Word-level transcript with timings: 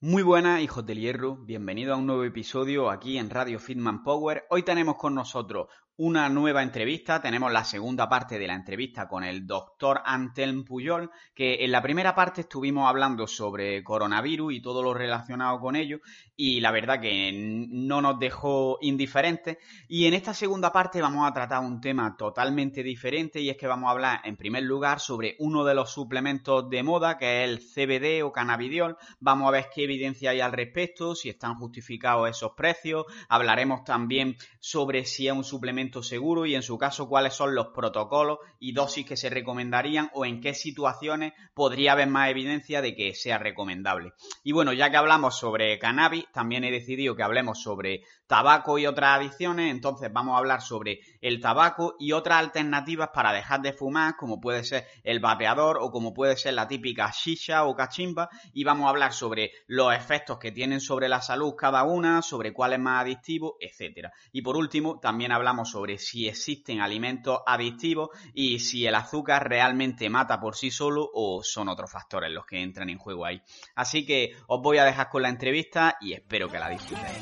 Muy 0.00 0.22
buenas, 0.22 0.60
hijos 0.60 0.86
del 0.86 1.00
hierro. 1.00 1.34
Bienvenido 1.34 1.92
a 1.92 1.96
un 1.96 2.06
nuevo 2.06 2.22
episodio 2.22 2.88
aquí 2.88 3.18
en 3.18 3.30
Radio 3.30 3.58
Fitman 3.58 4.04
Power. 4.04 4.44
Hoy 4.48 4.62
tenemos 4.62 4.94
con 4.94 5.12
nosotros 5.12 5.66
una 5.98 6.28
nueva 6.28 6.62
entrevista. 6.62 7.20
Tenemos 7.20 7.52
la 7.52 7.64
segunda 7.64 8.08
parte 8.08 8.38
de 8.38 8.46
la 8.46 8.54
entrevista 8.54 9.08
con 9.08 9.24
el 9.24 9.48
doctor 9.48 10.00
Antelm 10.04 10.64
Puyol, 10.64 11.10
que 11.34 11.64
en 11.64 11.72
la 11.72 11.82
primera 11.82 12.14
parte 12.14 12.42
estuvimos 12.42 12.88
hablando 12.88 13.26
sobre 13.26 13.82
coronavirus 13.82 14.54
y 14.54 14.62
todo 14.62 14.80
lo 14.80 14.94
relacionado 14.94 15.58
con 15.58 15.74
ello, 15.74 15.98
y 16.36 16.60
la 16.60 16.70
verdad 16.70 17.00
que 17.00 17.32
no 17.68 18.00
nos 18.00 18.20
dejó 18.20 18.78
indiferentes. 18.80 19.58
Y 19.88 20.06
en 20.06 20.14
esta 20.14 20.34
segunda 20.34 20.72
parte 20.72 21.02
vamos 21.02 21.28
a 21.28 21.32
tratar 21.32 21.64
un 21.64 21.80
tema 21.80 22.16
totalmente 22.16 22.84
diferente, 22.84 23.40
y 23.40 23.50
es 23.50 23.56
que 23.56 23.66
vamos 23.66 23.88
a 23.88 23.92
hablar 23.92 24.20
en 24.22 24.36
primer 24.36 24.62
lugar 24.62 25.00
sobre 25.00 25.34
uno 25.40 25.64
de 25.64 25.74
los 25.74 25.90
suplementos 25.90 26.70
de 26.70 26.84
moda, 26.84 27.18
que 27.18 27.42
es 27.42 27.50
el 27.50 27.58
CBD 27.58 28.22
o 28.22 28.30
cannabidiol. 28.30 28.96
Vamos 29.18 29.48
a 29.48 29.50
ver 29.50 29.66
qué 29.74 29.82
evidencia 29.82 30.30
hay 30.30 30.40
al 30.40 30.52
respecto, 30.52 31.16
si 31.16 31.28
están 31.28 31.56
justificados 31.56 32.30
esos 32.30 32.52
precios. 32.52 33.04
Hablaremos 33.28 33.82
también 33.82 34.36
sobre 34.60 35.04
si 35.04 35.26
es 35.26 35.32
un 35.32 35.42
suplemento 35.42 35.87
seguro 36.02 36.46
y 36.46 36.54
en 36.54 36.62
su 36.62 36.78
caso 36.78 37.08
cuáles 37.08 37.34
son 37.34 37.54
los 37.54 37.68
protocolos 37.68 38.38
y 38.58 38.72
dosis 38.72 39.06
que 39.06 39.16
se 39.16 39.30
recomendarían 39.30 40.10
o 40.14 40.24
en 40.24 40.40
qué 40.40 40.54
situaciones 40.54 41.32
podría 41.54 41.92
haber 41.92 42.08
más 42.08 42.30
evidencia 42.30 42.82
de 42.82 42.94
que 42.94 43.14
sea 43.14 43.38
recomendable. 43.38 44.12
Y 44.44 44.52
bueno, 44.52 44.72
ya 44.72 44.90
que 44.90 44.96
hablamos 44.96 45.38
sobre 45.38 45.78
cannabis, 45.78 46.26
también 46.32 46.64
he 46.64 46.70
decidido 46.70 47.16
que 47.16 47.22
hablemos 47.22 47.62
sobre 47.62 48.02
tabaco 48.26 48.78
y 48.78 48.86
otras 48.86 49.18
adicciones, 49.18 49.70
entonces 49.70 50.12
vamos 50.12 50.34
a 50.34 50.38
hablar 50.38 50.60
sobre 50.60 51.00
el 51.22 51.40
tabaco 51.40 51.96
y 51.98 52.12
otras 52.12 52.38
alternativas 52.38 53.08
para 53.14 53.32
dejar 53.32 53.62
de 53.62 53.72
fumar, 53.72 54.16
como 54.16 54.40
puede 54.40 54.64
ser 54.64 54.86
el 55.02 55.18
vapeador 55.18 55.78
o 55.80 55.90
como 55.90 56.12
puede 56.12 56.36
ser 56.36 56.54
la 56.54 56.68
típica 56.68 57.10
shisha 57.10 57.64
o 57.64 57.74
cachimba, 57.74 58.28
y 58.52 58.64
vamos 58.64 58.86
a 58.86 58.90
hablar 58.90 59.12
sobre 59.12 59.52
los 59.66 59.94
efectos 59.94 60.38
que 60.38 60.52
tienen 60.52 60.80
sobre 60.80 61.08
la 61.08 61.22
salud 61.22 61.54
cada 61.56 61.84
una, 61.84 62.20
sobre 62.20 62.52
cuál 62.52 62.74
es 62.74 62.78
más 62.78 63.02
adictivo, 63.02 63.56
etcétera. 63.60 64.12
Y 64.32 64.42
por 64.42 64.56
último, 64.56 65.00
también 65.00 65.32
hablamos 65.32 65.70
sobre 65.70 65.77
si 65.98 66.28
existen 66.28 66.80
alimentos 66.80 67.40
adictivos 67.46 68.10
y 68.34 68.58
si 68.58 68.86
el 68.86 68.94
azúcar 68.94 69.48
realmente 69.48 70.10
mata 70.10 70.40
por 70.40 70.56
sí 70.56 70.70
solo 70.70 71.08
o 71.12 71.42
son 71.42 71.68
otros 71.68 71.90
factores 71.90 72.30
los 72.30 72.46
que 72.46 72.62
entran 72.62 72.90
en 72.90 72.98
juego 72.98 73.24
ahí. 73.24 73.40
Así 73.74 74.04
que 74.04 74.32
os 74.46 74.60
voy 74.60 74.78
a 74.78 74.84
dejar 74.84 75.08
con 75.08 75.22
la 75.22 75.28
entrevista 75.28 75.96
y 76.00 76.12
espero 76.12 76.48
que 76.48 76.58
la 76.58 76.68
disfrutéis 76.68 77.18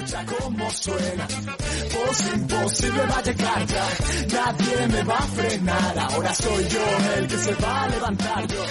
escucha 0.00 0.24
cómo 0.26 0.70
suena. 0.70 1.26
Voz 1.94 2.34
imposible 2.34 3.06
va 3.06 3.16
a 3.16 3.22
llegar 3.22 3.66
ya. 3.66 3.88
Nadie 4.32 4.88
me 4.88 5.02
va 5.04 5.18
a 5.18 5.22
frenar. 5.22 5.98
Ahora 5.98 6.34
soy 6.34 6.68
yo 6.68 6.84
el 7.16 7.28
que 7.28 7.36
se 7.36 7.54
va 7.54 7.82
a 7.82 7.88
levantar. 7.88 8.46
Yo 8.46 8.64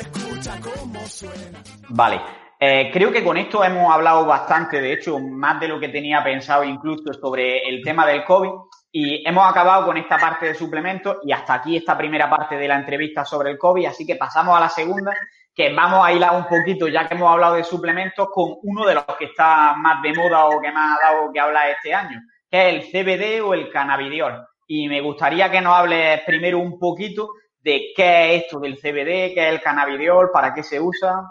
escucha 0.00 0.60
cómo 0.60 1.06
suena. 1.06 1.62
Vale. 1.88 2.45
Eh, 2.58 2.90
creo 2.92 3.12
que 3.12 3.22
con 3.22 3.36
esto 3.36 3.62
hemos 3.62 3.92
hablado 3.92 4.24
bastante, 4.24 4.80
de 4.80 4.94
hecho, 4.94 5.18
más 5.18 5.60
de 5.60 5.68
lo 5.68 5.78
que 5.78 5.88
tenía 5.88 6.24
pensado 6.24 6.64
incluso 6.64 7.12
sobre 7.12 7.68
el 7.68 7.82
tema 7.82 8.06
del 8.06 8.24
COVID. 8.24 8.50
Y 8.92 9.28
hemos 9.28 9.48
acabado 9.50 9.84
con 9.84 9.98
esta 9.98 10.16
parte 10.16 10.46
de 10.46 10.54
suplementos 10.54 11.18
y 11.22 11.32
hasta 11.32 11.54
aquí 11.54 11.76
esta 11.76 11.98
primera 11.98 12.30
parte 12.30 12.56
de 12.56 12.66
la 12.66 12.76
entrevista 12.76 13.26
sobre 13.26 13.50
el 13.50 13.58
COVID. 13.58 13.86
Así 13.86 14.06
que 14.06 14.16
pasamos 14.16 14.56
a 14.56 14.60
la 14.60 14.70
segunda, 14.70 15.12
que 15.54 15.72
vamos 15.74 16.06
a 16.06 16.12
hilar 16.12 16.34
un 16.34 16.46
poquito, 16.46 16.88
ya 16.88 17.06
que 17.06 17.14
hemos 17.14 17.30
hablado 17.30 17.56
de 17.56 17.64
suplementos, 17.64 18.28
con 18.32 18.54
uno 18.62 18.86
de 18.86 18.94
los 18.94 19.04
que 19.18 19.26
está 19.26 19.74
más 19.74 20.00
de 20.00 20.14
moda 20.14 20.46
o 20.46 20.60
que 20.62 20.72
más 20.72 20.98
ha 20.98 21.12
dado 21.12 21.30
que 21.30 21.40
hablar 21.40 21.70
este 21.70 21.92
año, 21.92 22.22
que 22.50 22.70
es 22.70 22.74
el 22.74 22.90
CBD 22.90 23.42
o 23.42 23.52
el 23.52 23.68
cannabidiol. 23.70 24.46
Y 24.66 24.88
me 24.88 25.02
gustaría 25.02 25.50
que 25.50 25.60
nos 25.60 25.74
hables 25.74 26.22
primero 26.24 26.58
un 26.58 26.78
poquito 26.78 27.32
de 27.60 27.92
qué 27.94 28.36
es 28.36 28.44
esto 28.44 28.60
del 28.60 28.76
CBD, 28.76 29.34
qué 29.34 29.48
es 29.48 29.52
el 29.52 29.60
cannabidiol, 29.60 30.30
para 30.32 30.54
qué 30.54 30.62
se 30.62 30.80
usa. 30.80 31.22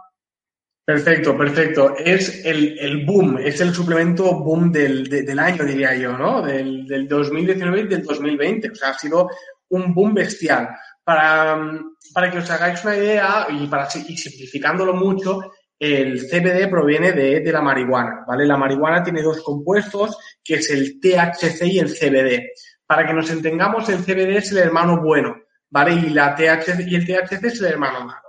Perfecto, 0.85 1.35
perfecto. 1.35 1.95
Es 1.97 2.45
el, 2.45 3.05
boom, 3.05 3.39
es 3.39 3.59
el 3.59 3.73
suplemento 3.73 4.35
boom 4.35 4.71
del, 4.71 5.39
año, 5.39 5.63
diría 5.63 5.95
yo, 5.95 6.15
¿no? 6.15 6.43
Del, 6.43 6.85
del 6.85 7.07
2019 7.07 7.81
y 7.81 7.87
del 7.87 8.03
2020. 8.03 8.69
O 8.69 8.75
sea, 8.75 8.89
ha 8.89 8.93
sido 8.93 9.29
un 9.69 9.95
boom 9.95 10.13
bestial. 10.13 10.69
Para, 11.03 11.81
para 12.13 12.31
que 12.31 12.37
os 12.37 12.49
hagáis 12.51 12.83
una 12.83 12.97
idea 12.97 13.47
y, 13.49 13.65
para, 13.65 13.87
y 13.87 14.15
simplificándolo 14.15 14.93
mucho, 14.93 15.51
el 15.79 16.21
CBD 16.29 16.69
proviene 16.69 17.11
de, 17.13 17.41
de, 17.41 17.51
la 17.51 17.61
marihuana, 17.61 18.23
¿vale? 18.27 18.45
La 18.45 18.57
marihuana 18.57 19.03
tiene 19.03 19.23
dos 19.23 19.41
compuestos, 19.41 20.17
que 20.43 20.55
es 20.55 20.69
el 20.69 20.99
THC 20.99 21.65
y 21.65 21.79
el 21.79 21.93
CBD. 21.93 22.43
Para 22.85 23.07
que 23.07 23.13
nos 23.13 23.29
entendamos, 23.31 23.89
el 23.89 24.03
CBD 24.03 24.37
es 24.37 24.51
el 24.51 24.59
hermano 24.59 25.01
bueno, 25.01 25.35
¿vale? 25.69 25.93
Y, 25.93 26.09
la 26.09 26.35
THC, 26.35 26.87
y 26.87 26.95
el 26.95 27.05
THC 27.05 27.43
es 27.43 27.59
el 27.59 27.67
hermano 27.67 28.05
malo. 28.05 28.24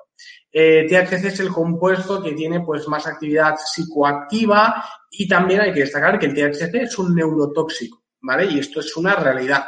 Eh, 0.59 0.87
THC 0.89 1.27
es 1.27 1.41
el 1.41 1.51
compuesto 1.51 2.23
que 2.23 2.33
tiene 2.33 2.61
pues 2.61 2.89
más 2.89 3.07
actividad 3.07 3.57
psicoactiva 3.59 4.83
y 5.11 5.29
también 5.29 5.61
hay 5.61 5.71
que 5.75 5.81
destacar 5.81 6.19
que 6.19 6.25
el 6.25 6.35
THC 6.35 6.77
es 6.77 6.99
un 6.99 7.15
neurotóxico, 7.15 8.05
¿vale? 8.23 8.47
Y 8.47 8.61
esto 8.61 8.81
es 8.81 8.97
una 8.97 9.17
realidad. 9.17 9.67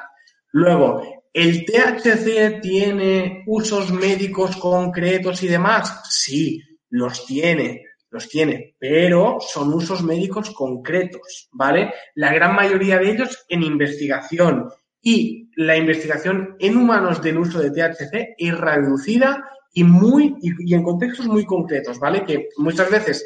Luego, 0.52 1.02
¿El 1.30 1.66
THC 1.66 2.62
tiene 2.62 3.44
usos 3.46 3.92
médicos 3.92 4.56
concretos 4.56 5.42
y 5.42 5.48
demás? 5.48 6.00
Sí, 6.08 6.62
los 6.88 7.26
tiene, 7.26 7.84
los 8.08 8.26
tiene, 8.30 8.74
pero 8.78 9.36
son 9.40 9.74
usos 9.74 10.02
médicos 10.02 10.50
concretos, 10.50 11.50
¿vale? 11.52 11.92
La 12.14 12.32
gran 12.32 12.54
mayoría 12.54 12.98
de 12.98 13.10
ellos 13.10 13.44
en 13.50 13.62
investigación 13.62 14.70
y 15.02 15.50
la 15.54 15.76
investigación 15.76 16.56
en 16.58 16.78
humanos 16.78 17.20
del 17.20 17.36
uso 17.36 17.60
de 17.60 17.72
THC 17.72 18.34
es 18.38 18.58
reducida 18.58 19.44
y 19.72 19.84
muy 19.84 20.36
y, 20.40 20.74
en 20.74 20.82
contextos 20.82 21.26
muy 21.26 21.44
concretos, 21.44 21.98
¿vale? 21.98 22.24
Que 22.24 22.48
muchas 22.56 22.90
veces 22.90 23.24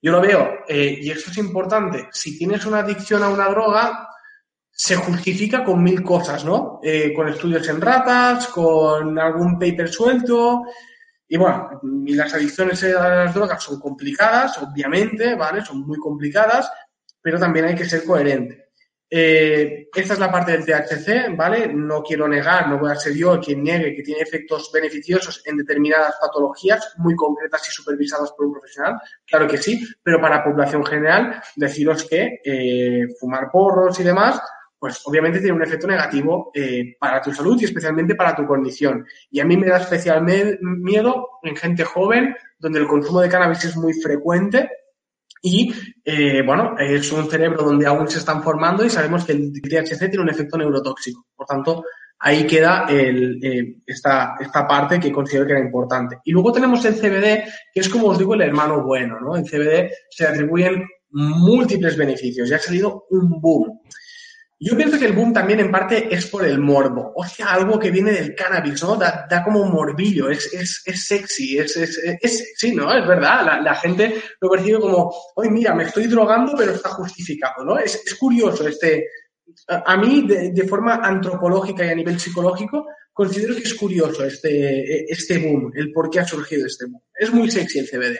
yo 0.00 0.12
lo 0.12 0.20
veo 0.20 0.48
eh, 0.68 0.98
y 1.00 1.10
esto 1.10 1.30
es 1.30 1.38
importante. 1.38 2.08
Si 2.12 2.38
tienes 2.38 2.66
una 2.66 2.80
adicción 2.80 3.22
a 3.22 3.28
una 3.28 3.48
droga, 3.48 4.08
se 4.70 4.96
justifica 4.96 5.64
con 5.64 5.82
mil 5.82 6.02
cosas, 6.02 6.44
¿no? 6.44 6.80
Eh, 6.82 7.12
con 7.14 7.28
estudios 7.28 7.68
en 7.68 7.80
ratas, 7.80 8.48
con 8.48 9.18
algún 9.18 9.58
paper 9.58 9.88
suelto. 9.88 10.64
Y 11.28 11.36
bueno, 11.36 11.80
las 12.06 12.34
adicciones 12.34 12.82
a 12.84 13.24
las 13.24 13.34
drogas 13.34 13.62
son 13.62 13.78
complicadas, 13.78 14.58
obviamente, 14.58 15.34
¿vale? 15.34 15.64
Son 15.64 15.86
muy 15.86 15.98
complicadas, 15.98 16.70
pero 17.20 17.38
también 17.38 17.66
hay 17.66 17.74
que 17.74 17.84
ser 17.84 18.04
coherente. 18.04 18.71
Eh, 19.14 19.90
esta 19.94 20.14
es 20.14 20.18
la 20.18 20.32
parte 20.32 20.52
del 20.52 20.64
THC, 20.64 21.36
¿vale? 21.36 21.70
No 21.70 22.02
quiero 22.02 22.26
negar, 22.26 22.66
no 22.66 22.78
voy 22.78 22.92
a 22.92 22.94
ser 22.94 23.12
yo 23.12 23.38
quien 23.38 23.62
niegue 23.62 23.94
que 23.94 24.02
tiene 24.02 24.22
efectos 24.22 24.70
beneficiosos 24.72 25.42
en 25.44 25.58
determinadas 25.58 26.14
patologías 26.18 26.94
muy 26.96 27.14
concretas 27.14 27.68
y 27.68 27.72
supervisadas 27.72 28.32
por 28.32 28.46
un 28.46 28.52
profesional, 28.54 28.98
claro 29.26 29.46
que 29.46 29.58
sí, 29.58 29.86
pero 30.02 30.18
para 30.18 30.36
la 30.36 30.44
población 30.44 30.82
general, 30.86 31.42
deciros 31.56 32.08
que 32.08 32.40
eh, 32.42 33.06
fumar 33.20 33.50
porros 33.52 34.00
y 34.00 34.02
demás, 34.02 34.40
pues 34.78 35.02
obviamente 35.04 35.40
tiene 35.40 35.56
un 35.56 35.62
efecto 35.62 35.86
negativo 35.86 36.50
eh, 36.54 36.96
para 36.98 37.20
tu 37.20 37.34
salud 37.34 37.60
y 37.60 37.66
especialmente 37.66 38.14
para 38.14 38.34
tu 38.34 38.46
condición. 38.46 39.04
Y 39.30 39.40
a 39.40 39.44
mí 39.44 39.58
me 39.58 39.66
da 39.66 39.76
especial 39.76 40.24
miedo 40.24 41.28
en 41.42 41.54
gente 41.54 41.84
joven, 41.84 42.34
donde 42.58 42.78
el 42.78 42.86
consumo 42.86 43.20
de 43.20 43.28
cannabis 43.28 43.62
es 43.66 43.76
muy 43.76 43.92
frecuente 43.92 44.70
y, 45.42 45.74
eh, 46.04 46.40
bueno, 46.46 46.76
es 46.78 47.10
un 47.10 47.28
cerebro 47.28 47.64
donde 47.64 47.84
aún 47.84 48.08
se 48.08 48.18
están 48.18 48.42
formando 48.42 48.84
y 48.84 48.90
sabemos 48.90 49.24
que 49.24 49.32
el 49.32 49.52
THC 49.52 50.08
tiene 50.08 50.20
un 50.20 50.30
efecto 50.30 50.56
neurotóxico. 50.56 51.26
Por 51.34 51.46
tanto, 51.46 51.84
ahí 52.20 52.46
queda 52.46 52.86
el, 52.88 53.44
eh, 53.44 53.76
esta, 53.84 54.36
esta 54.40 54.66
parte 54.68 55.00
que 55.00 55.10
considero 55.10 55.44
que 55.44 55.52
era 55.52 55.60
importante. 55.60 56.18
Y 56.24 56.30
luego 56.30 56.52
tenemos 56.52 56.84
el 56.84 56.94
CBD, 56.94 57.44
que 57.74 57.80
es 57.80 57.88
como 57.88 58.08
os 58.08 58.18
digo, 58.18 58.34
el 58.34 58.42
hermano 58.42 58.84
bueno, 58.84 59.18
¿no? 59.18 59.34
El 59.34 59.42
CBD 59.42 59.90
se 60.08 60.26
atribuyen 60.26 60.84
múltiples 61.10 61.96
beneficios 61.96 62.48
y 62.48 62.54
ha 62.54 62.58
salido 62.58 63.06
un 63.10 63.40
boom. 63.40 63.80
Yo 64.64 64.76
pienso 64.76 64.96
que 64.96 65.06
el 65.06 65.12
boom 65.12 65.32
también 65.32 65.58
en 65.58 65.72
parte 65.72 66.14
es 66.14 66.26
por 66.26 66.44
el 66.44 66.60
morbo. 66.60 67.12
O 67.16 67.26
sea, 67.26 67.54
algo 67.54 67.80
que 67.80 67.90
viene 67.90 68.12
del 68.12 68.32
cannabis, 68.32 68.80
¿no? 68.84 68.94
Da, 68.94 69.26
da 69.28 69.42
como 69.42 69.64
morbillo, 69.64 70.30
es, 70.30 70.54
es, 70.54 70.82
es 70.86 71.04
sexy, 71.04 71.58
es, 71.58 71.76
es, 71.76 71.98
es, 71.98 72.38
sexy, 72.38 72.72
¿no? 72.72 72.96
Es 72.96 73.04
verdad, 73.04 73.44
la, 73.44 73.60
la, 73.60 73.74
gente 73.74 74.22
lo 74.40 74.48
percibe 74.48 74.78
como, 74.78 75.12
oye, 75.34 75.50
mira, 75.50 75.74
me 75.74 75.82
estoy 75.82 76.06
drogando, 76.06 76.54
pero 76.56 76.72
está 76.72 76.90
justificado, 76.90 77.64
¿no? 77.64 77.76
Es, 77.76 78.02
es 78.06 78.14
curioso 78.14 78.68
este... 78.68 79.08
A, 79.66 79.96
mí, 79.96 80.26
de, 80.26 80.52
de, 80.52 80.68
forma 80.68 80.94
antropológica 80.94 81.84
y 81.84 81.88
a 81.90 81.94
nivel 81.94 82.18
psicológico, 82.18 82.86
considero 83.12 83.56
que 83.56 83.62
es 83.62 83.74
curioso 83.74 84.24
este, 84.24 85.12
este 85.12 85.38
boom, 85.38 85.72
el 85.74 85.92
por 85.92 86.08
qué 86.08 86.20
ha 86.20 86.24
surgido 86.24 86.66
este 86.66 86.86
boom. 86.86 87.02
Es 87.14 87.32
muy 87.32 87.50
sexy 87.50 87.80
el 87.80 87.90
CBD. 87.90 88.18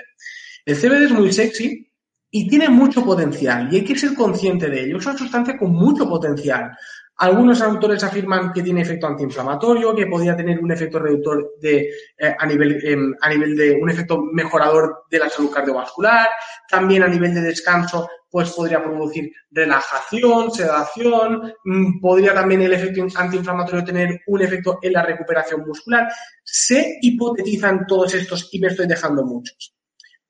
El 0.66 0.76
CBD 0.76 1.04
es 1.04 1.12
muy 1.12 1.32
sexy 1.32 1.91
y 2.34 2.48
tiene 2.48 2.70
mucho 2.70 3.04
potencial 3.04 3.68
y 3.70 3.76
hay 3.76 3.84
que 3.84 3.96
ser 3.96 4.14
consciente 4.14 4.68
de 4.68 4.84
ello. 4.84 4.96
Es 4.96 5.06
una 5.06 5.18
sustancia 5.18 5.58
con 5.58 5.70
mucho 5.70 6.08
potencial. 6.08 6.72
Algunos 7.18 7.60
autores 7.60 8.02
afirman 8.02 8.54
que 8.54 8.62
tiene 8.62 8.80
efecto 8.80 9.06
antiinflamatorio, 9.06 9.94
que 9.94 10.06
podría 10.06 10.34
tener 10.34 10.58
un 10.58 10.72
efecto 10.72 10.98
reductor 10.98 11.52
de, 11.60 11.90
eh, 12.18 12.34
a, 12.36 12.46
nivel, 12.46 12.80
em, 12.82 13.14
a 13.20 13.28
nivel 13.28 13.54
de 13.54 13.78
un 13.80 13.90
efecto 13.90 14.22
mejorador 14.32 15.04
de 15.10 15.18
la 15.18 15.28
salud 15.28 15.50
cardiovascular. 15.50 16.30
También 16.70 17.02
a 17.02 17.08
nivel 17.08 17.34
de 17.34 17.42
descanso, 17.42 18.08
pues 18.30 18.50
podría 18.52 18.82
producir 18.82 19.30
relajación, 19.50 20.50
sedación. 20.50 21.52
Mm, 21.64 22.00
podría 22.00 22.32
también 22.32 22.62
el 22.62 22.72
efecto 22.72 23.06
antiinflamatorio 23.14 23.84
tener 23.84 24.22
un 24.26 24.40
efecto 24.40 24.78
en 24.80 24.94
la 24.94 25.02
recuperación 25.02 25.66
muscular. 25.66 26.08
Se 26.42 26.96
hipotetizan 27.02 27.86
todos 27.86 28.14
estos 28.14 28.48
y 28.52 28.58
me 28.58 28.68
estoy 28.68 28.86
dejando 28.86 29.22
muchos. 29.22 29.74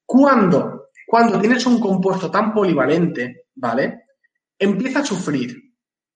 Cuando, 0.05 0.91
cuando 1.13 1.39
tienes 1.39 1.67
un 1.67 1.79
compuesto 1.79 2.31
tan 2.31 2.55
polivalente, 2.55 3.49
¿vale? 3.57 4.05
Empieza 4.59 5.01
a 5.01 5.05
sufrir 5.05 5.63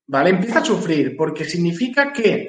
¿vale? 0.07 0.31
Empieza 0.31 0.61
a 0.61 0.65
sufrir 0.65 1.15
porque 1.19 1.45
significa 1.45 2.15
que 2.15 2.49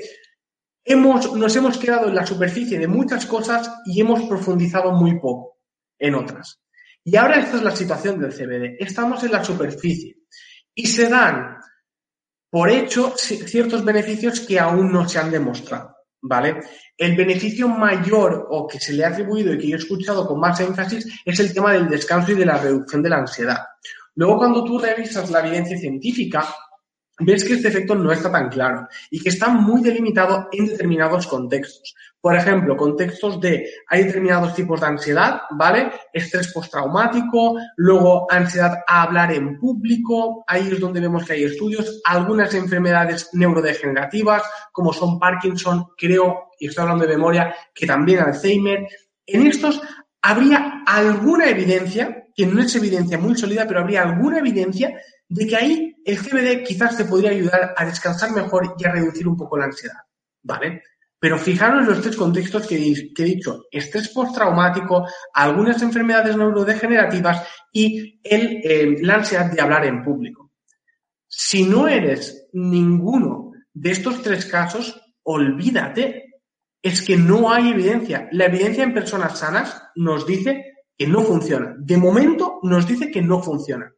hemos, 0.81 1.35
nos 1.35 1.53
hemos 1.57 1.77
quedado 1.77 2.07
en 2.07 2.15
la 2.15 2.25
superficie 2.25 2.79
de 2.79 2.88
muchas 2.88 3.25
cosas 3.25 3.69
y 3.85 3.99
hemos 3.99 4.23
profundizado 4.29 4.94
muy 4.94 5.19
poco 5.19 5.57
en 5.99 6.15
otras. 6.15 6.61
Y 7.03 7.17
ahora 7.17 7.41
esta 7.41 7.57
es 7.57 7.63
la 7.63 7.75
situación 7.75 8.17
del 8.17 8.33
CBD. 8.33 8.77
Estamos 8.79 9.21
en 9.25 9.33
la 9.33 9.43
superficie 9.43 10.19
y 10.73 10.88
se 10.88 11.09
dan 11.09 11.57
por 12.50 12.69
hecho 12.69 13.13
ciertos 13.17 13.83
beneficios 13.83 14.39
que 14.39 14.57
aún 14.57 14.89
no 14.89 15.05
se 15.09 15.19
han 15.19 15.31
demostrado. 15.31 15.96
¿Vale? 16.21 16.61
El 16.97 17.15
beneficio 17.15 17.67
mayor 17.67 18.47
o 18.49 18.67
que 18.67 18.79
se 18.79 18.93
le 18.93 19.05
ha 19.05 19.09
atribuido 19.09 19.53
y 19.53 19.57
que 19.57 19.67
yo 19.69 19.75
he 19.75 19.79
escuchado 19.79 20.27
con 20.27 20.39
más 20.39 20.59
énfasis 20.59 21.21
es 21.23 21.39
el 21.39 21.53
tema 21.53 21.73
del 21.73 21.87
descanso 21.87 22.31
y 22.31 22.35
de 22.35 22.45
la 22.45 22.57
reducción 22.57 23.03
de 23.03 23.09
la 23.09 23.17
ansiedad. 23.17 23.59
Luego, 24.15 24.37
cuando 24.39 24.63
tú 24.63 24.79
revisas 24.79 25.29
la 25.29 25.41
evidencia 25.41 25.77
científica, 25.77 26.43
ves 27.19 27.43
que 27.43 27.53
este 27.53 27.69
efecto 27.69 27.95
no 27.95 28.11
está 28.11 28.31
tan 28.31 28.49
claro 28.49 28.87
y 29.09 29.19
que 29.19 29.29
está 29.29 29.49
muy 29.49 29.81
delimitado 29.81 30.47
en 30.51 30.67
determinados 30.67 31.25
contextos. 31.27 31.95
Por 32.19 32.35
ejemplo, 32.35 32.75
contextos 32.75 33.39
de 33.39 33.69
hay 33.87 34.03
determinados 34.03 34.53
tipos 34.53 34.81
de 34.81 34.87
ansiedad, 34.87 35.41
¿vale? 35.51 35.91
Estrés 36.11 36.51
postraumático, 36.51 37.57
luego 37.77 38.31
ansiedad 38.31 38.79
a 38.87 39.03
hablar 39.03 39.31
en 39.33 39.57
público, 39.57 40.43
ahí 40.47 40.69
es 40.71 40.79
donde 40.79 40.99
vemos 40.99 41.25
que 41.25 41.33
hay 41.33 41.43
estudios, 41.43 42.01
algunas 42.05 42.53
enfermedades 42.53 43.29
neurodegenerativas, 43.33 44.43
como 44.71 44.93
son 44.93 45.19
Parkinson, 45.19 45.87
creo, 45.97 46.49
y 46.59 46.67
estoy 46.67 46.83
hablando 46.83 47.05
de 47.05 47.15
memoria, 47.15 47.55
que 47.73 47.87
también 47.87 48.19
Alzheimer. 48.19 48.87
En 49.25 49.47
estos 49.47 49.81
habría 50.21 50.83
alguna 50.85 51.49
evidencia, 51.49 52.25
que 52.35 52.45
no 52.45 52.61
es 52.61 52.75
evidencia 52.75 53.17
muy 53.17 53.35
sólida, 53.35 53.65
pero 53.67 53.79
habría 53.79 54.03
alguna 54.03 54.39
evidencia 54.39 54.99
de 55.29 55.47
que 55.47 55.55
ahí 55.55 55.96
el 56.07 56.18
CBD 56.18 56.63
quizás 56.63 56.95
te 56.95 57.04
podría 57.04 57.31
ayudar 57.31 57.74
a 57.75 57.86
descansar 57.86 58.31
mejor 58.31 58.75
y 58.80 58.86
a 58.86 58.94
reducir 58.94 59.27
un 59.27 59.36
poco 59.36 59.57
la 59.57 59.65
ansiedad, 59.65 59.98
¿vale? 60.42 60.81
Pero 61.19 61.38
fijaros 61.38 61.86
los 61.86 62.01
tres 62.01 62.15
contextos 62.15 62.65
que, 62.65 62.75
he 62.77 63.24
dicho, 63.25 63.65
estrés 63.69 64.07
postraumático, 64.09 65.06
algunas 65.33 65.81
enfermedades 65.81 66.38
neurodegenerativas 66.38 67.45
y 67.74 68.21
el, 68.24 68.62
eh, 68.63 68.95
la 69.01 69.15
ansiedad 69.15 69.51
de 69.51 69.62
hablar 69.62 69.86
en 69.86 70.01
público. 70.01 70.54
Si 71.27 71.65
no 71.65 71.89
eres 71.89 72.48
ninguno 72.53 73.51
de 73.74 73.92
estos 73.92 74.21
tres 74.21 74.45
casos, 74.45 75.01
olvídate. 75.24 76.24
Es 76.81 77.01
que 77.01 77.18
no 77.18 77.51
hay 77.51 77.71
evidencia. 77.71 78.30
La 78.31 78.45
evidencia 78.45 78.86
en 78.86 78.94
personas 78.94 79.38
sanas 79.39 79.83
nos 79.95 80.25
dice 80.25 80.86
que 80.98 81.06
no 81.06 81.21
funciona. 81.24 81.75
De 81.77 81.98
momento 81.98 82.60
nos 82.63 82.88
dice 82.88 83.12
que 83.12 83.21
no 83.21 83.44
funciona. 83.44 83.92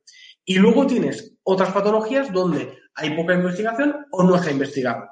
Y 0.49 0.57
luego 0.57 0.87
tienes 0.87 1.37
otras 1.43 1.71
patologías 1.71 2.33
donde 2.33 2.75
hay 2.95 3.15
poca 3.15 3.35
investigación 3.35 4.07
o 4.09 4.23
no 4.23 4.41
se 4.41 4.49
ha 4.49 4.51
investigado. 4.51 5.07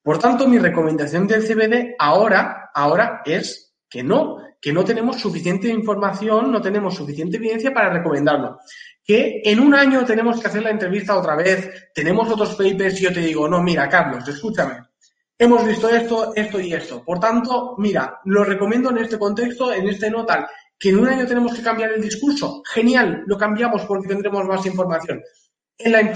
Por 0.00 0.20
tanto, 0.20 0.46
mi 0.46 0.60
recomendación 0.60 1.26
del 1.26 1.42
CBD 1.42 1.96
ahora, 1.98 2.70
ahora 2.72 3.20
es 3.24 3.74
que 3.90 4.04
no, 4.04 4.36
que 4.60 4.72
no 4.72 4.84
tenemos 4.84 5.16
suficiente 5.16 5.66
información, 5.66 6.52
no 6.52 6.62
tenemos 6.62 6.94
suficiente 6.94 7.36
evidencia 7.36 7.74
para 7.74 7.90
recomendarlo. 7.90 8.60
Que 9.02 9.42
en 9.44 9.58
un 9.58 9.74
año 9.74 10.04
tenemos 10.04 10.40
que 10.40 10.46
hacer 10.46 10.62
la 10.62 10.70
entrevista 10.70 11.18
otra 11.18 11.34
vez, 11.34 11.90
tenemos 11.92 12.30
otros 12.30 12.54
papers 12.54 13.00
y 13.00 13.06
yo 13.06 13.12
te 13.12 13.22
digo, 13.22 13.48
no, 13.48 13.60
mira, 13.60 13.88
Carlos, 13.88 14.28
escúchame, 14.28 14.84
hemos 15.36 15.66
visto 15.66 15.88
esto, 15.88 16.32
esto 16.32 16.60
y 16.60 16.72
esto. 16.72 17.04
Por 17.04 17.18
tanto, 17.18 17.74
mira, 17.78 18.20
lo 18.26 18.44
recomiendo 18.44 18.90
en 18.90 18.98
este 18.98 19.18
contexto, 19.18 19.72
en 19.72 19.88
este 19.88 20.12
no 20.12 20.24
tal. 20.24 20.46
¿Que 20.78 20.90
en 20.90 20.98
un 20.98 21.08
año 21.08 21.26
tenemos 21.26 21.54
que 21.54 21.62
cambiar 21.62 21.92
el 21.92 22.02
discurso? 22.02 22.62
Genial, 22.72 23.24
lo 23.26 23.38
cambiamos 23.38 23.84
porque 23.86 24.08
tendremos 24.08 24.44
más 24.44 24.64
información. 24.66 25.22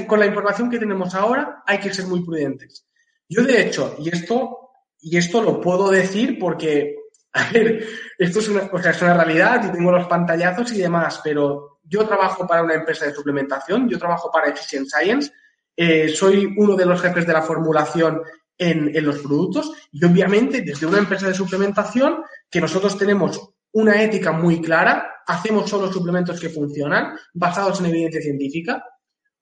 con 0.07 0.21
la 0.21 0.27
información 0.27 0.71
que 0.71 0.79
tenemos 0.79 1.15
ahora 1.15 1.63
hay 1.67 1.79
que 1.79 1.93
ser 1.93 2.07
muy 2.07 2.25
prudentes. 2.25 2.87
Yo, 3.29 3.45
de 3.45 3.63
hecho, 3.63 3.97
y 3.99 4.09
esto, 4.09 4.71
y 5.01 5.17
esto 5.17 5.43
lo 5.43 5.61
puedo 5.61 5.91
decir 5.91 6.39
porque, 6.39 6.97
a 7.33 7.51
ver, 7.51 7.87
esto 8.19 8.41
es 8.41 8.49
una, 8.49 8.63
es 8.63 9.03
una 9.03 9.15
realidad 9.15 9.65
y 9.65 9.73
tengo 9.73 9.93
los 9.93 10.07
pantallazos 10.09 10.73
y 10.73 10.79
demás, 10.79 11.21
pero 11.23 11.81
yo 11.85 12.07
trabajo 12.07 12.47
para 12.47 12.63
una 12.63 12.75
empresa 12.75 13.07
de 13.07 13.15
suplementación, 13.15 13.89
yo 13.89 13.99
trabajo 13.99 14.31
para 14.31 14.49
Efficient 14.49 14.89
Science, 14.89 15.33
eh, 15.77 16.09
soy 16.09 16.53
uno 16.59 16.77
de 16.77 16.85
los 16.85 17.01
jefes 17.01 17.27
de 17.27 17.33
la 17.33 17.43
formulación 17.43 18.21
en, 18.59 18.95
en, 18.95 19.07
los 19.07 19.21
productos 19.21 19.73
y 19.91 20.05
obviamente 20.05 20.61
desde 20.61 20.87
una 20.87 20.99
empresa 20.99 21.29
de 21.29 21.35
suplementación 21.35 22.23
que 22.51 22.61
nosotros 22.61 22.99
tenemos 22.99 23.55
una 23.73 24.03
ética 24.03 24.33
muy 24.33 24.61
clara, 24.61 25.23
hacemos 25.27 25.69
solo 25.69 25.93
suplementos 25.93 26.41
que 26.41 26.49
funcionan, 26.49 27.17
basados 27.35 27.81
en 27.81 27.87
evidencia 27.87 28.21
científica. 28.21 28.85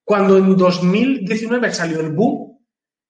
Cuando 0.04 0.36
en 0.36 0.56
2019 0.56 1.72
salió 1.72 2.00
el 2.00 2.12
boom, 2.12 2.58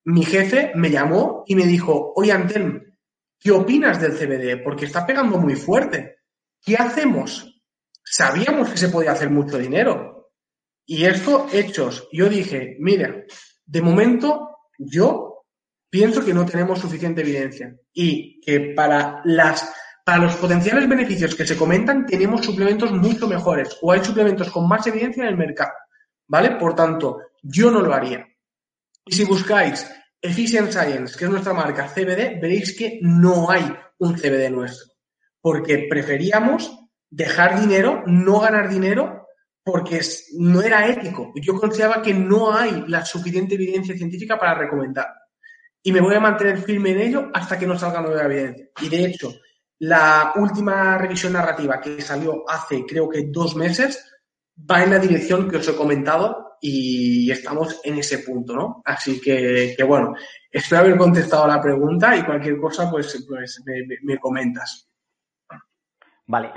mi 0.05 0.25
jefe 0.25 0.73
me 0.75 0.91
llamó 0.91 1.45
y 1.47 1.55
me 1.55 1.67
dijo, 1.67 2.13
oye 2.17 2.33
Antel, 2.33 2.95
¿qué 3.39 3.51
opinas 3.51 4.01
del 4.01 4.13
CBD? 4.13 4.63
Porque 4.63 4.87
está 4.87 5.07
pegando 5.07 5.39
muy 5.39 5.55
fuerte. 5.55 6.19
¿Qué 6.61 6.77
hacemos? 6.77 7.63
Sabíamos 8.05 8.71
que 8.71 8.79
se 8.79 8.89
podía 8.89 9.13
hacer 9.13 9.31
mucho 9.31 9.59
dinero. 9.59 10.31
Y 10.87 11.05
esto, 11.05 11.47
hechos, 11.53 12.09
yo 12.11 12.29
dije, 12.29 12.77
mira, 12.81 13.25
de 13.67 13.83
momento 13.83 14.59
yo 14.79 15.45
pienso 15.91 16.25
que 16.25 16.33
no 16.33 16.47
tenemos 16.47 16.79
suficiente 16.79 17.21
evidencia 17.21 17.77
y 17.93 18.41
que 18.41 18.73
para 18.75 19.21
las 19.25 19.71
para 20.09 20.23
los 20.23 20.37
potenciales 20.37 20.89
beneficios 20.89 21.35
que 21.35 21.47
se 21.47 21.55
comentan, 21.55 22.07
tenemos 22.07 22.43
suplementos 22.43 22.91
mucho 22.93 23.29
mejores 23.29 23.77
o 23.83 23.93
hay 23.93 24.03
suplementos 24.03 24.49
con 24.51 24.67
más 24.67 24.87
evidencia 24.87 25.23
en 25.23 25.29
el 25.29 25.37
mercado. 25.37 25.75
¿Vale? 26.27 26.53
Por 26.53 26.75
tanto, 26.75 27.19
yo 27.43 27.71
no 27.71 27.83
lo 27.83 27.93
haría. 27.93 28.27
Y 29.05 29.15
si 29.15 29.25
buscáis 29.25 29.87
Efficient 30.19 30.71
Science, 30.71 31.15
que 31.15 31.27
es 31.27 31.31
nuestra 31.31 31.53
marca 31.53 31.93
CBD, 31.95 32.41
veréis 32.41 32.75
que 32.75 32.99
no 33.03 33.51
hay 33.51 33.71
un 33.99 34.15
CBD 34.15 34.49
nuestro. 34.49 34.95
Porque 35.43 35.87
preferíamos 35.91 36.75
dejar 37.11 37.61
dinero, 37.61 38.03
no 38.07 38.41
ganar 38.41 38.71
dinero, 38.71 39.27
porque 39.63 40.01
no 40.39 40.63
era 40.63 40.89
ético. 40.89 41.35
Yo 41.35 41.53
consideraba 41.61 42.01
que 42.01 42.15
no 42.15 42.51
hay 42.57 42.83
la 42.87 43.05
suficiente 43.05 43.57
evidencia 43.57 43.95
científica 43.95 44.39
para 44.39 44.55
recomendar. 44.55 45.09
Y 45.83 45.93
me 45.93 46.01
voy 46.01 46.15
a 46.15 46.21
mantener 46.21 46.57
firme 46.57 46.93
en 46.93 47.01
ello 47.01 47.31
hasta 47.35 47.59
que 47.59 47.67
no 47.67 47.79
salga 47.79 48.01
nueva 48.01 48.25
evidencia. 48.25 48.71
Y 48.81 48.89
de 48.89 49.05
hecho, 49.05 49.35
la 49.81 50.33
última 50.37 50.99
revisión 50.99 51.33
narrativa 51.33 51.81
que 51.81 52.01
salió 52.01 52.45
hace 52.49 52.85
creo 52.85 53.09
que 53.09 53.27
dos 53.27 53.55
meses 53.55 54.13
va 54.71 54.83
en 54.83 54.91
la 54.91 54.99
dirección 54.99 55.49
que 55.49 55.59
os 55.59 55.69
he 55.69 55.77
comentado 55.77 56.57
y 56.61 57.31
estamos 57.31 57.81
en 57.85 57.99
ese 57.99 58.19
punto, 58.19 58.55
¿no? 58.55 58.83
Así 58.85 59.21
que, 59.21 59.77
bueno, 59.87 60.15
espero 60.51 60.81
haber 60.83 60.97
contestado 60.97 61.47
la 61.47 61.63
pregunta 61.63 62.17
y 62.17 62.25
cualquier 62.25 62.59
cosa 62.59 62.91
pues, 62.91 63.25
pues 63.29 63.63
me, 64.03 64.19
comentas. 64.19 64.89
Vale. 66.27 66.51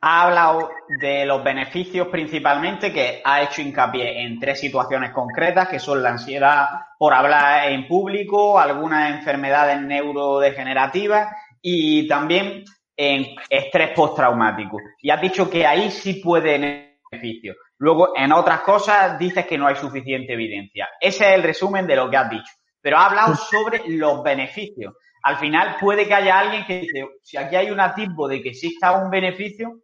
Ha 0.00 0.26
hablado 0.26 0.70
de 1.00 1.26
los 1.26 1.42
beneficios 1.42 2.06
principalmente, 2.06 2.92
que 2.92 3.20
ha 3.24 3.42
hecho 3.42 3.62
hincapié 3.62 4.22
en 4.22 4.38
tres 4.38 4.60
situaciones 4.60 5.10
concretas, 5.10 5.68
que 5.68 5.80
son 5.80 6.04
la 6.04 6.10
ansiedad 6.10 6.68
por 6.96 7.12
hablar 7.12 7.72
en 7.72 7.88
público, 7.88 8.60
algunas 8.60 9.10
enfermedades 9.12 9.80
neurodegenerativas 9.80 11.34
y 11.62 12.06
también 12.08 12.64
en 12.96 13.26
estrés 13.48 13.90
postraumático. 13.94 14.78
Y 15.00 15.10
has 15.10 15.20
dicho 15.20 15.48
que 15.48 15.66
ahí 15.66 15.90
sí 15.90 16.14
puede 16.14 16.52
tener 16.52 16.98
beneficio. 17.10 17.54
Luego, 17.78 18.12
en 18.16 18.32
otras 18.32 18.60
cosas, 18.60 19.18
dices 19.18 19.46
que 19.46 19.56
no 19.56 19.68
hay 19.68 19.76
suficiente 19.76 20.32
evidencia. 20.32 20.88
Ese 21.00 21.28
es 21.28 21.34
el 21.36 21.42
resumen 21.42 21.86
de 21.86 21.96
lo 21.96 22.10
que 22.10 22.16
has 22.16 22.28
dicho. 22.28 22.52
Pero 22.80 22.98
ha 22.98 23.06
hablado 23.06 23.36
sobre 23.36 23.82
los 23.88 24.22
beneficios. 24.22 24.94
Al 25.22 25.36
final 25.36 25.76
puede 25.80 26.06
que 26.06 26.14
haya 26.14 26.38
alguien 26.38 26.64
que 26.64 26.80
dice, 26.80 27.06
si 27.22 27.36
aquí 27.36 27.56
hay 27.56 27.70
un 27.70 27.80
atisbo 27.80 28.28
de 28.28 28.42
que 28.42 28.50
exista 28.50 28.92
un 28.92 29.10
beneficio, 29.10 29.80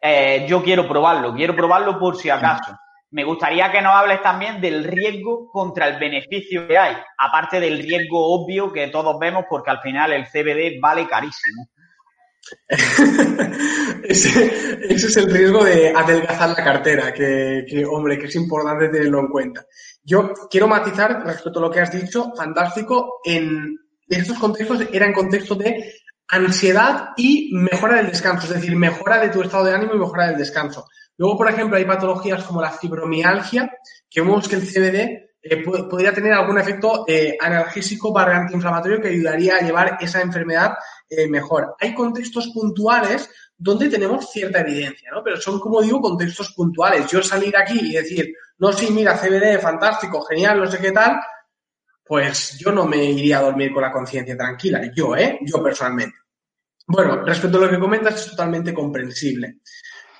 eh, 0.00 0.44
yo 0.48 0.62
quiero 0.62 0.86
probarlo, 0.86 1.34
quiero 1.34 1.56
probarlo 1.56 1.98
por 1.98 2.16
si 2.16 2.30
acaso. 2.30 2.76
Me 3.14 3.22
gustaría 3.22 3.70
que 3.70 3.80
nos 3.80 3.94
hables 3.94 4.20
también 4.22 4.60
del 4.60 4.82
riesgo 4.82 5.48
contra 5.48 5.86
el 5.86 6.00
beneficio 6.00 6.66
que 6.66 6.76
hay, 6.76 6.96
aparte 7.16 7.60
del 7.60 7.78
riesgo 7.78 8.18
obvio 8.34 8.72
que 8.72 8.88
todos 8.88 9.16
vemos 9.20 9.44
porque 9.48 9.70
al 9.70 9.80
final 9.80 10.12
el 10.12 10.26
CBD 10.26 10.80
vale 10.80 11.06
carísimo. 11.06 11.68
ese, 14.02 14.86
es 14.88 15.16
el 15.16 15.32
riesgo 15.32 15.62
de 15.62 15.92
adelgazar 15.94 16.48
la 16.48 16.64
cartera, 16.64 17.14
que, 17.14 17.86
hombre, 17.88 18.18
que 18.18 18.26
es 18.26 18.34
importante 18.34 18.88
tenerlo 18.88 19.20
en 19.20 19.28
cuenta. 19.28 19.64
Yo 20.02 20.32
quiero 20.50 20.66
matizar 20.66 21.24
respecto 21.24 21.60
a 21.60 21.62
lo 21.62 21.70
que 21.70 21.82
has 21.82 21.92
dicho, 21.92 22.32
fantástico, 22.36 23.20
en 23.24 23.78
estos 24.08 24.40
contextos 24.40 24.88
era 24.92 25.06
en 25.06 25.12
contexto 25.12 25.54
de 25.54 25.94
ansiedad 26.26 27.10
y 27.16 27.50
mejora 27.54 27.98
del 27.98 28.08
descanso, 28.08 28.48
es 28.48 28.54
decir, 28.54 28.74
mejora 28.74 29.20
de 29.20 29.28
tu 29.28 29.40
estado 29.40 29.66
de 29.66 29.74
ánimo 29.74 29.94
y 29.94 29.98
mejora 29.98 30.26
del 30.26 30.38
descanso. 30.38 30.88
Luego, 31.16 31.38
por 31.38 31.48
ejemplo, 31.48 31.76
hay 31.76 31.84
patologías 31.84 32.44
como 32.44 32.60
la 32.60 32.70
fibromialgia, 32.70 33.70
que 34.10 34.20
vemos 34.20 34.48
que 34.48 34.56
el 34.56 34.62
CBD 34.62 35.24
eh, 35.42 35.62
podría 35.62 36.12
tener 36.12 36.32
algún 36.32 36.58
efecto 36.58 37.04
eh, 37.06 37.36
analgésico 37.38 38.12
barra 38.12 38.38
antiinflamatorio 38.38 39.00
que 39.00 39.08
ayudaría 39.08 39.56
a 39.56 39.60
llevar 39.60 39.98
esa 40.00 40.22
enfermedad 40.22 40.72
eh, 41.08 41.28
mejor. 41.28 41.76
Hay 41.78 41.94
contextos 41.94 42.48
puntuales 42.48 43.28
donde 43.56 43.88
tenemos 43.88 44.30
cierta 44.30 44.60
evidencia, 44.60 45.10
¿no? 45.12 45.22
Pero 45.22 45.36
son, 45.40 45.60
como 45.60 45.82
digo, 45.82 46.00
contextos 46.00 46.52
puntuales. 46.52 47.06
Yo 47.08 47.22
salir 47.22 47.54
aquí 47.56 47.78
y 47.78 47.92
decir, 47.92 48.34
no, 48.58 48.72
sí, 48.72 48.88
mira, 48.90 49.18
CBD, 49.18 49.60
fantástico, 49.60 50.22
genial, 50.22 50.60
no 50.60 50.70
sé 50.70 50.78
qué 50.78 50.92
tal, 50.92 51.20
pues 52.04 52.58
yo 52.58 52.72
no 52.72 52.86
me 52.86 53.04
iría 53.04 53.38
a 53.38 53.42
dormir 53.42 53.72
con 53.72 53.82
la 53.82 53.92
conciencia 53.92 54.36
tranquila. 54.36 54.90
Yo, 54.94 55.14
¿eh? 55.14 55.38
Yo 55.42 55.62
personalmente. 55.62 56.16
Bueno, 56.86 57.22
respecto 57.22 57.58
a 57.58 57.62
lo 57.62 57.70
que 57.70 57.78
comentas, 57.78 58.14
es 58.14 58.30
totalmente 58.30 58.74
comprensible. 58.74 59.58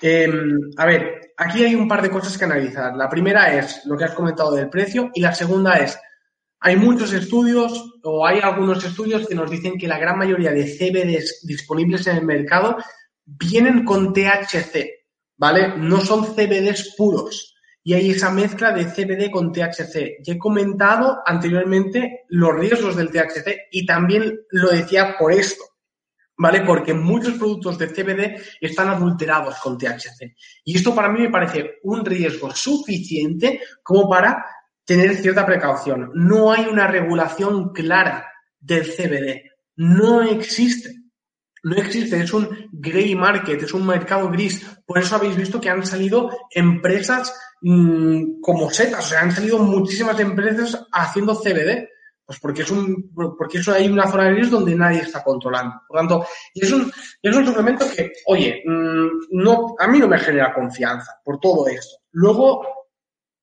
Em, 0.07 0.61
a 0.77 0.85
ver, 0.85 1.33
aquí 1.35 1.65
hay 1.65 1.75
un 1.75 1.89
par 1.89 2.03
de 2.03 2.11
cosas 2.11 2.37
que 2.37 2.45
analizar. 2.45 2.95
La 2.95 3.09
primera 3.09 3.57
es 3.59 3.87
lo 3.87 3.97
que 3.97 4.05
has 4.05 4.13
comentado 4.13 4.55
del 4.55 4.69
precio 4.69 5.11
y 5.15 5.23
la 5.23 5.35
segunda 5.35 5.79
es, 5.79 5.99
hay 6.61 6.77
muchos 6.77 7.15
estudios 7.15 8.01
o 8.03 8.27
hay 8.27 8.41
algunos 8.41 8.85
estudios 8.85 9.27
que 9.27 9.35
nos 9.35 9.51
dicen 9.51 9.79
que 9.79 9.89
la 9.89 9.97
gran 9.97 10.19
mayoría 10.19 10.51
de 10.51 10.67
CBDs 10.67 11.47
disponibles 11.47 12.07
en 12.07 12.19
el 12.19 12.27
mercado 12.27 12.77
vienen 13.25 13.87
con 13.87 14.13
THC, 14.13 15.07
¿vale? 15.39 15.73
No 15.79 16.03
son 16.03 16.27
CBDs 16.27 16.95
puros 16.99 17.55
y 17.83 17.95
hay 17.95 18.11
esa 18.11 18.29
mezcla 18.29 18.73
de 18.73 18.85
CBD 18.85 19.31
con 19.31 19.53
THC. 19.53 20.23
Ya 20.23 20.35
he 20.35 20.39
comentado 20.39 21.23
anteriormente 21.25 22.25
los 22.29 22.55
riesgos 22.55 22.95
del 22.95 23.09
THC 23.09 23.69
y 23.73 23.87
también 23.87 24.39
lo 24.51 24.69
decía 24.69 25.17
por 25.19 25.33
esto. 25.33 25.65
¿Vale? 26.37 26.63
Porque 26.63 26.95
muchos 26.95 27.35
productos 27.35 27.79
de 27.79 27.89
CBD 27.89 28.41
están 28.61 28.89
adulterados 28.89 29.59
con 29.59 29.79
THC. 29.79 30.35
Y 30.65 30.77
esto 30.77 30.95
para 30.95 31.09
mí 31.09 31.21
me 31.21 31.31
parece 31.31 31.79
un 31.83 32.05
riesgo 32.05 32.55
suficiente 32.55 33.61
como 33.83 34.09
para 34.09 34.45
tener 34.85 35.15
cierta 35.17 35.47
precaución. 35.47 36.11
No 36.15 36.53
hay 36.53 36.67
una 36.67 36.87
regulación 36.87 37.73
clara 37.73 38.29
del 38.61 38.85
CBD. 38.85 39.51
No 39.77 40.23
existe. 40.23 41.05
No 41.65 41.77
existe, 41.77 42.21
es 42.21 42.33
un 42.35 42.69
grey 42.73 43.15
market, 43.15 43.63
es 43.63 43.73
un 43.73 43.87
mercado 43.87 44.29
gris. 44.29 44.67
Por 44.85 44.99
eso 44.99 45.17
habéis 45.17 45.35
visto 45.35 45.59
que 45.59 45.71
han 45.71 45.87
salido 45.87 46.31
empresas 46.51 47.35
mmm, 47.63 48.41
como 48.43 48.69
setas, 48.69 49.07
o 49.07 49.09
sea, 49.09 49.23
han 49.23 49.33
salido 49.33 49.59
muchísimas 49.59 50.21
empresas 50.21 50.87
haciendo 50.93 51.35
CBD. 51.35 51.89
Pues 52.27 52.41
porque 52.41 52.63
es 52.63 52.71
un, 52.71 53.13
porque 53.15 53.59
eso 53.59 53.73
hay 53.73 53.87
una 53.87 54.11
zona 54.11 54.25
de 54.25 54.35
gris 54.35 54.51
donde 54.51 54.75
nadie 54.75 55.01
está 55.01 55.23
controlando. 55.23 55.83
Por 55.87 55.99
tanto, 55.99 56.27
es 56.55 56.73
un, 56.73 56.91
es 57.23 57.37
un 57.37 57.45
suplemento 57.45 57.85
que, 57.95 58.13
oye, 58.27 58.63
mm, 58.65 59.09
no, 59.33 59.75
a 59.79 59.87
mí 59.89 59.99
no 59.99 60.09
me 60.09 60.19
genera 60.19 60.55
confianza 60.55 61.21
por 61.23 61.39
todo 61.39 61.69
esto. 61.69 61.99
Luego, 62.13 62.67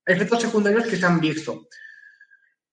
efectos 0.04 0.42
secundarios 0.42 0.86
que 0.86 0.96
se 0.96 1.06
han 1.06 1.20
visto. 1.20 1.68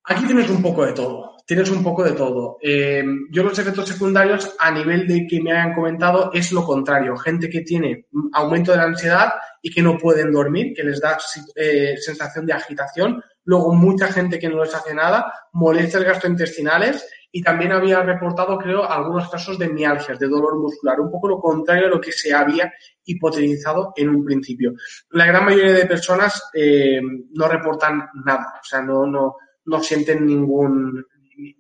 Aquí 0.06 0.26
tienes 0.26 0.50
un 0.50 0.64
poco 0.64 0.86
de 0.86 0.94
todo. 0.94 1.38
Tienes 1.46 1.70
un 1.70 1.84
poco 1.84 2.04
de 2.04 2.14
todo. 2.14 2.58
Eh, 2.62 3.04
yo 3.32 3.44
los 3.44 3.58
efectos 3.58 3.88
secundarios, 3.88 4.56
a 4.60 4.72
nivel 4.72 5.08
de 5.08 5.28
que 5.28 5.42
me 5.42 5.52
hayan 5.52 5.74
comentado, 5.74 6.32
es 6.34 6.52
lo 6.52 6.64
contrario. 6.64 7.18
Gente 7.18 7.50
que 7.50 7.62
tiene 7.62 8.08
aumento 8.34 8.72
de 8.72 8.78
la 8.78 8.84
ansiedad 8.86 9.34
y 9.62 9.72
que 9.72 9.82
no 9.82 9.98
pueden 9.98 10.32
dormir, 10.32 10.74
que 10.76 10.84
les 10.84 11.00
da 11.00 11.18
eh, 11.56 11.96
sensación 12.00 12.46
de 12.46 12.54
agitación 12.54 13.24
luego 13.46 13.74
mucha 13.74 14.08
gente 14.12 14.40
que 14.40 14.50
no 14.50 14.64
les 14.64 14.74
hace 14.74 14.94
nada, 14.94 15.34
molestias 15.54 16.04
gastrointestinales 16.04 17.08
y 17.32 17.44
también 17.44 17.72
había 17.72 18.02
reportado, 18.02 18.58
creo, 18.58 18.84
algunos 18.84 19.30
casos 19.30 19.58
de 19.60 19.70
mialgias, 19.70 20.18
de 20.18 20.28
dolor 20.28 20.58
muscular, 20.58 21.00
un 21.00 21.12
poco 21.12 21.28
lo 21.28 21.40
contrario 21.40 21.88
a 21.88 21.90
lo 21.90 22.02
que 22.02 22.12
se 22.12 22.34
había 22.34 22.72
hipotetizado 23.06 23.94
en 23.96 24.10
un 24.10 24.26
principio. 24.26 24.74
La 25.12 25.26
gran 25.26 25.46
mayoría 25.46 25.74
de 25.74 25.86
personas 25.86 26.50
eh, 26.54 27.00
no 27.32 27.48
reportan 27.48 28.10
nada, 28.26 28.56
o 28.60 28.64
sea, 28.64 28.82
no, 28.82 29.06
no, 29.06 29.36
no 29.66 29.84
sienten 29.84 30.26
ningún, 30.26 31.06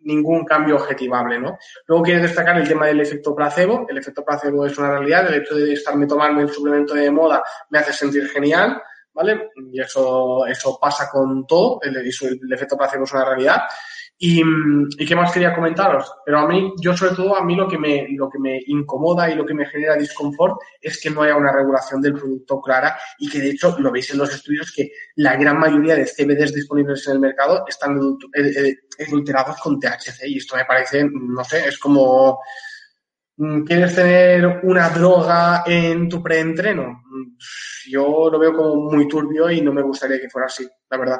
ningún 0.03 0.43
cambio 0.43 0.75
objetivable, 0.75 1.39
¿no? 1.39 1.57
Luego 1.87 2.03
quiero 2.03 2.21
destacar 2.21 2.57
el 2.57 2.67
tema 2.67 2.87
del 2.87 3.01
efecto 3.01 3.35
placebo. 3.35 3.85
El 3.89 3.97
efecto 3.97 4.25
placebo 4.25 4.65
es 4.65 4.77
una 4.77 4.91
realidad. 4.91 5.27
El 5.27 5.41
hecho 5.41 5.55
de 5.55 5.73
estarme 5.73 6.07
tomando 6.07 6.41
el 6.41 6.49
suplemento 6.49 6.93
de 6.93 7.11
moda 7.11 7.43
me 7.69 7.79
hace 7.79 7.93
sentir 7.93 8.27
genial. 8.27 8.81
¿Vale? 9.13 9.49
Y 9.71 9.81
eso, 9.81 10.45
eso 10.45 10.77
pasa 10.79 11.09
con 11.09 11.45
todo, 11.45 11.79
el, 11.81 11.97
el 11.97 12.53
efecto 12.53 12.77
placebo 12.77 13.03
es 13.03 13.13
una 13.13 13.25
realidad. 13.25 13.61
Y, 14.21 14.41
y, 14.41 15.05
qué 15.05 15.15
más 15.15 15.31
quería 15.31 15.55
comentaros? 15.55 16.11
Pero 16.25 16.39
a 16.39 16.47
mí, 16.47 16.73
yo 16.81 16.95
sobre 16.95 17.15
todo, 17.15 17.37
a 17.37 17.45
mí 17.45 17.55
lo 17.55 17.69
que, 17.69 17.77
me, 17.77 18.05
lo 18.09 18.29
que 18.29 18.37
me 18.37 18.59
incomoda 18.67 19.29
y 19.29 19.35
lo 19.35 19.45
que 19.45 19.53
me 19.53 19.65
genera 19.65 19.95
disconfort 19.95 20.59
es 20.81 20.99
que 20.99 21.09
no 21.09 21.21
haya 21.21 21.37
una 21.37 21.53
regulación 21.53 22.01
del 22.01 22.15
producto 22.15 22.59
clara 22.59 22.99
y 23.17 23.29
que 23.29 23.39
de 23.39 23.51
hecho 23.51 23.77
lo 23.79 23.93
veis 23.93 24.11
en 24.11 24.17
los 24.17 24.33
estudios 24.33 24.73
que 24.75 24.91
la 25.15 25.37
gran 25.37 25.57
mayoría 25.57 25.95
de 25.95 26.05
CBDs 26.05 26.53
disponibles 26.53 27.07
en 27.07 27.13
el 27.13 27.19
mercado 27.21 27.63
están 27.65 27.97
adulterados 29.07 29.57
con 29.61 29.79
THC 29.79 30.25
y 30.25 30.37
esto 30.39 30.57
me 30.57 30.65
parece, 30.65 31.07
no 31.09 31.43
sé, 31.45 31.69
es 31.69 31.79
como 31.79 32.39
¿Quieres 33.65 33.95
tener 33.95 34.59
una 34.63 34.89
droga 34.89 35.63
en 35.65 36.09
tu 36.09 36.21
preentreno? 36.21 37.03
Mm, 37.05 37.37
yo 37.89 38.29
lo 38.29 38.37
veo 38.37 38.53
como 38.53 38.91
muy 38.91 39.07
turbio 39.07 39.49
y 39.49 39.61
no 39.61 39.71
me 39.71 39.81
gustaría 39.81 40.19
que 40.19 40.29
fuera 40.29 40.47
así, 40.47 40.67
la 40.89 40.97
verdad. 40.97 41.19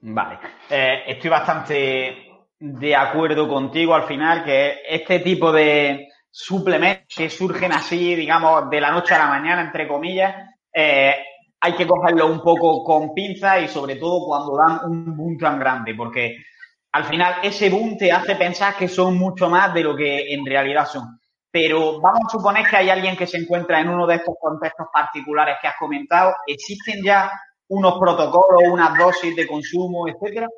Vale. 0.00 0.38
Eh, 0.70 1.02
estoy 1.06 1.28
bastante 1.28 2.16
de 2.58 2.96
acuerdo 2.96 3.46
contigo 3.46 3.94
al 3.94 4.04
final 4.04 4.42
que 4.42 4.80
este 4.88 5.18
tipo 5.18 5.52
de 5.52 6.08
suplementos 6.30 7.14
que 7.14 7.28
surgen 7.28 7.72
así, 7.72 8.14
digamos, 8.14 8.70
de 8.70 8.80
la 8.80 8.90
noche 8.90 9.14
a 9.14 9.18
la 9.18 9.28
mañana, 9.28 9.60
entre 9.60 9.86
comillas, 9.86 10.34
eh, 10.72 11.14
hay 11.60 11.74
que 11.74 11.86
cogerlo 11.86 12.26
un 12.26 12.40
poco 12.40 12.82
con 12.82 13.12
pinza 13.12 13.60
y 13.60 13.68
sobre 13.68 13.96
todo 13.96 14.24
cuando 14.26 14.56
dan 14.56 14.80
un 14.90 15.14
boom 15.14 15.36
tan 15.36 15.58
grande, 15.58 15.94
porque 15.94 16.38
al 16.92 17.04
final 17.04 17.36
ese 17.42 17.70
boom 17.70 17.96
te 17.96 18.12
hace 18.12 18.36
pensar 18.36 18.76
que 18.76 18.86
son 18.86 19.16
mucho 19.16 19.48
más 19.48 19.72
de 19.72 19.82
lo 19.82 19.96
que 19.96 20.32
en 20.32 20.44
realidad 20.44 20.86
son. 20.86 21.18
Pero 21.50 22.00
vamos 22.00 22.22
a 22.26 22.30
suponer 22.30 22.66
que 22.68 22.76
hay 22.76 22.90
alguien 22.90 23.16
que 23.16 23.26
se 23.26 23.38
encuentra 23.38 23.80
en 23.80 23.88
uno 23.88 24.06
de 24.06 24.16
estos 24.16 24.34
contextos 24.40 24.86
particulares 24.92 25.56
que 25.60 25.68
has 25.68 25.76
comentado. 25.78 26.34
¿Existen 26.46 27.02
ya 27.04 27.30
unos 27.68 27.98
protocolos, 27.98 28.62
unas 28.70 28.96
dosis 28.98 29.34
de 29.34 29.46
consumo, 29.46 30.06
etcétera? 30.08 30.48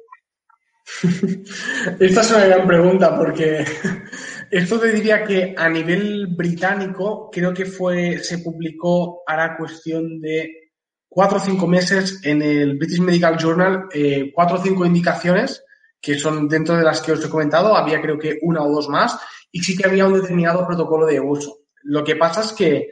Esta 2.00 2.20
es 2.20 2.30
una 2.30 2.46
gran 2.46 2.66
pregunta 2.66 3.16
porque 3.16 3.64
esto 4.50 4.78
te 4.78 4.92
diría 4.92 5.24
que 5.24 5.54
a 5.56 5.68
nivel 5.68 6.26
británico 6.26 7.30
creo 7.32 7.54
que 7.54 7.64
fue 7.64 8.18
se 8.18 8.38
publicó 8.38 9.22
hará 9.26 9.56
cuestión 9.56 10.20
de 10.20 10.72
cuatro 11.08 11.38
o 11.38 11.40
cinco 11.40 11.66
meses 11.66 12.20
en 12.22 12.42
el 12.42 12.76
British 12.76 13.00
Medical 13.00 13.38
Journal 13.38 13.86
eh, 13.94 14.30
cuatro 14.34 14.58
o 14.58 14.62
cinco 14.62 14.84
indicaciones 14.84 15.63
que 16.04 16.18
son 16.18 16.46
dentro 16.46 16.76
de 16.76 16.84
las 16.84 17.00
que 17.00 17.12
os 17.12 17.24
he 17.24 17.30
comentado, 17.30 17.74
había 17.74 18.02
creo 18.02 18.18
que 18.18 18.38
una 18.42 18.62
o 18.62 18.70
dos 18.70 18.90
más, 18.90 19.18
y 19.50 19.60
sí 19.60 19.74
que 19.74 19.86
había 19.86 20.06
un 20.06 20.12
determinado 20.12 20.66
protocolo 20.66 21.06
de 21.06 21.18
uso. 21.18 21.60
Lo 21.84 22.04
que 22.04 22.16
pasa 22.16 22.42
es 22.42 22.52
que, 22.52 22.90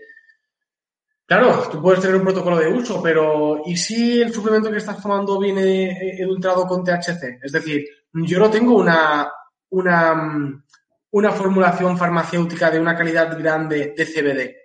claro, 1.27 1.69
tú 1.71 1.83
puedes 1.83 2.01
tener 2.01 2.17
un 2.17 2.23
protocolo 2.23 2.57
de 2.57 2.69
uso, 2.69 3.03
pero 3.03 3.61
¿y 3.67 3.77
si 3.77 4.23
el 4.23 4.33
suplemento 4.33 4.71
que 4.71 4.79
estás 4.79 5.03
tomando 5.03 5.39
viene 5.39 6.17
edultrado 6.19 6.67
con 6.67 6.83
THC? 6.83 7.41
Es 7.43 7.53
decir, 7.53 7.85
yo 8.15 8.39
no 8.39 8.51
tengo 8.51 8.77
una, 8.77 9.31
una, 9.69 10.65
una 11.11 11.33
formulación 11.33 11.99
farmacéutica 11.99 12.71
de 12.71 12.81
una 12.81 12.97
calidad 12.97 13.39
grande 13.39 13.93
de 13.95 14.07
CBD. 14.07 14.57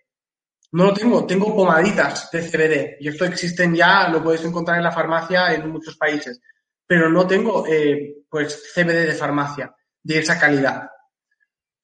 No 0.71 0.85
lo 0.85 0.93
tengo, 0.93 1.25
tengo 1.25 1.53
pomaditas 1.53 2.31
de 2.31 2.41
CBD 2.41 2.97
y 3.01 3.09
esto 3.09 3.25
existen 3.25 3.75
ya, 3.75 4.07
lo 4.07 4.23
puedes 4.23 4.45
encontrar 4.45 4.77
en 4.77 4.83
la 4.83 4.91
farmacia 4.91 5.53
en 5.53 5.69
muchos 5.69 5.97
países 5.97 6.41
pero 6.87 7.09
no 7.09 7.27
tengo 7.27 7.65
eh, 7.67 8.23
pues 8.29 8.71
CBD 8.73 9.05
de 9.05 9.13
farmacia 9.13 9.75
de 10.01 10.19
esa 10.19 10.39
calidad. 10.39 10.89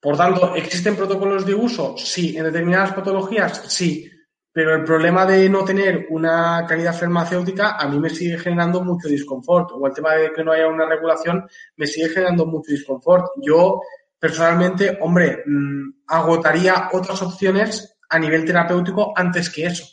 Por 0.00 0.16
tanto, 0.16 0.54
¿existen 0.54 0.96
protocolos 0.96 1.46
de 1.46 1.54
uso? 1.54 1.96
Sí. 1.96 2.36
¿En 2.36 2.44
determinadas 2.44 2.92
patologías? 2.92 3.64
Sí. 3.68 4.10
Pero 4.52 4.74
el 4.74 4.84
problema 4.84 5.26
de 5.26 5.48
no 5.48 5.64
tener 5.64 6.06
una 6.10 6.64
calidad 6.66 6.94
farmacéutica 6.94 7.76
a 7.76 7.88
mí 7.88 7.98
me 7.98 8.10
sigue 8.10 8.38
generando 8.38 8.82
mucho 8.82 9.08
disconfort. 9.08 9.70
O 9.72 9.86
el 9.86 9.92
tema 9.92 10.14
de 10.14 10.32
que 10.32 10.44
no 10.44 10.52
haya 10.52 10.68
una 10.68 10.86
regulación 10.86 11.46
me 11.76 11.86
sigue 11.86 12.08
generando 12.08 12.46
mucho 12.46 12.70
disconfort. 12.70 13.32
Yo, 13.42 13.80
personalmente, 14.18 14.98
hombre, 15.00 15.42
mm, 15.46 16.04
agotaría 16.06 16.90
otras 16.92 17.20
opciones 17.22 17.96
a 18.08 18.18
nivel 18.18 18.44
terapéutico 18.44 19.12
antes 19.16 19.50
que 19.50 19.66
eso. 19.66 19.84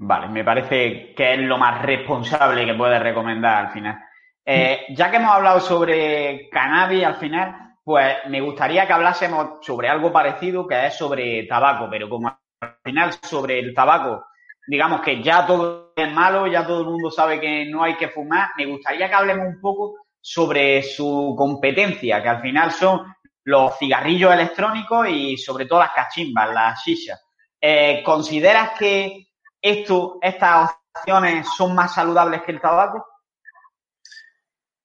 Vale, 0.00 0.28
me 0.28 0.44
parece 0.44 1.12
que 1.12 1.34
es 1.34 1.40
lo 1.40 1.58
más 1.58 1.82
responsable 1.82 2.64
que 2.64 2.74
puedes 2.74 3.02
recomendar 3.02 3.66
al 3.66 3.72
final. 3.72 3.98
Eh, 4.44 4.86
ya 4.90 5.10
que 5.10 5.16
hemos 5.16 5.34
hablado 5.34 5.60
sobre 5.60 6.48
cannabis 6.50 7.04
al 7.04 7.16
final, 7.16 7.74
pues 7.82 8.16
me 8.28 8.40
gustaría 8.40 8.86
que 8.86 8.92
hablásemos 8.92 9.58
sobre 9.60 9.88
algo 9.88 10.12
parecido, 10.12 10.68
que 10.68 10.86
es 10.86 10.96
sobre 10.96 11.44
tabaco, 11.44 11.88
pero 11.90 12.08
como 12.08 12.28
al 12.28 12.76
final 12.84 13.12
sobre 13.22 13.58
el 13.58 13.74
tabaco, 13.74 14.24
digamos 14.68 15.00
que 15.00 15.20
ya 15.20 15.44
todo 15.44 15.92
es 15.96 16.12
malo, 16.12 16.46
ya 16.46 16.64
todo 16.64 16.80
el 16.82 16.86
mundo 16.86 17.10
sabe 17.10 17.40
que 17.40 17.66
no 17.66 17.82
hay 17.82 17.96
que 17.96 18.08
fumar, 18.08 18.50
me 18.56 18.66
gustaría 18.66 19.08
que 19.08 19.14
hablemos 19.14 19.46
un 19.46 19.60
poco 19.60 19.96
sobre 20.20 20.82
su 20.82 21.34
competencia, 21.36 22.22
que 22.22 22.28
al 22.28 22.40
final 22.40 22.70
son 22.70 23.14
los 23.44 23.76
cigarrillos 23.78 24.32
electrónicos 24.32 25.08
y 25.08 25.36
sobre 25.36 25.66
todo 25.66 25.80
las 25.80 25.92
cachimbas, 25.92 26.54
las 26.54 26.84
shishas. 26.84 27.20
Eh, 27.60 28.02
¿Consideras 28.04 28.78
que 28.78 29.27
esto, 29.60 30.18
estas 30.22 30.70
opciones 30.94 31.46
son 31.56 31.74
más 31.74 31.94
saludables 31.94 32.42
que 32.42 32.52
el 32.52 32.60
tabaco? 32.60 33.04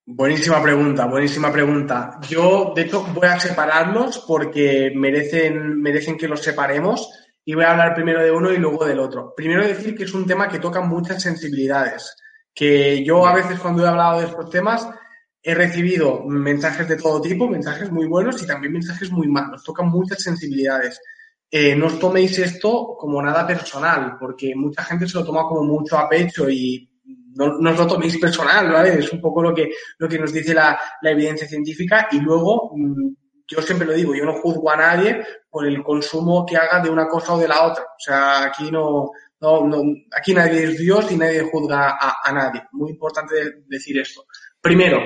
Buenísima 0.06 0.62
pregunta, 0.62 1.06
buenísima 1.06 1.52
pregunta. 1.52 2.20
Yo, 2.28 2.74
de 2.76 2.82
hecho, 2.82 3.04
voy 3.14 3.28
a 3.28 3.40
separarlos 3.40 4.20
porque 4.28 4.92
merecen, 4.94 5.82
merecen 5.82 6.18
que 6.18 6.28
los 6.28 6.42
separemos 6.42 7.10
y 7.46 7.54
voy 7.54 7.64
a 7.64 7.72
hablar 7.72 7.96
primero 7.96 8.22
de 8.22 8.32
uno 8.32 8.52
y 8.52 8.58
luego 8.58 8.86
del 8.86 9.00
otro. 9.00 9.34
Primero 9.36 9.66
decir 9.66 9.96
que 9.96 10.04
es 10.04 10.14
un 10.14 10.26
tema 10.26 10.50
que 10.50 10.60
toca 10.60 10.82
muchas 10.82 11.22
sensibilidades, 11.22 12.16
que 12.54 13.04
yo 13.04 13.26
a 13.26 13.34
veces 13.34 13.60
cuando 13.60 13.84
he 13.84 13.88
hablado 13.88 14.20
de 14.20 14.28
estos 14.28 14.50
temas 14.50 14.88
he 15.42 15.54
recibido 15.54 16.24
mensajes 16.26 16.88
de 16.88 16.96
todo 16.98 17.22
tipo, 17.22 17.50
mensajes 17.50 17.92
muy 17.92 18.08
buenos 18.08 18.42
y 18.42 18.48
también 18.48 18.74
mensajes 18.74 19.12
muy 19.12 19.28
malos, 19.28 19.64
tocan 19.64 19.90
muchas 19.90 20.22
sensibilidades. 20.22 21.00
Eh, 21.56 21.76
no 21.76 21.86
os 21.86 22.00
toméis 22.00 22.34
esto 22.40 22.98
como 22.98 23.22
nada 23.22 23.46
personal, 23.46 24.18
porque 24.18 24.56
mucha 24.56 24.84
gente 24.84 25.08
se 25.08 25.20
lo 25.20 25.24
toma 25.24 25.44
como 25.44 25.62
mucho 25.62 25.96
a 26.00 26.10
pecho 26.10 26.50
y 26.50 26.90
no, 27.36 27.60
no, 27.60 27.70
os 27.70 27.78
lo 27.78 27.86
toméis 27.86 28.18
personal, 28.18 28.72
¿vale? 28.72 28.98
Es 28.98 29.14
un 29.14 29.22
poco 29.22 29.44
lo 29.44 29.54
que, 29.54 29.70
lo 30.00 30.10
que 30.10 30.18
nos 30.18 30.34
dice 30.34 30.52
la, 30.52 30.82
la 31.04 31.12
evidencia 31.12 31.48
científica 31.48 32.08
y 32.12 32.20
luego, 32.22 32.72
mm, 32.76 33.14
yo 33.46 33.62
siempre 33.62 33.86
lo 33.86 33.94
digo, 33.94 34.16
yo 34.16 34.26
no 34.26 34.34
juzgo 34.42 34.72
a 34.72 34.78
nadie 34.78 35.24
por 35.48 35.68
el 35.68 35.84
consumo 35.84 36.44
que 36.44 36.58
haga 36.58 36.80
de 36.80 36.90
una 36.90 37.08
cosa 37.08 37.36
o 37.36 37.40
de 37.40 37.48
la 37.48 37.62
otra. 37.68 37.84
O 37.84 38.00
sea, 38.00 38.46
aquí 38.46 38.72
no, 38.72 39.12
no, 39.40 39.68
no 39.68 39.84
aquí 40.18 40.34
nadie 40.34 40.64
es 40.64 40.80
Dios 40.80 41.12
y 41.12 41.18
nadie 41.18 41.44
juzga 41.52 42.00
a, 42.02 42.16
a 42.24 42.32
nadie. 42.32 42.64
Muy 42.72 42.90
importante 42.90 43.62
decir 43.68 44.00
esto. 44.00 44.26
Primero, 44.60 45.02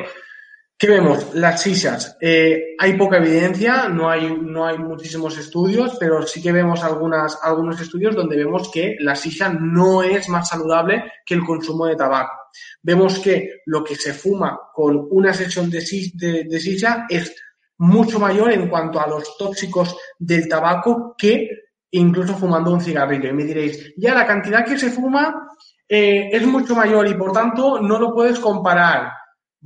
¿Qué 0.79 0.87
vemos? 0.87 1.33
Las 1.33 1.63
sisas. 1.63 2.17
Eh, 2.21 2.75
hay 2.77 2.95
poca 2.95 3.17
evidencia, 3.17 3.89
no 3.89 4.09
hay, 4.09 4.37
no 4.39 4.63
hay 4.63 4.77
muchísimos 4.77 5.35
estudios, 5.37 5.97
pero 5.99 6.21
sí 6.21 6.39
que 6.39 6.51
vemos 6.51 6.83
algunas, 6.83 7.39
algunos 7.41 7.81
estudios 7.81 8.15
donde 8.15 8.37
vemos 8.37 8.69
que 8.71 8.95
la 8.99 9.15
sisa 9.15 9.49
no 9.49 10.03
es 10.03 10.29
más 10.29 10.49
saludable 10.49 11.03
que 11.25 11.33
el 11.33 11.43
consumo 11.43 11.87
de 11.87 11.95
tabaco. 11.95 12.51
Vemos 12.83 13.17
que 13.17 13.61
lo 13.65 13.83
que 13.83 13.95
se 13.95 14.13
fuma 14.13 14.59
con 14.71 15.07
una 15.09 15.33
sesión 15.33 15.67
de, 15.71 15.83
de, 16.13 16.43
de 16.43 16.59
sisa 16.59 17.07
es 17.09 17.35
mucho 17.79 18.19
mayor 18.19 18.51
en 18.51 18.69
cuanto 18.69 18.99
a 18.99 19.07
los 19.07 19.35
tóxicos 19.35 19.95
del 20.19 20.47
tabaco 20.47 21.15
que 21.17 21.49
incluso 21.91 22.35
fumando 22.35 22.71
un 22.71 22.81
cigarrillo. 22.81 23.29
Y 23.29 23.33
me 23.33 23.45
diréis, 23.45 23.93
ya 23.97 24.13
la 24.13 24.27
cantidad 24.27 24.65
que 24.65 24.77
se 24.77 24.91
fuma 24.91 25.49
eh, 25.87 26.29
es 26.31 26.45
mucho 26.45 26.75
mayor 26.75 27.07
y 27.07 27.13
por 27.15 27.31
tanto 27.31 27.81
no 27.81 27.99
lo 27.99 28.13
puedes 28.13 28.39
comparar. 28.39 29.11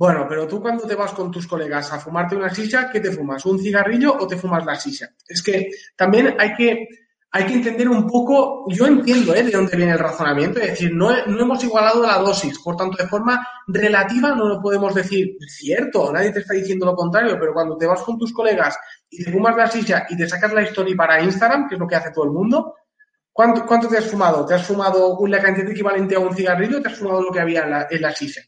Bueno, 0.02 0.26
pero 0.28 0.48
tú 0.48 0.60
cuando 0.60 0.84
te 0.84 0.96
vas 0.96 1.12
con 1.12 1.30
tus 1.30 1.46
colegas 1.46 1.92
a 1.92 2.00
fumarte 2.00 2.34
una 2.34 2.52
silla, 2.52 2.90
¿qué 2.90 2.98
te 2.98 3.12
fumas? 3.12 3.46
¿Un 3.46 3.60
cigarrillo 3.60 4.16
o 4.18 4.26
te 4.26 4.36
fumas 4.36 4.66
la 4.66 4.74
silla? 4.74 5.08
Es 5.28 5.40
que 5.40 5.70
también 5.94 6.34
hay 6.40 6.54
que, 6.54 6.88
hay 7.30 7.46
que 7.46 7.52
entender 7.52 7.88
un 7.88 8.08
poco, 8.08 8.64
yo 8.68 8.88
entiendo 8.88 9.32
¿eh? 9.32 9.44
de 9.44 9.52
dónde 9.52 9.76
viene 9.76 9.92
el 9.92 10.00
razonamiento, 10.00 10.58
es 10.58 10.70
decir, 10.70 10.92
no, 10.92 11.24
no 11.26 11.42
hemos 11.42 11.62
igualado 11.62 12.02
la 12.02 12.18
dosis, 12.18 12.58
por 12.58 12.74
tanto, 12.74 13.00
de 13.00 13.08
forma 13.08 13.46
relativa 13.68 14.34
no 14.34 14.48
lo 14.48 14.60
podemos 14.60 14.92
decir 14.92 15.36
cierto, 15.46 16.12
nadie 16.12 16.32
te 16.32 16.40
está 16.40 16.54
diciendo 16.54 16.84
lo 16.84 16.96
contrario, 16.96 17.36
pero 17.38 17.54
cuando 17.54 17.76
te 17.76 17.86
vas 17.86 18.02
con 18.02 18.18
tus 18.18 18.32
colegas 18.32 18.76
y 19.08 19.22
te 19.22 19.30
fumas 19.30 19.56
la 19.56 19.68
silla 19.68 20.04
y 20.10 20.16
te 20.16 20.28
sacas 20.28 20.52
la 20.52 20.62
historia 20.62 20.96
para 20.96 21.22
Instagram, 21.22 21.68
que 21.68 21.76
es 21.76 21.80
lo 21.80 21.86
que 21.86 21.94
hace 21.94 22.10
todo 22.10 22.24
el 22.24 22.32
mundo, 22.32 22.74
¿cuánto, 23.32 23.64
cuánto 23.64 23.86
te 23.86 23.98
has 23.98 24.10
fumado? 24.10 24.44
¿Te 24.46 24.54
has 24.54 24.66
fumado 24.66 25.16
una 25.18 25.38
cantidad 25.40 25.70
equivalente 25.70 26.16
a 26.16 26.18
un 26.18 26.34
cigarrillo 26.34 26.78
o 26.78 26.82
te 26.82 26.88
has 26.88 26.98
fumado 26.98 27.22
lo 27.22 27.30
que 27.30 27.38
había 27.38 27.62
en 27.62 27.70
la, 27.70 27.86
en 27.88 28.02
la 28.02 28.10
silla? 28.10 28.42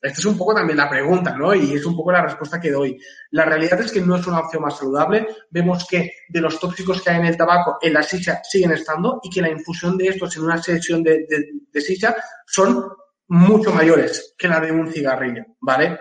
Esta 0.00 0.20
es 0.20 0.24
un 0.26 0.38
poco 0.38 0.54
también 0.54 0.76
la 0.76 0.88
pregunta, 0.88 1.34
¿no? 1.36 1.52
Y 1.54 1.74
es 1.74 1.84
un 1.84 1.96
poco 1.96 2.12
la 2.12 2.22
respuesta 2.22 2.60
que 2.60 2.70
doy. 2.70 2.96
La 3.32 3.44
realidad 3.44 3.80
es 3.80 3.90
que 3.90 4.00
no 4.00 4.14
es 4.14 4.26
una 4.26 4.40
opción 4.40 4.62
más 4.62 4.78
saludable. 4.78 5.26
Vemos 5.50 5.86
que 5.88 6.12
de 6.28 6.40
los 6.40 6.60
tóxicos 6.60 7.02
que 7.02 7.10
hay 7.10 7.16
en 7.18 7.26
el 7.26 7.36
tabaco, 7.36 7.78
en 7.80 7.94
la 7.94 8.02
silla 8.02 8.40
siguen 8.44 8.72
estando 8.72 9.20
y 9.22 9.30
que 9.30 9.42
la 9.42 9.50
infusión 9.50 9.98
de 9.98 10.08
estos 10.08 10.36
en 10.36 10.44
una 10.44 10.62
sesión 10.62 11.02
de, 11.02 11.26
de, 11.72 11.80
silla 11.80 12.14
son 12.46 12.84
mucho 13.28 13.72
mayores 13.72 14.34
que 14.38 14.48
la 14.48 14.60
de 14.60 14.70
un 14.70 14.90
cigarrillo, 14.90 15.44
¿vale? 15.60 15.98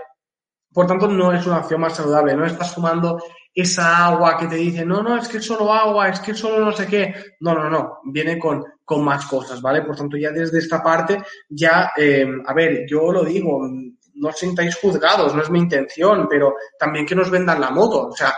Por 0.71 0.85
tanto, 0.85 1.07
no 1.07 1.33
es 1.33 1.45
una 1.47 1.59
opción 1.59 1.81
más 1.81 1.95
saludable. 1.95 2.35
No 2.35 2.45
estás 2.45 2.75
fumando 2.75 3.19
esa 3.57 4.05
agua 4.05 4.37
que 4.37 4.45
te 4.45 4.55
dice, 4.55 4.85
no, 4.85 5.01
no, 5.01 5.17
es 5.17 5.27
que 5.27 5.37
es 5.37 5.45
solo 5.45 5.73
agua, 5.73 6.09
es 6.09 6.19
que 6.19 6.29
es 6.29 6.37
solo 6.37 6.63
no 6.63 6.71
sé 6.71 6.85
qué. 6.85 7.15
No, 7.39 7.55
no, 7.55 7.67
no. 7.67 8.01
Viene 8.03 8.37
con, 8.37 8.63
con 8.85 9.03
más 9.03 9.25
cosas, 9.25 9.59
¿vale? 9.63 9.81
Por 9.81 9.95
tanto, 9.95 10.15
ya 10.15 10.29
desde 10.29 10.59
esta 10.59 10.83
parte, 10.83 11.23
ya, 11.49 11.91
eh, 11.97 12.27
a 12.45 12.53
ver, 12.53 12.85
yo 12.87 13.11
lo 13.11 13.23
digo, 13.23 13.67
no 14.13 14.29
os 14.29 14.37
sintáis 14.37 14.75
juzgados, 14.75 15.33
no 15.33 15.41
es 15.41 15.49
mi 15.49 15.57
intención, 15.57 16.27
pero 16.29 16.53
también 16.77 17.03
que 17.03 17.15
nos 17.15 17.31
vendan 17.31 17.59
la 17.59 17.71
moto, 17.71 18.09
o 18.09 18.15
sea, 18.15 18.31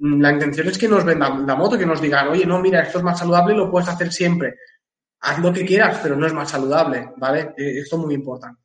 la 0.00 0.32
intención 0.32 0.68
es 0.68 0.76
que 0.76 0.86
nos 0.86 1.02
vendan 1.02 1.46
la 1.46 1.54
moto, 1.54 1.78
que 1.78 1.86
nos 1.86 2.02
digan, 2.02 2.28
oye, 2.28 2.44
no, 2.44 2.60
mira, 2.60 2.82
esto 2.82 2.98
es 2.98 3.04
más 3.04 3.18
saludable 3.18 3.54
y 3.54 3.56
lo 3.56 3.70
puedes 3.70 3.88
hacer 3.88 4.12
siempre. 4.12 4.56
Haz 5.20 5.38
lo 5.38 5.50
que 5.50 5.64
quieras, 5.64 5.98
pero 6.02 6.14
no 6.14 6.26
es 6.26 6.34
más 6.34 6.50
saludable, 6.50 7.12
¿vale? 7.16 7.54
Eh, 7.56 7.78
esto 7.78 7.96
es 7.96 8.02
muy 8.02 8.14
importante. 8.14 8.60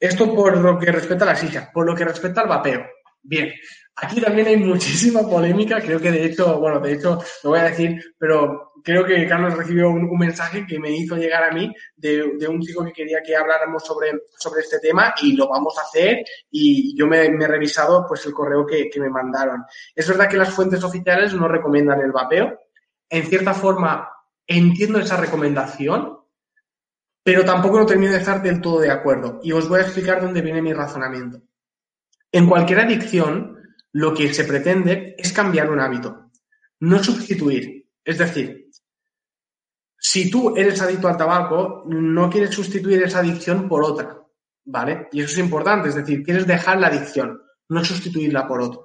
Esto 0.00 0.34
por 0.34 0.56
lo 0.56 0.78
que 0.78 0.90
respecta 0.90 1.26
a 1.26 1.28
la 1.28 1.36
silla, 1.36 1.70
por 1.70 1.84
lo 1.84 1.94
que 1.94 2.06
respecta 2.06 2.40
al 2.40 2.48
vapeo. 2.48 2.86
Bien, 3.22 3.52
aquí 3.96 4.20
también 4.20 4.48
hay 4.48 4.56
muchísima 4.56 5.22
polémica, 5.28 5.80
creo 5.80 6.00
que 6.00 6.10
de 6.10 6.26
hecho, 6.26 6.58
bueno, 6.58 6.80
de 6.80 6.94
hecho 6.94 7.18
lo 7.42 7.50
voy 7.50 7.60
a 7.60 7.64
decir, 7.64 8.14
pero 8.18 8.72
creo 8.82 9.04
que 9.04 9.26
Carlos 9.26 9.56
recibió 9.56 9.90
un, 9.90 10.10
mensaje 10.18 10.66
que 10.66 10.78
me 10.78 10.90
hizo 10.90 11.16
llegar 11.16 11.44
a 11.44 11.52
mí 11.52 11.72
de, 11.96 12.22
un 12.48 12.60
chico 12.60 12.84
que 12.84 12.92
quería 12.92 13.22
que 13.22 13.36
habláramos 13.36 13.84
sobre, 13.84 14.12
sobre 14.38 14.60
este 14.60 14.78
tema 14.78 15.14
y 15.22 15.34
lo 15.34 15.48
vamos 15.48 15.76
a 15.78 15.82
hacer 15.82 16.24
y 16.50 16.96
yo 16.96 17.06
me, 17.06 17.24
he 17.24 17.46
revisado 17.46 18.04
pues 18.06 18.26
el 18.26 18.32
correo 18.32 18.66
que, 18.66 18.90
que 18.90 19.00
me 19.00 19.10
mandaron. 19.10 19.64
Es 19.94 20.06
verdad 20.08 20.28
que 20.28 20.36
las 20.36 20.50
fuentes 20.50 20.84
oficiales 20.84 21.32
no 21.34 21.48
recomiendan 21.48 22.00
el 22.00 22.12
vapeo. 22.12 22.58
En 23.08 23.26
cierta 23.26 23.54
forma 23.54 24.10
entiendo 24.46 24.98
esa 24.98 25.16
recomendación, 25.16 26.18
pero 27.22 27.44
tampoco 27.44 27.78
lo 27.78 27.86
termino 27.86 28.12
de 28.12 28.18
estar 28.18 28.42
del 28.42 28.60
todo 28.60 28.80
de 28.80 28.90
acuerdo. 28.90 29.40
Y 29.42 29.52
os 29.52 29.68
voy 29.68 29.80
a 29.80 29.82
explicar 29.82 30.20
dónde 30.20 30.42
viene 30.42 30.60
mi 30.60 30.74
razonamiento. 30.74 31.40
En 32.30 32.46
cualquier 32.46 32.80
adicción, 32.80 33.63
lo 33.94 34.12
que 34.12 34.32
se 34.34 34.44
pretende 34.44 35.14
es 35.16 35.32
cambiar 35.32 35.70
un 35.70 35.80
hábito, 35.80 36.30
no 36.80 37.02
sustituir. 37.02 37.88
Es 38.04 38.18
decir, 38.18 38.70
si 39.96 40.30
tú 40.30 40.54
eres 40.56 40.82
adicto 40.82 41.06
al 41.08 41.16
tabaco, 41.16 41.84
no 41.86 42.28
quieres 42.28 42.54
sustituir 42.54 43.04
esa 43.04 43.20
adicción 43.20 43.68
por 43.68 43.84
otra, 43.84 44.20
¿vale? 44.64 45.08
Y 45.12 45.20
eso 45.20 45.32
es 45.32 45.38
importante, 45.38 45.90
es 45.90 45.94
decir, 45.94 46.24
quieres 46.24 46.46
dejar 46.46 46.80
la 46.80 46.88
adicción, 46.88 47.40
no 47.68 47.84
sustituirla 47.84 48.48
por 48.48 48.62
otra. 48.62 48.80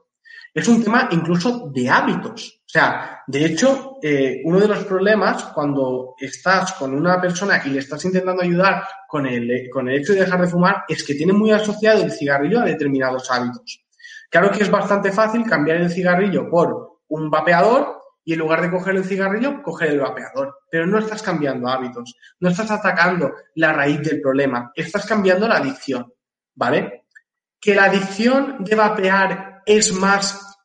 Es 0.53 0.67
un 0.67 0.83
tema 0.83 1.09
incluso 1.11 1.71
de 1.73 1.89
hábitos. 1.89 2.61
O 2.63 2.69
sea, 2.69 3.23
de 3.25 3.45
hecho, 3.45 3.97
eh, 4.03 4.41
uno 4.45 4.59
de 4.59 4.67
los 4.67 4.83
problemas 4.85 5.45
cuando 5.45 6.13
estás 6.19 6.73
con 6.73 6.93
una 6.93 7.19
persona 7.19 7.61
y 7.65 7.69
le 7.69 7.79
estás 7.79 8.05
intentando 8.05 8.43
ayudar 8.43 8.83
con 9.07 9.25
el, 9.25 9.69
con 9.71 9.89
el 9.89 9.99
hecho 9.99 10.13
de 10.13 10.19
dejar 10.19 10.41
de 10.41 10.47
fumar 10.47 10.83
es 10.87 11.03
que 11.03 11.15
tiene 11.15 11.33
muy 11.33 11.51
asociado 11.51 12.03
el 12.03 12.11
cigarrillo 12.11 12.59
a 12.59 12.65
determinados 12.65 13.29
hábitos. 13.31 13.88
Claro 14.29 14.51
que 14.51 14.63
es 14.63 14.69
bastante 14.69 15.11
fácil 15.11 15.43
cambiar 15.43 15.77
el 15.77 15.89
cigarrillo 15.89 16.49
por 16.49 17.01
un 17.07 17.29
vapeador 17.29 17.99
y 18.23 18.33
en 18.33 18.39
lugar 18.39 18.61
de 18.61 18.69
coger 18.69 18.95
el 18.95 19.05
cigarrillo, 19.05 19.63
coger 19.63 19.89
el 19.89 19.99
vapeador. 19.99 20.59
Pero 20.69 20.85
no 20.85 20.99
estás 20.99 21.23
cambiando 21.23 21.67
hábitos, 21.67 22.15
no 22.39 22.49
estás 22.49 22.69
atacando 22.69 23.33
la 23.55 23.73
raíz 23.73 24.01
del 24.01 24.21
problema, 24.21 24.71
estás 24.75 25.05
cambiando 25.07 25.47
la 25.47 25.57
adicción, 25.57 26.13
¿vale? 26.53 27.05
Que 27.59 27.73
la 27.73 27.85
adicción 27.85 28.63
de 28.63 28.75
vapear 28.75 29.63
es 29.65 29.91
más 29.93 30.57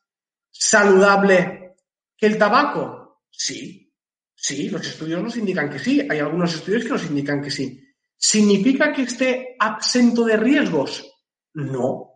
saludable 0.51 1.77
que 2.17 2.27
el 2.27 2.37
tabaco. 2.37 3.23
Sí, 3.31 3.91
sí, 4.35 4.69
los 4.69 4.87
estudios 4.87 5.23
nos 5.23 5.37
indican 5.37 5.71
que 5.71 5.79
sí, 5.79 6.07
hay 6.09 6.19
algunos 6.19 6.55
estudios 6.55 6.85
que 6.85 6.91
nos 6.91 7.07
indican 7.07 7.41
que 7.41 7.51
sí. 7.51 7.81
¿Significa 8.17 8.93
que 8.93 9.03
esté 9.03 9.57
absento 9.59 10.25
de 10.25 10.37
riesgos? 10.37 11.11
No. 11.55 12.14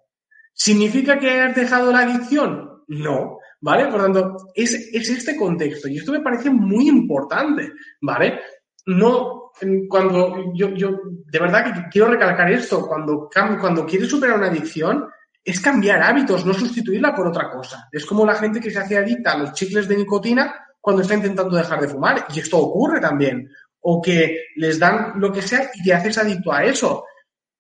¿Significa 0.58 1.18
que 1.18 1.30
hayas 1.30 1.56
dejado 1.56 1.90
la 1.92 2.00
adicción? 2.00 2.82
No. 2.88 3.38
¿vale? 3.60 3.86
Por 3.86 4.02
tanto, 4.02 4.36
es, 4.54 4.72
es 4.92 5.08
este 5.08 5.36
contexto 5.36 5.88
y 5.88 5.98
esto 5.98 6.12
me 6.12 6.20
parece 6.20 6.50
muy 6.50 6.88
importante, 6.88 7.72
¿vale? 8.00 8.40
No, 8.86 9.52
cuando 9.88 10.52
yo, 10.54 10.70
yo 10.70 11.00
de 11.04 11.38
verdad 11.38 11.64
que 11.64 11.88
quiero 11.90 12.08
recalcar 12.08 12.50
esto, 12.50 12.86
cuando, 12.86 13.28
cuando 13.60 13.84
quieres 13.84 14.08
superar 14.08 14.38
una 14.38 14.46
adicción, 14.46 15.06
es 15.44 15.60
cambiar 15.60 16.02
hábitos, 16.02 16.44
no 16.44 16.54
sustituirla 16.54 17.14
por 17.14 17.26
otra 17.26 17.50
cosa. 17.50 17.88
Es 17.92 18.06
como 18.06 18.24
la 18.24 18.34
gente 18.34 18.60
que 18.60 18.70
se 18.70 18.78
hace 18.78 18.96
adicta 18.96 19.32
a 19.32 19.38
los 19.38 19.52
chicles 19.52 19.88
de 19.88 19.96
nicotina 19.96 20.54
cuando 20.80 21.02
está 21.02 21.14
intentando 21.14 21.56
dejar 21.56 21.80
de 21.80 21.88
fumar, 21.88 22.26
y 22.34 22.40
esto 22.40 22.58
ocurre 22.58 23.00
también. 23.00 23.50
O 23.80 24.00
que 24.00 24.44
les 24.56 24.78
dan 24.78 25.12
lo 25.16 25.32
que 25.32 25.42
sea 25.42 25.70
y 25.74 25.82
te 25.82 25.94
haces 25.94 26.18
adicto 26.18 26.52
a 26.52 26.64
eso. 26.64 27.04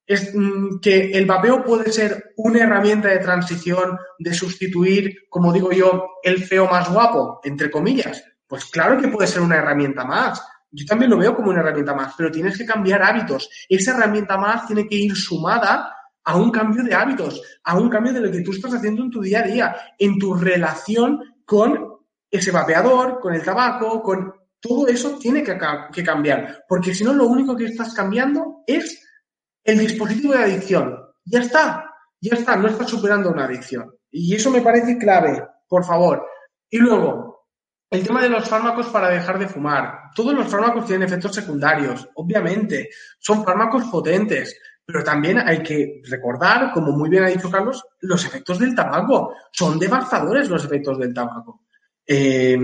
Es 0.08 0.34
mm, 0.34 0.80
que 0.80 1.10
el 1.12 1.26
vapeo 1.26 1.62
puede 1.62 1.92
ser 1.92 2.32
una 2.36 2.64
herramienta 2.64 3.08
de 3.08 3.18
transición, 3.18 3.98
de 4.18 4.32
sustituir, 4.32 5.28
como 5.28 5.52
digo 5.52 5.70
yo, 5.70 6.06
el 6.22 6.42
feo 6.42 6.66
más 6.66 6.90
guapo, 6.90 7.40
entre 7.44 7.70
comillas. 7.70 8.24
Pues 8.46 8.64
claro 8.64 8.98
que 9.00 9.08
puede 9.08 9.28
ser 9.28 9.42
una 9.42 9.56
herramienta 9.56 10.06
más. 10.06 10.42
Yo 10.70 10.86
también 10.86 11.10
lo 11.10 11.18
veo 11.18 11.36
como 11.36 11.50
una 11.50 11.60
herramienta 11.60 11.94
más, 11.94 12.14
pero 12.16 12.30
tienes 12.30 12.56
que 12.56 12.64
cambiar 12.64 13.02
hábitos. 13.02 13.50
Esa 13.68 13.94
herramienta 13.94 14.38
más 14.38 14.66
tiene 14.66 14.88
que 14.88 14.96
ir 14.96 15.14
sumada 15.14 15.94
a 16.24 16.36
un 16.36 16.50
cambio 16.50 16.82
de 16.82 16.94
hábitos, 16.94 17.42
a 17.64 17.78
un 17.78 17.90
cambio 17.90 18.14
de 18.14 18.20
lo 18.20 18.30
que 18.32 18.40
tú 18.40 18.52
estás 18.52 18.74
haciendo 18.74 19.02
en 19.02 19.10
tu 19.10 19.20
día 19.20 19.40
a 19.40 19.46
día, 19.46 19.76
en 19.98 20.18
tu 20.18 20.34
relación 20.34 21.20
con 21.44 21.98
ese 22.30 22.50
vapeador, 22.50 23.20
con 23.20 23.34
el 23.34 23.42
tabaco, 23.42 24.02
con 24.02 24.32
todo 24.60 24.88
eso 24.88 25.18
tiene 25.18 25.42
que, 25.42 25.56
que 25.92 26.02
cambiar, 26.02 26.64
porque 26.68 26.94
si 26.94 27.04
no 27.04 27.12
lo 27.12 27.26
único 27.26 27.56
que 27.56 27.66
estás 27.66 27.94
cambiando 27.94 28.64
es 28.66 29.07
el 29.68 29.78
dispositivo 29.78 30.32
de 30.32 30.44
adicción. 30.44 30.98
Ya 31.26 31.40
está, 31.40 31.94
ya 32.22 32.36
está, 32.36 32.56
no 32.56 32.68
estás 32.68 32.88
superando 32.88 33.30
una 33.30 33.44
adicción. 33.44 33.94
Y 34.10 34.34
eso 34.34 34.50
me 34.50 34.62
parece 34.62 34.96
clave, 34.96 35.46
por 35.68 35.84
favor. 35.84 36.26
Y 36.70 36.78
luego, 36.78 37.44
el 37.90 38.02
tema 38.02 38.22
de 38.22 38.30
los 38.30 38.48
fármacos 38.48 38.86
para 38.86 39.10
dejar 39.10 39.38
de 39.38 39.46
fumar. 39.46 40.10
Todos 40.14 40.32
los 40.32 40.48
fármacos 40.48 40.86
tienen 40.86 41.06
efectos 41.06 41.34
secundarios, 41.34 42.08
obviamente. 42.14 42.88
Son 43.18 43.44
fármacos 43.44 43.84
potentes, 43.84 44.58
pero 44.86 45.04
también 45.04 45.38
hay 45.38 45.62
que 45.62 46.00
recordar, 46.08 46.72
como 46.72 46.92
muy 46.92 47.10
bien 47.10 47.24
ha 47.24 47.28
dicho 47.28 47.50
Carlos, 47.50 47.84
los 48.00 48.24
efectos 48.24 48.58
del 48.58 48.74
tabaco. 48.74 49.34
Son 49.52 49.78
devastadores 49.78 50.48
los 50.48 50.64
efectos 50.64 50.98
del 50.98 51.12
tabaco. 51.12 51.64
Eh, 52.06 52.58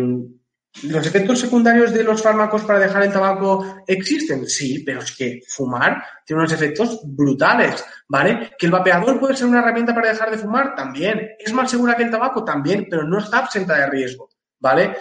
¿Los 0.83 1.07
efectos 1.07 1.39
secundarios 1.39 1.95
de 1.95 2.03
los 2.03 2.21
fármacos 2.21 2.65
para 2.65 2.81
dejar 2.81 3.05
el 3.05 3.13
tabaco 3.13 3.83
existen? 3.87 4.47
Sí, 4.47 4.83
pero 4.85 5.01
es 5.01 5.17
que 5.17 5.41
fumar 5.47 6.03
tiene 6.27 6.43
unos 6.43 6.53
efectos 6.53 7.01
brutales, 7.05 7.85
¿vale? 8.09 8.51
¿Que 8.59 8.67
el 8.67 8.73
vapeador 8.73 9.21
puede 9.21 9.37
ser 9.37 9.47
una 9.47 9.61
herramienta 9.61 9.95
para 9.95 10.09
dejar 10.09 10.33
de 10.33 10.39
fumar? 10.39 10.75
También. 10.75 11.31
¿Es 11.39 11.53
más 11.53 11.71
segura 11.71 11.97
que 11.97 12.03
el 12.03 12.11
tabaco? 12.11 12.45
También, 12.45 12.89
pero 12.91 13.05
no 13.05 13.19
está 13.19 13.39
absenta 13.39 13.79
de 13.79 13.87
riesgo, 13.89 14.29
¿vale? 14.59 14.97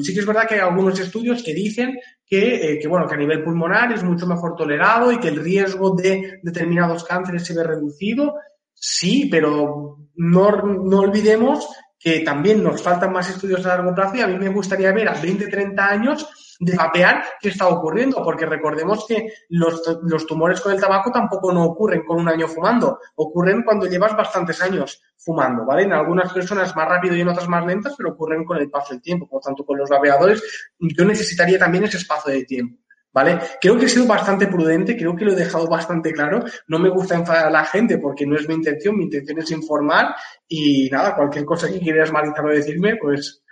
sí 0.00 0.14
que 0.14 0.20
es 0.20 0.26
verdad 0.26 0.46
que 0.48 0.54
hay 0.54 0.60
algunos 0.60 0.98
estudios 0.98 1.42
que 1.42 1.52
dicen 1.52 1.98
que, 2.26 2.72
eh, 2.72 2.78
que, 2.80 2.88
bueno, 2.88 3.06
que 3.06 3.14
a 3.14 3.18
nivel 3.18 3.44
pulmonar 3.44 3.92
es 3.92 4.02
mucho 4.02 4.26
mejor 4.26 4.56
tolerado 4.56 5.12
y 5.12 5.20
que 5.20 5.28
el 5.28 5.44
riesgo 5.44 5.94
de 5.94 6.40
determinados 6.42 7.04
cánceres 7.04 7.44
se 7.44 7.54
ve 7.54 7.64
reducido. 7.64 8.34
Sí, 8.74 9.28
pero 9.30 9.98
no, 10.14 10.62
no 10.62 11.00
olvidemos 11.00 11.68
que 12.02 12.20
también 12.20 12.62
nos 12.62 12.82
faltan 12.82 13.12
más 13.12 13.30
estudios 13.30 13.64
a 13.64 13.68
largo 13.68 13.94
plazo 13.94 14.16
y 14.16 14.20
a 14.20 14.26
mí 14.26 14.36
me 14.36 14.48
gustaría 14.48 14.92
ver 14.92 15.08
a 15.08 15.14
20, 15.14 15.46
30 15.46 15.88
años 15.88 16.28
de 16.58 16.76
vapear 16.76 17.24
qué 17.40 17.48
está 17.48 17.68
ocurriendo, 17.68 18.22
porque 18.22 18.46
recordemos 18.46 19.04
que 19.06 19.32
los, 19.48 19.82
los, 20.02 20.26
tumores 20.26 20.60
con 20.60 20.72
el 20.72 20.80
tabaco 20.80 21.10
tampoco 21.10 21.52
no 21.52 21.64
ocurren 21.64 22.04
con 22.04 22.20
un 22.20 22.28
año 22.28 22.46
fumando, 22.46 22.98
ocurren 23.16 23.62
cuando 23.62 23.86
llevas 23.86 24.16
bastantes 24.16 24.60
años 24.62 25.00
fumando, 25.16 25.64
¿vale? 25.64 25.84
En 25.84 25.92
algunas 25.92 26.32
personas 26.32 26.74
más 26.74 26.88
rápido 26.88 27.16
y 27.16 27.20
en 27.20 27.28
otras 27.28 27.48
más 27.48 27.64
lentas, 27.64 27.94
pero 27.96 28.10
ocurren 28.10 28.44
con 28.44 28.58
el 28.58 28.70
paso 28.70 28.92
del 28.94 29.02
tiempo. 29.02 29.28
Por 29.28 29.40
tanto, 29.40 29.64
con 29.64 29.78
los 29.78 29.88
vapeadores 29.88 30.42
yo 30.78 31.04
necesitaría 31.04 31.58
también 31.58 31.84
ese 31.84 31.98
espacio 31.98 32.32
de 32.32 32.44
tiempo. 32.44 32.81
¿Vale? 33.12 33.38
Creo 33.60 33.78
que 33.78 33.86
he 33.86 33.88
sido 33.88 34.06
bastante 34.06 34.46
prudente, 34.46 34.96
creo 34.96 35.14
que 35.14 35.24
lo 35.24 35.32
he 35.32 35.36
dejado 35.36 35.66
bastante 35.68 36.12
claro. 36.12 36.40
No 36.66 36.78
me 36.78 36.88
gusta 36.88 37.14
enfadar 37.14 37.46
a 37.46 37.50
la 37.50 37.64
gente 37.64 37.98
porque 37.98 38.26
no 38.26 38.36
es 38.36 38.48
mi 38.48 38.54
intención, 38.54 38.96
mi 38.96 39.04
intención 39.04 39.38
es 39.38 39.50
informar 39.50 40.14
y 40.48 40.88
nada, 40.90 41.14
cualquier 41.14 41.44
cosa 41.44 41.68
que 41.68 41.80
quieras 41.80 42.12
malizar 42.12 42.44
o 42.44 42.48
decirme, 42.48 42.96
pues, 42.96 43.42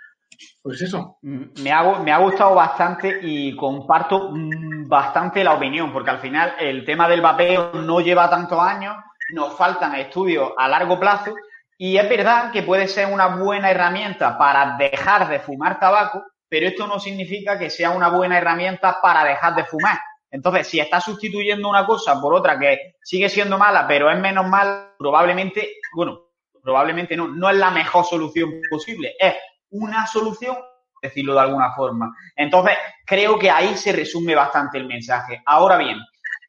pues 0.61 0.81
eso. 0.81 1.17
Mm, 1.21 1.61
me 1.63 1.71
ha, 1.71 1.99
me 1.99 2.11
ha 2.11 2.17
gustado 2.17 2.55
bastante 2.55 3.19
y 3.21 3.55
comparto 3.55 4.31
mm, 4.31 4.87
bastante 4.87 5.43
la 5.43 5.53
opinión, 5.53 5.91
porque 5.93 6.09
al 6.09 6.19
final 6.19 6.53
el 6.59 6.83
tema 6.85 7.07
del 7.07 7.21
vapeo 7.21 7.73
no 7.73 8.01
lleva 8.01 8.29
tantos 8.29 8.59
años, 8.59 8.95
nos 9.33 9.55
faltan 9.55 9.95
estudios 9.95 10.51
a 10.57 10.67
largo 10.67 10.99
plazo 10.99 11.33
y 11.77 11.97
es 11.97 12.07
verdad 12.07 12.51
que 12.51 12.61
puede 12.61 12.87
ser 12.87 13.11
una 13.11 13.37
buena 13.37 13.71
herramienta 13.71 14.37
para 14.37 14.77
dejar 14.77 15.27
de 15.27 15.39
fumar 15.39 15.79
tabaco, 15.79 16.23
pero 16.51 16.67
esto 16.67 16.85
no 16.85 16.99
significa 16.99 17.57
que 17.57 17.69
sea 17.69 17.91
una 17.91 18.09
buena 18.09 18.37
herramienta 18.37 18.99
para 19.01 19.23
dejar 19.23 19.55
de 19.55 19.63
fumar. 19.63 19.97
Entonces, 20.29 20.67
si 20.67 20.81
estás 20.81 21.05
sustituyendo 21.05 21.69
una 21.69 21.85
cosa 21.85 22.19
por 22.19 22.33
otra 22.33 22.59
que 22.59 22.95
sigue 23.01 23.29
siendo 23.29 23.57
mala, 23.57 23.87
pero 23.87 24.11
es 24.11 24.19
menos 24.19 24.45
mala, 24.49 24.93
probablemente, 24.99 25.77
bueno, 25.95 26.19
probablemente 26.61 27.15
no, 27.15 27.29
no 27.29 27.49
es 27.49 27.55
la 27.55 27.71
mejor 27.71 28.03
solución 28.03 28.51
posible. 28.69 29.15
Es 29.17 29.35
una 29.69 30.05
solución, 30.05 30.57
decirlo 31.01 31.35
de 31.35 31.39
alguna 31.39 31.71
forma. 31.73 32.13
Entonces, 32.35 32.75
creo 33.05 33.39
que 33.39 33.49
ahí 33.49 33.77
se 33.77 33.93
resume 33.93 34.35
bastante 34.35 34.77
el 34.77 34.87
mensaje. 34.87 35.41
Ahora 35.45 35.77
bien, 35.77 35.99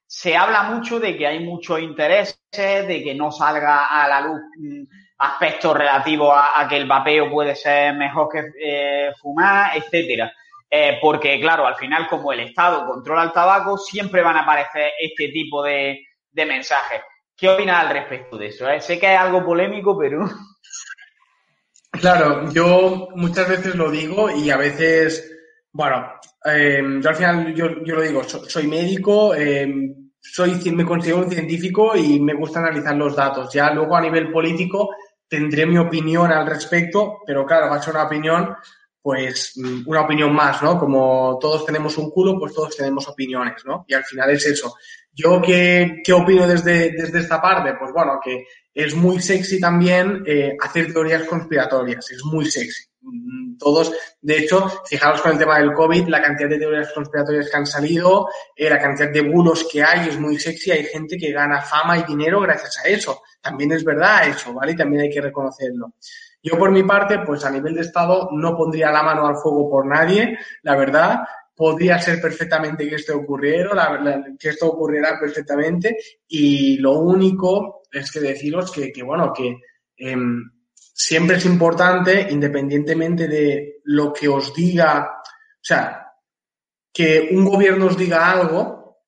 se 0.05 0.37
habla 0.37 0.65
mucho 0.65 0.99
de 0.99 1.17
que 1.17 1.29
hay 1.29 1.38
muchos 1.45 1.79
intereses, 1.79 2.37
de 2.51 3.03
que 3.05 3.15
no 3.15 3.31
salga 3.31 3.87
a 3.87 4.09
la 4.09 4.21
luz 4.23 4.41
mm, 4.59 4.83
aspectos 5.23 5.77
relativos 5.77 6.35
a, 6.35 6.67
que 6.69 6.77
el 6.77 6.87
vapeo 6.87 7.31
puede 7.31 7.55
ser 7.55 7.95
mejor 7.95 8.29
que 8.29 8.43
eh, 8.61 9.13
fumar, 9.21 9.71
etcétera. 9.77 10.33
Eh, 10.69 10.99
porque, 11.01 11.39
claro, 11.41 11.65
al 11.67 11.77
final, 11.77 12.09
como 12.09 12.33
el 12.33 12.41
Estado 12.41 12.85
controla 12.87 13.25
el 13.25 13.33
tabaco, 13.33 13.79
siempre 13.79 14.23
van 14.23 14.37
a 14.37 14.41
aparecer 14.41 14.91
este 15.01 15.29
tipo 15.29 15.63
de, 15.63 16.01
mensajes. 16.35 17.03
¿Qué 17.37 17.49
opinas 17.49 17.85
al 17.85 17.91
respecto 17.91 18.37
de 18.37 18.49
eso? 18.49 18.69
Eh, 18.69 18.81
sé 18.81 18.99
que 18.99 19.13
es 19.13 19.19
algo 19.19 19.45
polémico, 19.45 19.97
pero. 19.97 20.25
Claro, 22.01 22.51
yo 22.51 23.09
muchas 23.17 23.47
veces 23.51 23.75
lo 23.75 23.91
digo 23.91 24.31
y 24.31 24.49
a 24.49 24.57
veces, 24.57 25.31
bueno, 25.73 26.15
yo 26.43 27.09
al 27.09 27.15
final 27.15 27.55
yo, 27.55 27.69
lo 27.69 28.01
digo, 28.01 28.25
soy, 28.25 28.67
médico, 28.67 29.35
soy, 30.19 30.73
me 30.73 30.87
considero 30.87 31.19
un 31.19 31.31
científico 31.31 31.95
y 31.95 32.19
me 32.19 32.33
gusta 32.33 32.61
analizar 32.61 32.97
los 32.97 33.15
datos. 33.15 33.53
Ya 33.53 33.71
luego 33.75 33.95
a 33.95 34.01
nivel 34.01 34.33
político 34.33 34.89
tendré 35.33 35.64
mi 35.64 35.79
opinión 35.79 36.31
al 36.31 36.47
respecto, 36.47 37.21
pero 37.27 37.47
claro, 37.47 37.71
va 37.71 37.77
a 37.77 37.83
ser 37.83 37.95
una 37.95 38.05
opinión, 38.05 38.55
pues 39.01 39.55
mm, 39.57 39.85
una 39.87 40.03
opinión 40.03 40.31
más, 40.35 40.62
¿no? 40.62 40.79
Como 40.79 41.38
todos 41.40 41.64
tenemos 41.64 41.97
un 41.97 42.11
culo, 42.11 42.38
pues 42.38 42.53
todos 42.53 42.77
tenemos 42.77 43.09
opiniones, 43.09 43.64
¿no? 43.64 43.87
Y 43.88 43.95
al 43.95 44.05
final 44.05 44.29
es 44.29 44.45
eso. 44.45 44.75
¿Yo 45.11 45.40
qué, 45.40 46.03
qué 46.05 46.12
opino 46.12 46.47
desde, 46.47 46.90
desde 46.90 47.21
esta 47.21 47.40
parte? 47.40 47.73
Pues 47.79 47.92
bueno, 47.95 48.21
que 48.23 48.45
es 48.75 48.95
muy 48.95 49.23
sexy 49.23 49.59
también 49.59 50.23
eh, 50.27 50.55
hacer 50.61 50.92
teorías 50.92 51.25
conspiratorias, 51.25 52.11
es 52.11 52.23
muy 52.25 52.45
sexy. 52.45 52.85
Mm, 53.01 53.57
todos, 53.57 53.90
de 54.21 54.37
hecho, 54.37 54.71
fijaros 54.85 55.23
con 55.23 55.33
el 55.33 55.38
tema 55.38 55.59
del 55.59 55.73
COVID, 55.73 56.09
la 56.09 56.21
cantidad 56.21 56.51
de 56.51 56.59
teorías 56.59 56.92
conspiratorias 56.92 57.49
que 57.49 57.57
han 57.57 57.66
salido, 57.66 58.29
eh, 58.55 58.68
la 58.68 58.79
cantidad 58.79 59.11
de 59.11 59.23
bulos 59.23 59.66
que 59.73 59.83
hay 59.83 60.11
es 60.11 60.21
muy 60.21 60.38
sexy, 60.38 60.73
hay 60.73 60.85
gente 60.85 61.16
que 61.16 61.33
gana 61.33 61.62
fama 61.62 61.97
y 61.97 62.05
dinero 62.05 62.38
gracias 62.40 62.79
a 62.85 62.88
eso. 62.88 63.23
También 63.43 63.73
es 63.73 63.85
verdad 63.85 64.29
eso, 64.29 64.55
¿vale? 64.55 64.73
Y 64.73 64.77
también 64.77 65.03
hay 65.03 65.11
que 65.11 65.21
reconocerlo. 65.21 65.95
Yo 66.43 66.57
por 66.59 66.71
mi 66.71 66.85
parte, 66.85 67.19
pues 67.21 67.45
a 67.45 67.51
nivel 67.51 67.75
de 67.75 67.83
Estado 67.83 68.29
no 68.33 68.57
pondría 68.57 68.91
la 68.91 69.03
mano 69.03 69.27
al 69.27 69.37
fuego 69.37 69.69
por 69.69 69.87
nadie, 69.87 70.39
la 70.63 70.77
verdad. 70.77 71.21
Podría 71.55 71.99
ser 71.99 72.21
perfectamente 72.21 72.89
que 72.89 72.95
esto 72.95 73.17
ocurriera, 73.17 73.75
la, 73.75 74.25
que 74.39 74.49
esto 74.49 74.69
ocurriera 74.69 75.19
perfectamente. 75.21 75.97
Y 76.29 76.79
lo 76.79 76.99
único 76.99 77.83
es 77.91 78.11
que 78.11 78.21
deciros 78.21 78.73
que, 78.73 78.93
que 78.93 79.03
bueno, 79.03 79.33
que 79.33 79.61
em, 79.97 80.51
siempre 80.77 81.37
es 81.37 81.45
importante, 81.45 82.29
independientemente 82.31 83.29
de 83.29 83.81
lo 83.85 84.13
que 84.13 84.29
os 84.29 84.55
diga, 84.55 85.19
o 85.21 85.65
sea, 85.65 86.13
que 86.93 87.29
un 87.33 87.45
gobierno 87.45 87.87
os 87.87 87.97
diga 87.97 88.31
algo, 88.31 89.03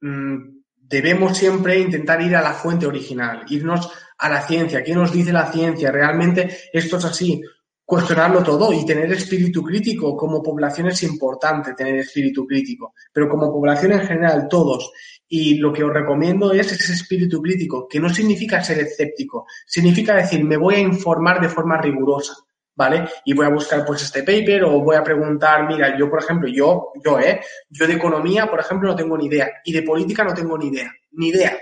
mm, 0.00 0.53
debemos 0.88 1.36
siempre 1.36 1.78
intentar 1.78 2.20
ir 2.22 2.36
a 2.36 2.42
la 2.42 2.52
fuente 2.52 2.86
original, 2.86 3.44
irnos 3.48 3.90
a 4.18 4.28
la 4.28 4.42
ciencia. 4.42 4.82
¿Qué 4.82 4.94
nos 4.94 5.12
dice 5.12 5.32
la 5.32 5.50
ciencia? 5.50 5.90
¿Realmente 5.90 6.58
esto 6.72 6.98
es 6.98 7.04
así? 7.04 7.42
Cuestionarlo 7.84 8.42
todo 8.42 8.72
y 8.72 8.86
tener 8.86 9.12
espíritu 9.12 9.62
crítico 9.62 10.16
como 10.16 10.42
población 10.42 10.88
es 10.88 11.02
importante 11.02 11.74
tener 11.74 11.96
espíritu 11.96 12.46
crítico, 12.46 12.94
pero 13.12 13.28
como 13.28 13.52
población 13.52 13.92
en 13.92 14.06
general 14.06 14.46
todos. 14.48 14.90
Y 15.28 15.56
lo 15.56 15.72
que 15.72 15.84
os 15.84 15.92
recomiendo 15.92 16.52
es 16.52 16.72
ese 16.72 16.92
espíritu 16.92 17.42
crítico, 17.42 17.86
que 17.88 18.00
no 18.00 18.08
significa 18.08 18.62
ser 18.62 18.78
escéptico, 18.78 19.46
significa 19.66 20.14
decir, 20.14 20.44
me 20.44 20.56
voy 20.56 20.76
a 20.76 20.80
informar 20.80 21.40
de 21.40 21.48
forma 21.48 21.80
rigurosa. 21.80 22.34
¿Vale? 22.74 23.08
Y 23.24 23.32
voy 23.32 23.46
a 23.46 23.50
buscar 23.50 23.84
pues 23.84 24.02
este 24.02 24.22
paper 24.22 24.64
o 24.64 24.80
voy 24.80 24.96
a 24.96 25.02
preguntar, 25.02 25.66
mira, 25.66 25.96
yo 25.98 26.08
por 26.08 26.22
ejemplo, 26.22 26.48
yo, 26.48 26.92
yo, 27.04 27.18
¿eh? 27.18 27.40
Yo 27.68 27.86
de 27.86 27.94
economía, 27.94 28.46
por 28.46 28.60
ejemplo, 28.60 28.88
no 28.88 28.96
tengo 28.96 29.16
ni 29.16 29.26
idea 29.26 29.50
y 29.64 29.72
de 29.72 29.82
política 29.82 30.24
no 30.24 30.34
tengo 30.34 30.58
ni 30.58 30.68
idea, 30.68 30.90
ni 31.12 31.28
idea. 31.28 31.58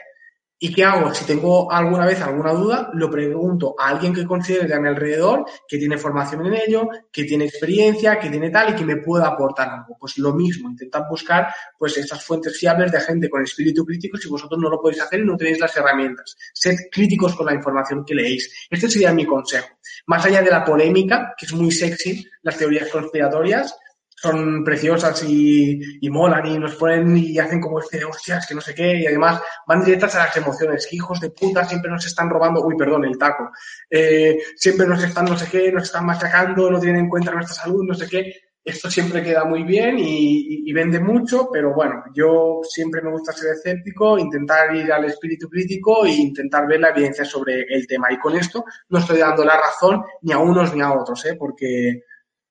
¿Y 0.65 0.73
qué 0.73 0.85
hago? 0.85 1.13
Si 1.13 1.25
tengo 1.25 1.73
alguna 1.73 2.07
vez 2.07 2.21
alguna 2.21 2.53
duda, 2.53 2.89
lo 2.95 3.11
pregunto 3.11 3.75
a 3.77 3.89
alguien 3.89 4.15
que 4.15 4.25
considere 4.25 4.73
a 4.73 4.79
mi 4.79 4.87
alrededor, 4.87 5.45
que 5.67 5.77
tiene 5.77 5.99
formación 5.99 6.47
en 6.47 6.55
ello, 6.55 6.89
que 7.11 7.25
tiene 7.25 7.47
experiencia, 7.47 8.17
que 8.21 8.31
tiene 8.31 8.49
tal 8.49 8.73
y 8.73 8.77
que 8.77 8.85
me 8.85 8.99
pueda 8.99 9.27
aportar 9.27 9.69
algo. 9.71 9.97
Pues 9.99 10.19
lo 10.19 10.33
mismo, 10.33 10.71
intentad 10.71 11.03
buscar 11.11 11.53
pues 11.77 11.99
estas 11.99 12.25
fuentes 12.25 12.57
fiables 12.57 12.93
de 12.93 13.01
gente 13.01 13.29
con 13.29 13.43
espíritu 13.43 13.85
crítico 13.85 14.17
si 14.17 14.29
vosotros 14.29 14.61
no 14.61 14.71
lo 14.71 14.81
podéis 14.81 15.03
hacer 15.03 15.19
y 15.19 15.25
no 15.25 15.37
tenéis 15.37 15.59
las 15.59 15.77
herramientas. 15.77 16.37
Sed 16.55 16.77
críticos 16.93 17.35
con 17.35 17.47
la 17.47 17.55
información 17.55 18.05
que 18.05 18.15
leéis. 18.15 18.69
Este 18.71 18.89
sería 18.89 19.13
mi 19.13 19.27
consejo. 19.27 19.67
Más 20.07 20.25
allá 20.25 20.43
de 20.43 20.51
la 20.51 20.65
polémica, 20.65 21.35
que 21.37 21.47
es 21.47 21.53
muy 21.53 21.71
sexy, 21.71 22.27
las 22.43 22.57
teorías 22.57 22.89
conspiratorias, 22.89 23.77
son 24.23 24.63
preciosas 24.63 25.25
y, 25.25 25.81
y, 26.01 26.09
molan 26.09 26.47
y 26.47 26.57
nos 26.57 26.77
ponen 26.77 27.17
y 27.17 27.41
hacen 27.41 27.61
como 27.61 27.81
este, 27.81 28.05
hostias, 28.05 28.47
que 28.47 28.55
no 28.55 28.61
sé 28.61 28.73
qué, 28.73 28.99
y 28.99 29.07
además 29.07 29.41
van 29.67 29.85
directas 29.85 30.15
a 30.15 30.27
las 30.27 30.37
emociones, 30.37 30.93
hijos 30.93 31.19
de 31.19 31.31
puta 31.31 31.65
siempre 31.65 31.91
nos 31.91 32.07
están 32.07 32.31
robando, 32.31 32.65
uy, 32.65 32.77
perdón, 32.77 33.05
el 33.05 33.19
taco, 33.19 33.51
eh, 33.91 34.39
siempre 34.55 34.87
nos 34.87 35.03
están 35.03 35.25
no 35.25 35.37
sé 35.37 35.49
qué, 35.51 35.73
nos 35.73 35.85
están 35.85 36.07
machacando, 36.07 36.71
no 36.71 36.79
tienen 36.79 37.01
en 37.01 37.09
cuenta 37.09 37.33
nuestra 37.33 37.57
salud, 37.57 37.85
no 37.85 37.95
sé 37.95 38.09
qué. 38.09 38.33
Esto 38.65 38.89
siempre 38.89 39.23
queda 39.25 39.45
muy 39.45 39.65
bien 39.65 39.97
y, 39.99 40.73
vende 40.73 41.01
mucho, 41.01 41.49
pero 41.53 41.75
bueno, 41.75 42.05
yo 42.15 42.61
siempre 42.63 43.03
me 43.03 43.11
gusta 43.11 43.33
ser 43.33 43.53
escéptico, 43.53 44.19
intentar 44.19 44.75
ir 44.75 44.91
al 44.93 45.05
espíritu 45.05 45.49
crítico 45.49 46.07
e 46.07 46.13
intentar 46.13 46.67
ver 46.67 46.81
la 46.81 46.91
evidencia 46.91 47.25
sobre 47.25 47.63
el 47.69 47.87
tema. 47.87 48.13
Y 48.13 48.19
con 48.19 48.37
esto 48.37 48.65
no 48.89 48.99
estoy 49.01 49.19
dando 49.19 49.45
la 49.45 49.57
razón 49.57 50.03
ni 50.23 50.33
a 50.33 50.39
unos 50.39 50.75
ni 50.75 50.81
a 50.81 50.93
otros, 50.93 51.25
¿eh? 51.27 51.35
porque 51.37 52.05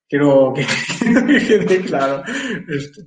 quiero 0.08 0.54
que, 0.54 0.65
quede 1.47 1.82
claro 1.82 2.24
esto. 2.67 3.02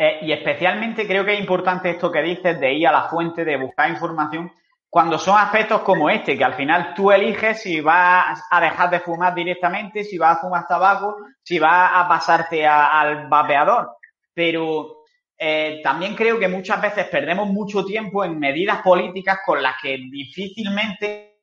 Eh, 0.00 0.18
y 0.22 0.32
especialmente 0.32 1.06
creo 1.06 1.24
que 1.24 1.34
es 1.34 1.40
importante 1.40 1.90
esto 1.90 2.10
que 2.10 2.22
dices 2.22 2.58
de 2.58 2.72
ir 2.72 2.88
a 2.88 2.92
la 2.92 3.08
fuente, 3.08 3.44
de 3.44 3.56
buscar 3.56 3.90
información, 3.90 4.50
cuando 4.90 5.18
son 5.18 5.38
aspectos 5.38 5.82
como 5.82 6.10
este, 6.10 6.36
que 6.36 6.42
al 6.42 6.54
final 6.54 6.92
tú 6.94 7.12
eliges 7.12 7.62
si 7.62 7.80
vas 7.80 8.42
a 8.50 8.60
dejar 8.60 8.90
de 8.90 8.98
fumar 8.98 9.32
directamente, 9.32 10.02
si 10.02 10.18
vas 10.18 10.36
a 10.36 10.40
fumar 10.40 10.66
tabaco, 10.66 11.16
si 11.44 11.60
vas 11.60 11.92
a 11.94 12.08
pasarte 12.08 12.66
al 12.66 13.28
vapeador. 13.28 13.92
Pero 14.34 15.04
eh, 15.38 15.80
también 15.82 16.16
creo 16.16 16.40
que 16.40 16.48
muchas 16.48 16.82
veces 16.82 17.06
perdemos 17.06 17.46
mucho 17.48 17.84
tiempo 17.84 18.24
en 18.24 18.36
medidas 18.36 18.82
políticas 18.82 19.38
con 19.46 19.62
las 19.62 19.76
que 19.80 19.96
difícilmente 20.10 21.38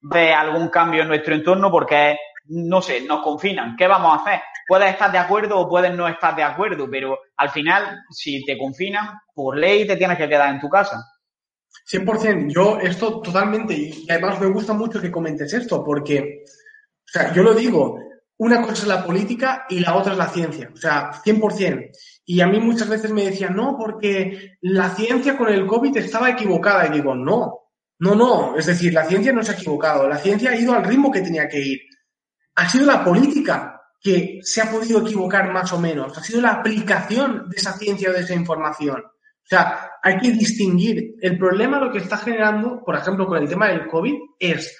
ve 0.00 0.32
algún 0.32 0.68
cambio 0.68 1.02
en 1.02 1.08
nuestro 1.08 1.34
entorno 1.34 1.72
porque, 1.72 2.16
no 2.44 2.80
sé, 2.80 3.00
nos 3.00 3.22
confinan. 3.22 3.74
¿Qué 3.76 3.88
vamos 3.88 4.12
a 4.12 4.22
hacer? 4.22 4.40
Puedes 4.68 4.90
estar 4.90 5.10
de 5.10 5.18
acuerdo 5.18 5.58
o 5.58 5.68
puedes 5.68 5.92
no 5.92 6.06
estar 6.06 6.36
de 6.36 6.44
acuerdo, 6.44 6.88
pero 6.88 7.18
al 7.36 7.50
final, 7.50 8.02
si 8.10 8.44
te 8.44 8.56
confinan, 8.56 9.18
por 9.34 9.58
ley 9.58 9.84
te 9.84 9.96
tienes 9.96 10.16
que 10.16 10.28
quedar 10.28 10.50
en 10.54 10.60
tu 10.60 10.68
casa. 10.68 11.04
100%, 11.90 12.52
yo 12.52 12.78
esto 12.78 13.20
totalmente, 13.20 13.74
y 13.74 14.06
además 14.08 14.40
me 14.40 14.46
gusta 14.46 14.72
mucho 14.72 15.00
que 15.00 15.10
comentes 15.10 15.52
esto, 15.52 15.84
porque, 15.84 16.44
o 16.44 17.08
sea, 17.08 17.32
yo 17.32 17.42
lo 17.42 17.54
digo, 17.54 17.98
una 18.38 18.60
cosa 18.62 18.72
es 18.82 18.86
la 18.86 19.04
política 19.04 19.66
y 19.68 19.80
la 19.80 19.94
otra 19.94 20.12
es 20.12 20.18
la 20.18 20.28
ciencia, 20.28 20.70
o 20.72 20.76
sea, 20.76 21.12
100%. 21.22 21.90
Y 22.26 22.40
a 22.40 22.46
mí 22.46 22.58
muchas 22.58 22.88
veces 22.88 23.12
me 23.12 23.24
decían, 23.24 23.54
no, 23.54 23.76
porque 23.78 24.56
la 24.62 24.90
ciencia 24.90 25.36
con 25.36 25.48
el 25.48 25.66
COVID 25.66 25.96
estaba 25.96 26.30
equivocada. 26.30 26.86
Y 26.86 26.92
digo, 26.92 27.14
no, 27.14 27.70
no, 28.00 28.14
no, 28.14 28.56
es 28.56 28.66
decir, 28.66 28.92
la 28.92 29.04
ciencia 29.04 29.32
no 29.32 29.42
se 29.42 29.52
ha 29.52 29.54
equivocado, 29.54 30.08
la 30.08 30.18
ciencia 30.18 30.50
ha 30.50 30.56
ido 30.56 30.74
al 30.74 30.84
ritmo 30.84 31.12
que 31.12 31.20
tenía 31.20 31.48
que 31.48 31.60
ir. 31.60 31.80
Ha 32.56 32.68
sido 32.68 32.86
la 32.86 33.04
política 33.04 33.80
que 34.00 34.40
se 34.42 34.60
ha 34.60 34.70
podido 34.70 35.00
equivocar 35.00 35.52
más 35.52 35.72
o 35.72 35.80
menos, 35.80 36.16
ha 36.18 36.22
sido 36.22 36.40
la 36.40 36.52
aplicación 36.52 37.48
de 37.48 37.56
esa 37.56 37.72
ciencia 37.72 38.10
o 38.10 38.12
de 38.12 38.20
esa 38.20 38.34
información. 38.34 39.02
O 39.44 39.46
sea, 39.46 39.90
hay 40.02 40.18
que 40.18 40.30
distinguir. 40.30 41.16
El 41.20 41.38
problema 41.38 41.78
lo 41.78 41.92
que 41.92 41.98
está 41.98 42.16
generando, 42.16 42.82
por 42.84 42.96
ejemplo, 42.96 43.26
con 43.26 43.38
el 43.38 43.48
tema 43.48 43.68
del 43.68 43.86
COVID, 43.86 44.14
es 44.38 44.78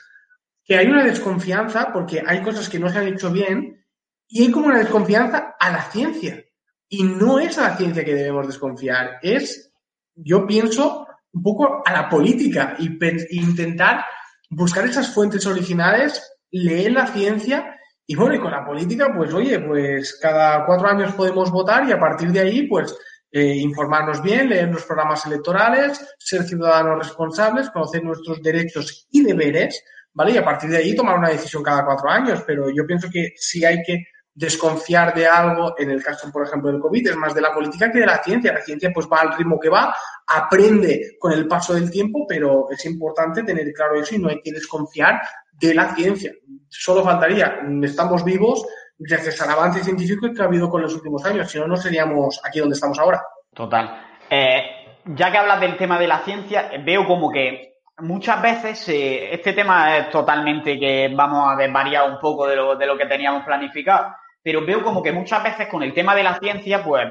que 0.65 0.79
hay 0.79 0.87
una 0.87 1.05
desconfianza 1.05 1.93
porque 1.93 2.23
hay 2.27 2.43
cosas 2.43 2.69
que 2.69 2.79
no 2.79 2.89
se 2.89 2.99
han 2.99 3.09
hecho 3.09 3.31
bien 3.31 3.85
y 4.27 4.45
hay 4.45 4.51
como 4.51 4.67
una 4.67 4.79
desconfianza 4.79 5.55
a 5.61 5.71
la 5.71 5.83
ciencia. 5.91 6.43
Y 6.89 7.03
no 7.03 7.39
es 7.39 7.59
a 7.59 7.69
la 7.69 7.77
ciencia 7.77 8.05
que 8.05 8.15
debemos 8.15 8.47
desconfiar, 8.47 9.19
es, 9.23 9.73
yo 10.15 10.47
pienso, 10.47 11.07
un 11.33 11.43
poco 11.43 11.83
a 11.85 11.93
la 11.93 12.09
política 12.09 12.77
y 12.79 12.97
intentar 13.39 14.05
buscar 14.49 14.87
esas 14.87 15.13
fuentes 15.13 15.47
originales, 15.47 16.23
leer 16.51 16.93
la 16.93 17.07
ciencia 17.09 17.75
y 18.07 18.15
bueno, 18.17 18.35
y 18.35 18.41
con 18.41 18.53
la 18.53 18.65
política, 18.65 19.13
pues 19.15 19.33
oye, 19.33 19.59
pues 19.61 20.19
cada 20.21 20.67
cuatro 20.67 20.89
años 20.89 21.15
podemos 21.15 21.51
votar 21.51 21.89
y 21.89 21.93
a 21.93 21.99
partir 21.99 22.31
de 22.31 22.41
ahí, 22.41 22.67
pues 22.67 22.97
eh, 23.37 23.57
informarnos 23.57 24.23
bien, 24.23 24.49
leer 24.49 24.69
los 24.71 24.85
programas 24.85 25.27
electorales, 25.27 26.01
ser 26.21 26.45
ciudadanos 26.45 26.99
responsables, 26.99 27.69
conocer 27.71 28.05
nuestros 28.05 28.41
derechos 28.41 29.09
y 29.11 29.25
deberes, 29.25 29.83
¿vale? 30.13 30.31
Y 30.31 30.37
a 30.37 30.45
partir 30.45 30.71
de 30.71 30.77
ahí 30.77 30.95
tomar 30.95 31.19
una 31.19 31.31
decisión 31.31 31.61
cada 31.61 31.85
cuatro 31.85 32.09
años. 32.09 32.45
Pero 32.47 32.71
yo 32.71 32.87
pienso 32.87 33.09
que 33.13 33.33
si 33.35 33.65
hay 33.65 33.83
que 33.83 34.05
desconfiar 34.33 35.13
de 35.15 35.27
algo, 35.27 35.75
en 35.77 35.91
el 35.91 36.01
caso, 36.01 36.31
por 36.31 36.47
ejemplo, 36.47 36.71
del 36.71 36.81
COVID, 36.81 37.09
es 37.09 37.17
más 37.17 37.35
de 37.35 37.41
la 37.41 37.53
política 37.53 37.91
que 37.91 37.99
de 37.99 38.07
la 38.07 38.23
ciencia. 38.23 38.53
La 38.53 38.63
ciencia 38.63 38.93
pues 38.95 39.09
va 39.13 39.23
al 39.23 39.37
ritmo 39.37 39.59
que 39.59 39.69
va, 39.69 39.93
aprende 40.29 41.17
con 41.19 41.33
el 41.33 41.49
paso 41.49 41.75
del 41.75 41.91
tiempo, 41.91 42.27
pero 42.29 42.71
es 42.71 42.85
importante 42.87 43.43
tener 43.43 43.73
claro 43.73 44.01
eso 44.01 44.15
y 44.15 44.19
no 44.19 44.29
hay 44.29 44.41
que 44.41 44.53
desconfiar 44.53 45.21
de 45.51 45.75
la 45.75 45.93
ciencia. 45.97 46.33
Solo 46.69 47.03
faltaría, 47.03 47.63
estamos 47.83 48.25
vivos, 48.25 48.65
gracias 48.99 49.41
al 49.43 49.51
avance 49.51 49.83
científico 49.83 50.33
que 50.35 50.43
ha 50.43 50.47
habido 50.47 50.71
con 50.71 50.83
los 50.83 50.95
últimos 50.95 51.25
años, 51.25 51.51
si 51.51 51.59
no, 51.59 51.67
no 51.67 51.77
seríamos 51.77 52.41
aquí 52.45 52.61
donde 52.61 52.75
estamos 52.75 52.99
ahora. 52.99 53.23
Total. 53.53 54.19
Eh, 54.31 54.63
ya 55.07 55.31
que 55.31 55.39
hablas 55.39 55.61
del 55.61 55.77
tema 55.77 55.99
de 55.99 56.07
la 56.07 56.21
ciencia, 56.21 56.71
veo 56.85 57.07
como 57.07 57.31
que 57.31 57.75
muchas 57.99 58.41
veces 58.43 58.89
eh, 58.89 59.35
este 59.35 59.53
tema 59.53 59.99
es 59.99 60.11
totalmente 60.11 60.79
que 60.79 61.13
vamos 61.15 61.53
a 61.53 61.57
desvariar 61.57 62.11
un 62.11 62.19
poco 62.19 62.47
de 62.47 62.57
lo, 62.57 62.77
de 62.77 62.87
lo 62.87 62.97
que 62.97 63.07
teníamos 63.07 63.45
planificado, 63.45 64.15
pero 64.43 64.65
veo 64.65 64.83
como 64.83 65.03
que 65.03 65.13
muchas 65.13 65.43
veces 65.43 65.69
con 65.69 65.83
el 65.83 65.95
tema 65.95 66.15
de 66.15 66.23
la 66.23 66.39
ciencia, 66.39 66.83
pues, 66.83 67.09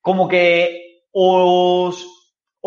como 0.00 0.28
que 0.28 1.04
o 1.12 1.90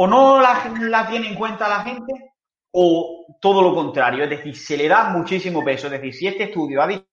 no 0.08 0.42
la, 0.42 0.72
la 0.82 1.08
tiene 1.08 1.28
en 1.28 1.36
cuenta 1.36 1.70
la 1.70 1.84
gente 1.84 2.34
o 2.72 3.26
todo 3.40 3.62
lo 3.62 3.74
contrario, 3.74 4.24
es 4.24 4.30
decir, 4.30 4.56
se 4.56 4.78
le 4.78 4.88
da 4.88 5.10
muchísimo 5.10 5.64
peso, 5.64 5.88
es 5.88 5.94
decir, 5.94 6.14
si 6.14 6.28
este 6.28 6.44
estudio 6.46 6.82
ha 6.82 6.88
dicho 6.88 7.09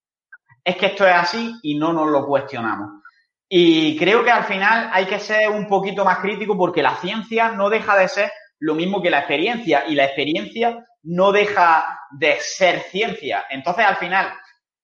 es 0.66 0.76
que 0.76 0.86
esto 0.86 1.06
es 1.06 1.14
así 1.14 1.54
y 1.62 1.78
no 1.78 1.92
nos 1.92 2.10
lo 2.10 2.26
cuestionamos. 2.26 3.04
Y 3.48 3.96
creo 3.96 4.24
que 4.24 4.32
al 4.32 4.42
final 4.42 4.90
hay 4.92 5.06
que 5.06 5.20
ser 5.20 5.48
un 5.48 5.68
poquito 5.68 6.04
más 6.04 6.18
crítico 6.18 6.58
porque 6.58 6.82
la 6.82 6.96
ciencia 6.96 7.50
no 7.50 7.70
deja 7.70 7.96
de 7.96 8.08
ser 8.08 8.32
lo 8.58 8.74
mismo 8.74 9.00
que 9.00 9.10
la 9.10 9.20
experiencia 9.20 9.84
y 9.86 9.94
la 9.94 10.06
experiencia 10.06 10.84
no 11.04 11.30
deja 11.30 12.00
de 12.10 12.38
ser 12.40 12.80
ciencia. 12.80 13.44
Entonces, 13.48 13.84
al 13.86 13.94
final, 13.94 14.32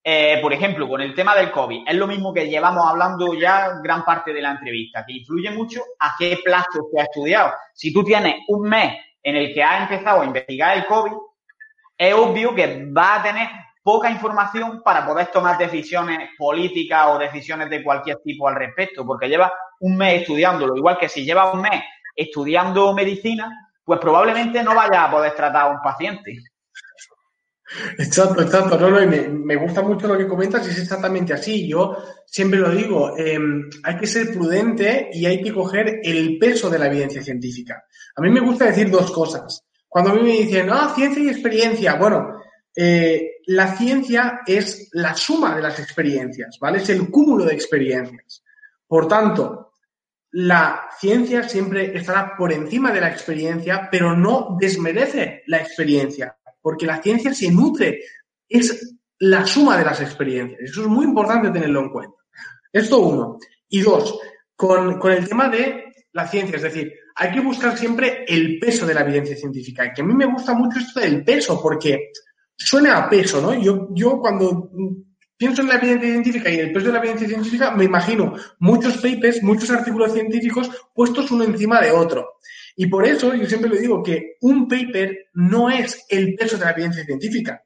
eh, 0.04 0.38
por 0.40 0.52
ejemplo, 0.52 0.88
con 0.88 1.00
el 1.00 1.16
tema 1.16 1.34
del 1.34 1.50
COVID, 1.50 1.88
es 1.88 1.94
lo 1.96 2.06
mismo 2.06 2.32
que 2.32 2.48
llevamos 2.48 2.88
hablando 2.88 3.34
ya 3.34 3.80
gran 3.82 4.04
parte 4.04 4.32
de 4.32 4.40
la 4.40 4.52
entrevista, 4.52 5.04
que 5.04 5.14
influye 5.14 5.50
mucho 5.50 5.80
a 5.98 6.14
qué 6.16 6.38
plazo 6.44 6.88
se 6.92 7.00
ha 7.00 7.04
estudiado. 7.04 7.54
Si 7.74 7.92
tú 7.92 8.04
tienes 8.04 8.36
un 8.46 8.68
mes 8.68 8.94
en 9.20 9.34
el 9.34 9.52
que 9.52 9.64
has 9.64 9.90
empezado 9.90 10.20
a 10.20 10.26
investigar 10.26 10.76
el 10.76 10.86
COVID, 10.86 11.12
es 11.98 12.14
obvio 12.14 12.54
que 12.54 12.84
va 12.96 13.16
a 13.16 13.22
tener 13.24 13.48
poca 13.82 14.10
información 14.10 14.82
para 14.82 15.04
poder 15.06 15.26
tomar 15.26 15.58
decisiones 15.58 16.30
políticas 16.38 17.06
o 17.08 17.18
decisiones 17.18 17.68
de 17.68 17.82
cualquier 17.82 18.18
tipo 18.18 18.48
al 18.48 18.54
respecto, 18.54 19.04
porque 19.04 19.28
lleva 19.28 19.52
un 19.80 19.96
mes 19.96 20.22
estudiándolo, 20.22 20.76
igual 20.76 20.98
que 20.98 21.08
si 21.08 21.24
lleva 21.24 21.52
un 21.52 21.62
mes 21.62 21.82
estudiando 22.14 22.94
medicina, 22.94 23.70
pues 23.84 23.98
probablemente 23.98 24.62
no 24.62 24.74
vaya 24.74 25.04
a 25.04 25.10
poder 25.10 25.34
tratar 25.34 25.62
a 25.62 25.70
un 25.70 25.80
paciente. 25.82 26.38
Exacto, 27.98 28.42
exacto. 28.42 28.78
No, 28.78 28.90
me, 28.90 29.06
me, 29.06 29.56
gusta 29.56 29.82
mucho 29.82 30.06
lo 30.06 30.18
que 30.18 30.28
comentas 30.28 30.66
y 30.66 30.70
es 30.70 30.78
exactamente 30.78 31.32
así. 31.32 31.66
Yo 31.66 31.96
siempre 32.26 32.60
lo 32.60 32.70
digo, 32.70 33.16
em, 33.16 33.68
hay 33.82 33.96
que 33.96 34.06
ser 34.06 34.30
prudente 34.32 35.08
y 35.12 35.24
hay 35.24 35.42
que 35.42 35.52
coger 35.52 36.00
el 36.02 36.38
peso 36.38 36.68
de 36.68 36.78
la 36.78 36.86
evidencia 36.86 37.22
científica. 37.22 37.82
A 38.16 38.20
mí 38.20 38.30
me 38.30 38.40
gusta 38.40 38.66
decir 38.66 38.90
dos 38.90 39.10
cosas. 39.10 39.64
Cuando 39.88 40.10
a 40.10 40.14
mí 40.14 40.22
me 40.22 40.32
dicen, 40.32 40.68
ah, 40.70 40.92
ciencia 40.94 41.22
y 41.22 41.28
experiencia, 41.28 41.96
bueno, 41.96 42.31
eh, 42.74 43.36
la 43.46 43.76
ciencia 43.76 44.40
es 44.46 44.88
la 44.92 45.14
suma 45.14 45.54
de 45.54 45.62
las 45.62 45.78
experiencias, 45.78 46.58
¿vale? 46.60 46.78
Es 46.78 46.88
el 46.88 47.10
cúmulo 47.10 47.44
de 47.44 47.54
experiencias. 47.54 48.42
Por 48.86 49.08
tanto, 49.08 49.72
la 50.32 50.88
ciencia 50.98 51.46
siempre 51.48 51.96
estará 51.96 52.34
por 52.36 52.52
encima 52.52 52.90
de 52.92 53.00
la 53.00 53.10
experiencia, 53.10 53.88
pero 53.90 54.16
no 54.16 54.56
desmerece 54.58 55.42
la 55.46 55.58
experiencia, 55.58 56.36
porque 56.60 56.86
la 56.86 57.02
ciencia 57.02 57.34
se 57.34 57.50
nutre, 57.50 58.00
es 58.48 58.96
la 59.18 59.46
suma 59.46 59.76
de 59.76 59.84
las 59.84 60.00
experiencias. 60.00 60.60
Eso 60.62 60.82
es 60.82 60.88
muy 60.88 61.04
importante 61.04 61.50
tenerlo 61.50 61.80
en 61.80 61.90
cuenta. 61.90 62.16
Esto 62.72 63.00
uno. 63.00 63.38
Y 63.68 63.80
dos, 63.80 64.18
con, 64.56 64.98
con 64.98 65.12
el 65.12 65.28
tema 65.28 65.48
de 65.48 65.92
la 66.12 66.26
ciencia, 66.26 66.56
es 66.56 66.62
decir, 66.62 66.92
hay 67.14 67.32
que 67.32 67.40
buscar 67.40 67.76
siempre 67.76 68.24
el 68.26 68.58
peso 68.58 68.86
de 68.86 68.94
la 68.94 69.02
evidencia 69.02 69.36
científica. 69.36 69.84
Y 69.84 69.92
que 69.92 70.02
a 70.02 70.04
mí 70.04 70.14
me 70.14 70.26
gusta 70.26 70.54
mucho 70.54 70.78
esto 70.78 71.00
del 71.00 71.24
peso, 71.24 71.60
porque 71.62 72.10
suena 72.56 72.98
a 72.98 73.10
peso, 73.10 73.40
¿no? 73.40 73.54
Yo, 73.54 73.88
yo 73.90 74.18
cuando 74.20 74.70
pienso 75.36 75.62
en 75.62 75.68
la 75.68 75.74
evidencia 75.74 76.10
científica 76.10 76.50
y 76.50 76.58
el 76.58 76.72
peso 76.72 76.86
de 76.86 76.92
la 76.92 76.98
evidencia 76.98 77.28
científica, 77.28 77.72
me 77.72 77.84
imagino 77.84 78.34
muchos 78.60 78.98
papers, 78.98 79.42
muchos 79.42 79.70
artículos 79.70 80.12
científicos 80.12 80.70
puestos 80.94 81.30
uno 81.30 81.44
encima 81.44 81.80
de 81.80 81.90
otro. 81.90 82.38
Y 82.76 82.86
por 82.86 83.06
eso 83.06 83.34
yo 83.34 83.46
siempre 83.46 83.70
le 83.70 83.80
digo 83.80 84.02
que 84.02 84.36
un 84.40 84.68
paper 84.68 85.30
no 85.34 85.68
es 85.68 86.06
el 86.08 86.34
peso 86.34 86.56
de 86.56 86.64
la 86.64 86.70
evidencia 86.70 87.04
científica, 87.04 87.62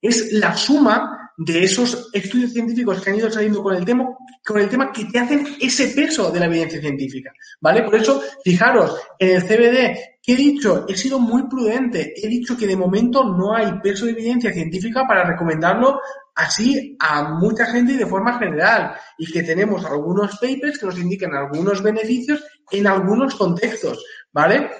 es 0.00 0.32
la 0.32 0.56
suma 0.56 1.27
de 1.38 1.62
esos 1.62 2.10
estudios 2.12 2.52
científicos 2.52 3.00
que 3.00 3.10
han 3.10 3.16
ido 3.16 3.30
saliendo 3.30 3.62
con 3.62 3.76
el 3.76 3.84
tema, 3.84 4.08
con 4.44 4.58
el 4.58 4.68
tema 4.68 4.92
que 4.92 5.04
te 5.04 5.20
hacen 5.20 5.46
ese 5.60 5.86
peso 5.88 6.32
de 6.32 6.40
la 6.40 6.46
evidencia 6.46 6.80
científica, 6.80 7.32
¿vale? 7.60 7.82
Por 7.82 7.94
eso, 7.94 8.20
fijaros, 8.42 8.96
en 9.20 9.36
el 9.36 9.42
CBD, 9.44 10.18
¿qué 10.20 10.32
he 10.32 10.36
dicho? 10.36 10.84
He 10.88 10.96
sido 10.96 11.20
muy 11.20 11.48
prudente. 11.48 12.12
He 12.16 12.26
dicho 12.26 12.56
que 12.56 12.66
de 12.66 12.76
momento 12.76 13.22
no 13.22 13.54
hay 13.54 13.72
peso 13.80 14.06
de 14.06 14.12
evidencia 14.12 14.52
científica 14.52 15.06
para 15.06 15.22
recomendarlo 15.22 16.00
así 16.34 16.96
a 16.98 17.34
mucha 17.34 17.66
gente 17.66 17.92
y 17.92 17.98
de 17.98 18.06
forma 18.06 18.36
general. 18.36 18.96
Y 19.16 19.30
que 19.30 19.44
tenemos 19.44 19.84
algunos 19.84 20.38
papers 20.38 20.76
que 20.76 20.86
nos 20.86 20.98
indican 20.98 21.34
algunos 21.34 21.80
beneficios 21.84 22.42
en 22.72 22.88
algunos 22.88 23.36
contextos, 23.36 24.04
¿vale? 24.32 24.70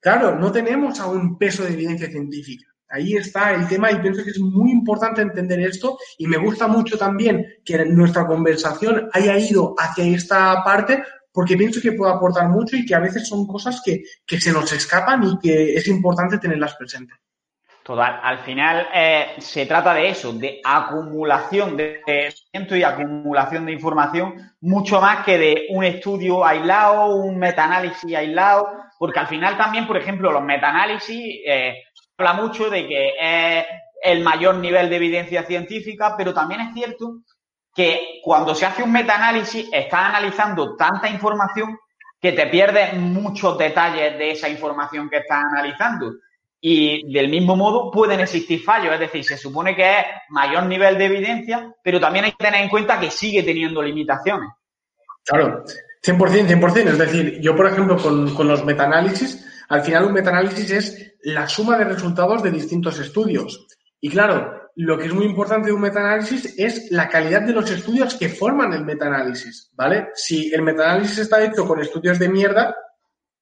Claro, 0.00 0.38
no 0.38 0.50
tenemos 0.50 0.98
aún 0.98 1.36
peso 1.36 1.62
de 1.64 1.74
evidencia 1.74 2.08
científica. 2.08 2.66
Ahí 2.88 3.14
está 3.14 3.52
el 3.52 3.66
tema 3.66 3.90
y 3.90 3.96
pienso 3.96 4.22
que 4.22 4.30
es 4.30 4.38
muy 4.38 4.70
importante 4.70 5.20
entender 5.20 5.60
esto 5.60 5.98
y 6.18 6.26
me 6.26 6.36
gusta 6.36 6.68
mucho 6.68 6.96
también 6.96 7.44
que 7.64 7.84
nuestra 7.84 8.26
conversación 8.26 9.08
haya 9.12 9.36
ido 9.38 9.74
hacia 9.76 10.04
esta 10.04 10.62
parte 10.62 11.02
porque 11.36 11.54
pienso 11.54 11.82
que 11.82 11.92
puede 11.92 12.14
aportar 12.14 12.48
mucho 12.48 12.76
y 12.76 12.86
que 12.86 12.94
a 12.94 12.98
veces 12.98 13.28
son 13.28 13.46
cosas 13.46 13.82
que, 13.84 14.02
se 14.38 14.52
nos 14.52 14.72
escapan 14.72 15.22
y 15.22 15.38
que 15.38 15.74
es 15.74 15.86
importante 15.86 16.38
tenerlas 16.38 16.74
presentes. 16.76 17.18
Total, 17.82 18.18
al 18.22 18.38
final 18.38 18.88
eh, 18.94 19.34
se 19.36 19.66
trata 19.66 19.92
de 19.92 20.08
eso, 20.08 20.32
de 20.32 20.62
acumulación 20.64 21.76
de 21.76 22.00
conocimiento 22.00 22.74
y 22.74 22.82
acumulación 22.82 23.66
de 23.66 23.72
información, 23.72 24.34
mucho 24.62 24.98
más 24.98 25.26
que 25.26 25.36
de 25.36 25.66
un 25.68 25.84
estudio 25.84 26.44
aislado, 26.44 27.14
un 27.16 27.38
metaanálisis 27.38 28.16
aislado, 28.16 28.66
porque 28.98 29.20
al 29.20 29.26
final 29.26 29.58
también, 29.58 29.86
por 29.86 29.98
ejemplo, 29.98 30.32
los 30.32 30.42
metaanálisis 30.42 31.42
eh, 31.46 31.82
habla 32.18 32.32
mucho 32.34 32.70
de 32.70 32.86
que 32.86 33.12
es 33.20 33.66
el 34.02 34.22
mayor 34.22 34.56
nivel 34.56 34.88
de 34.88 34.96
evidencia 34.96 35.42
científica, 35.42 36.14
pero 36.16 36.32
también 36.32 36.60
es 36.60 36.74
cierto 36.74 37.20
que 37.74 38.20
cuando 38.22 38.54
se 38.54 38.64
hace 38.64 38.82
un 38.82 38.92
metaanálisis 38.92 39.68
estás 39.72 40.00
analizando 40.06 40.76
tanta 40.76 41.08
información 41.08 41.78
que 42.20 42.32
te 42.32 42.46
pierdes 42.46 42.94
muchos 42.94 43.58
detalles 43.58 44.16
de 44.18 44.30
esa 44.30 44.48
información 44.48 45.10
que 45.10 45.18
estás 45.18 45.44
analizando. 45.44 46.14
Y 46.58 47.12
del 47.12 47.28
mismo 47.28 47.54
modo 47.54 47.90
pueden 47.90 48.20
existir 48.20 48.62
fallos, 48.62 48.94
es 48.94 49.00
decir, 49.00 49.22
se 49.22 49.36
supone 49.36 49.76
que 49.76 49.98
es 49.98 50.06
mayor 50.30 50.64
nivel 50.64 50.96
de 50.96 51.04
evidencia, 51.04 51.70
pero 51.82 52.00
también 52.00 52.24
hay 52.24 52.32
que 52.32 52.44
tener 52.44 52.62
en 52.62 52.70
cuenta 52.70 52.98
que 52.98 53.10
sigue 53.10 53.42
teniendo 53.42 53.82
limitaciones. 53.82 54.48
Claro, 55.24 55.64
100%, 56.02 56.46
100%. 56.46 56.76
Es 56.88 56.98
decir, 56.98 57.40
yo, 57.40 57.54
por 57.54 57.66
ejemplo, 57.66 57.98
con, 57.98 58.34
con 58.34 58.48
los 58.48 58.64
metaanálisis, 58.64 59.44
al 59.68 59.82
final 59.82 60.04
un 60.04 60.12
metaanálisis 60.12 60.70
es 60.70 61.14
la 61.22 61.48
suma 61.48 61.76
de 61.78 61.84
resultados 61.84 62.42
de 62.42 62.50
distintos 62.50 62.98
estudios. 62.98 63.66
Y 64.00 64.08
claro, 64.08 64.70
lo 64.76 64.98
que 64.98 65.06
es 65.06 65.14
muy 65.14 65.24
importante 65.24 65.68
de 65.68 65.72
un 65.72 65.80
metaanálisis 65.80 66.54
es 66.58 66.90
la 66.90 67.08
calidad 67.08 67.42
de 67.42 67.52
los 67.52 67.70
estudios 67.70 68.14
que 68.14 68.28
forman 68.28 68.72
el 68.74 68.84
metaanálisis, 68.84 69.70
¿vale? 69.74 70.08
Si 70.14 70.52
el 70.52 70.62
metaanálisis 70.62 71.18
está 71.18 71.42
hecho 71.42 71.66
con 71.66 71.80
estudios 71.80 72.18
de 72.18 72.28
mierda, 72.28 72.76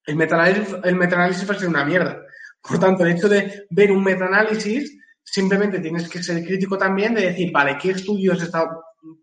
el 0.06 0.16
metaanálisis, 0.16 0.76
el 0.84 0.94
metaanálisis 0.94 1.48
va 1.50 1.54
a 1.54 1.58
ser 1.58 1.68
una 1.68 1.84
mierda. 1.84 2.22
Por 2.62 2.78
tanto, 2.78 3.04
el 3.04 3.12
hecho 3.12 3.28
de 3.28 3.66
ver 3.70 3.90
un 3.90 4.04
metaanálisis, 4.04 4.96
simplemente 5.22 5.80
tienes 5.80 6.08
que 6.08 6.22
ser 6.22 6.44
crítico 6.44 6.78
también 6.78 7.14
de 7.14 7.26
decir, 7.26 7.50
vale, 7.52 7.76
¿qué 7.80 7.90
estudios 7.90 8.40
está, 8.42 8.68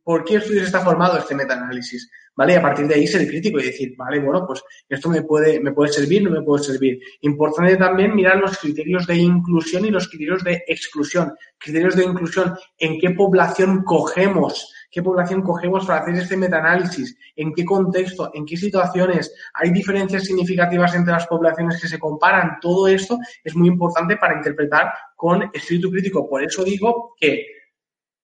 ¿por 0.03 0.23
qué 0.23 0.35
estudios 0.35 0.65
está 0.65 0.81
formado 0.81 1.17
este 1.17 1.35
metaanálisis? 1.35 2.09
¿vale? 2.35 2.53
Y 2.53 2.55
a 2.55 2.61
partir 2.61 2.87
de 2.87 2.95
ahí 2.95 3.07
ser 3.07 3.27
crítico 3.27 3.59
y 3.59 3.65
decir, 3.65 3.93
vale, 3.97 4.19
bueno, 4.19 4.45
pues 4.45 4.63
esto 4.87 5.09
me 5.09 5.21
puede, 5.23 5.59
me 5.59 5.71
puede 5.73 5.91
servir, 5.91 6.23
no 6.23 6.31
me 6.31 6.41
puede 6.41 6.63
servir. 6.63 6.99
Importante 7.21 7.75
también 7.77 8.15
mirar 8.15 8.37
los 8.37 8.57
criterios 8.57 9.05
de 9.07 9.17
inclusión 9.17 9.85
y 9.85 9.91
los 9.91 10.07
criterios 10.07 10.43
de 10.43 10.63
exclusión. 10.67 11.33
Criterios 11.57 11.95
de 11.95 12.05
inclusión, 12.05 12.55
en 12.77 12.99
qué 12.99 13.11
población 13.11 13.83
cogemos, 13.83 14.73
qué 14.89 15.03
población 15.03 15.41
cogemos 15.41 15.85
para 15.85 16.01
hacer 16.01 16.15
este 16.15 16.37
metaanálisis, 16.37 17.17
en 17.35 17.53
qué 17.53 17.63
contexto, 17.63 18.31
en 18.33 18.45
qué 18.45 18.57
situaciones, 18.57 19.33
hay 19.53 19.71
diferencias 19.71 20.23
significativas 20.23 20.95
entre 20.95 21.13
las 21.13 21.27
poblaciones 21.27 21.81
que 21.81 21.87
se 21.87 21.99
comparan. 21.99 22.57
Todo 22.61 22.87
esto 22.87 23.19
es 23.43 23.55
muy 23.55 23.67
importante 23.67 24.17
para 24.17 24.35
interpretar 24.35 24.91
con 25.15 25.49
espíritu 25.53 25.91
crítico. 25.91 26.27
Por 26.27 26.43
eso 26.43 26.63
digo 26.63 27.13
que 27.19 27.60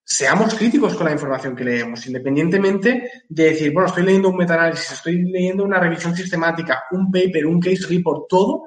seamos 0.09 0.55
críticos 0.55 0.95
con 0.95 1.05
la 1.05 1.11
información 1.11 1.53
que 1.53 1.65
leemos, 1.65 2.07
independientemente 2.07 3.11
de 3.27 3.43
decir, 3.43 3.73
bueno, 3.73 3.89
estoy 3.89 4.03
leyendo 4.03 4.29
un 4.29 4.37
metaanálisis, 4.37 4.93
estoy 4.93 5.21
leyendo 5.23 5.65
una 5.65 5.81
revisión 5.81 6.15
sistemática, 6.15 6.85
un 6.91 7.11
paper, 7.11 7.45
un 7.45 7.59
case 7.59 7.87
report, 7.89 8.25
todo, 8.29 8.63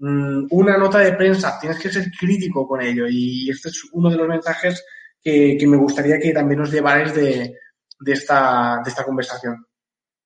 mm, 0.00 0.48
una 0.50 0.76
nota 0.76 0.98
de 0.98 1.14
prensa, 1.14 1.58
tienes 1.58 1.80
que 1.80 1.90
ser 1.90 2.10
crítico 2.10 2.68
con 2.68 2.82
ello. 2.82 3.06
Y 3.08 3.48
este 3.48 3.70
es 3.70 3.88
uno 3.92 4.10
de 4.10 4.16
los 4.16 4.28
mensajes 4.28 4.84
que, 5.22 5.56
me 5.66 5.78
gustaría 5.78 6.18
que 6.18 6.34
también 6.34 6.60
os 6.60 6.70
llevarais 6.70 7.14
de, 7.14 7.56
esta, 8.04 8.82
de 8.84 8.90
esta 8.90 9.04
conversación. 9.04 9.64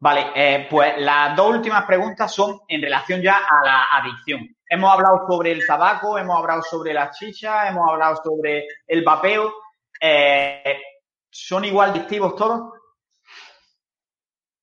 Vale, 0.00 0.33
eh, 0.35 0.66
pues 0.68 0.94
las 0.98 1.37
dos 1.37 1.55
últimas 1.55 1.85
preguntas 1.85 2.35
son 2.35 2.59
en 2.66 2.83
relación 2.83 3.22
ya 3.22 3.37
a 3.37 3.64
la 3.64 3.85
adicción. 4.00 4.40
Hemos 4.68 4.92
hablado 4.92 5.26
sobre 5.29 5.52
el 5.52 5.64
tabaco, 5.64 6.18
hemos 6.18 6.37
hablado 6.37 6.62
sobre 6.62 6.92
la 6.92 7.12
chicha, 7.12 7.68
hemos 7.68 7.88
hablado 7.88 8.20
sobre 8.24 8.66
el 8.88 9.05
vapeo. 9.05 9.52
Eh, 10.00 10.76
¿Son 11.30 11.64
igual 11.64 11.90
adictivos 11.90 12.35
todos? 12.35 12.72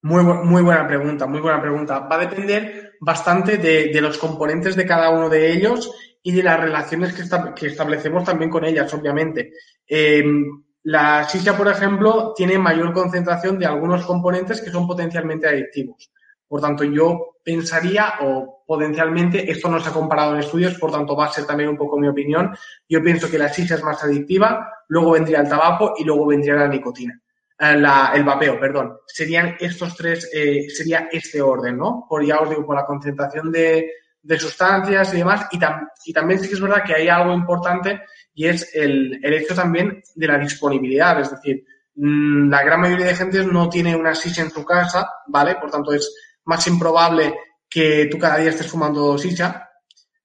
Muy, 0.02 0.24
muy 0.24 0.62
buena 0.62 0.86
pregunta, 0.86 1.26
muy 1.28 1.40
buena 1.40 1.62
pregunta. 1.62 2.00
Va 2.00 2.16
a 2.16 2.26
depender 2.26 2.94
bastante 3.00 3.58
de, 3.58 4.02
los 4.02 4.18
componentes 4.18 4.76
de 4.76 4.86
cada 4.86 5.10
uno 5.10 5.30
de 5.30 5.52
ellos 5.54 5.92
y 6.22 6.32
de 6.32 6.44
las 6.44 6.60
relaciones 6.60 7.14
que, 7.14 7.68
establecemos 7.68 8.24
también 8.24 8.50
con 8.50 8.66
ellas, 8.66 8.94
obviamente. 8.94 9.54
Em, 9.88 10.64
la 10.84 11.24
shisha, 11.24 11.56
por 11.56 11.68
ejemplo, 11.70 12.34
tiene 12.36 12.58
mayor 12.58 12.94
concentración 12.94 13.58
de 13.58 13.66
algunos 13.66 14.06
componentes 14.06 14.62
que 14.62 14.72
son 14.72 14.88
potencialmente 14.88 15.48
adictivos. 15.48 16.12
Por 16.54 16.62
tanto, 16.62 16.84
yo 16.84 17.40
pensaría 17.44 18.14
o 18.22 18.64
potencialmente, 18.68 19.50
esto 19.50 19.72
no 19.72 19.80
se 19.80 19.90
ha 19.90 19.92
comparado 19.92 20.36
en 20.36 20.42
estudios, 20.42 20.78
por 20.78 20.92
tanto 20.92 21.16
va 21.16 21.26
a 21.26 21.32
ser 21.32 21.48
también 21.48 21.68
un 21.68 21.76
poco 21.76 21.98
mi 21.98 22.08
opinión, 22.08 22.56
yo 22.88 23.02
pienso 23.02 23.28
que 23.28 23.40
la 23.40 23.48
shisha 23.48 23.74
es 23.74 23.84
más 23.84 24.04
adictiva, 24.04 24.72
luego 24.90 25.14
vendría 25.14 25.40
el 25.40 25.50
tabaco 25.50 25.96
y 25.98 26.04
luego 26.04 26.28
vendría 26.28 26.54
la 26.54 26.68
nicotina. 26.68 27.20
Eh, 27.58 27.84
el 28.14 28.24
vapeo, 28.24 28.60
perdón. 28.60 29.00
Serían 29.08 29.56
estos 29.60 29.96
tres, 29.96 30.30
eh, 30.32 30.70
sería 30.70 31.10
este 31.12 31.42
orden, 31.42 31.76
¿no? 31.76 32.06
Por 32.08 32.24
ya 32.24 32.38
os 32.38 32.48
digo, 32.52 32.68
por 32.68 32.76
la 32.76 32.86
concentración 32.86 33.52
de, 33.52 33.90
sustancias 34.38 35.12
y 35.12 35.18
demás. 35.18 35.48
Y, 35.54 35.58
y, 36.06 36.14
también 36.14 36.40
sí 36.40 36.48
que 36.48 36.54
es 36.54 36.62
verdad 36.62 36.84
que 36.86 36.94
hay 36.94 37.08
algo 37.08 37.34
importante 37.34 38.04
y 38.32 38.46
es 38.46 38.76
el, 38.76 39.20
el 39.24 39.34
hecho 39.34 39.56
también 39.56 40.04
de 40.14 40.28
la 40.28 40.38
disponibilidad. 40.38 41.20
Es 41.20 41.32
decir, 41.32 41.66
mm, 41.96 42.48
la 42.48 42.64
gran 42.64 42.80
mayoría 42.80 43.08
de 43.08 43.16
gente 43.16 43.44
no 43.44 43.68
tiene 43.70 43.96
una 43.96 44.14
shisha 44.14 44.44
en 44.44 44.52
su 44.52 44.64
casa, 44.64 45.10
¿vale? 45.26 45.56
Por 45.56 45.72
tanto, 45.72 45.92
es 45.94 46.16
más 46.46 46.66
improbable 46.68 47.34
que 47.70 48.08
tú 48.10 48.18
cada 48.18 48.38
día 48.38 48.50
estés 48.50 48.68
fumando 48.68 49.18
shisha, 49.18 49.70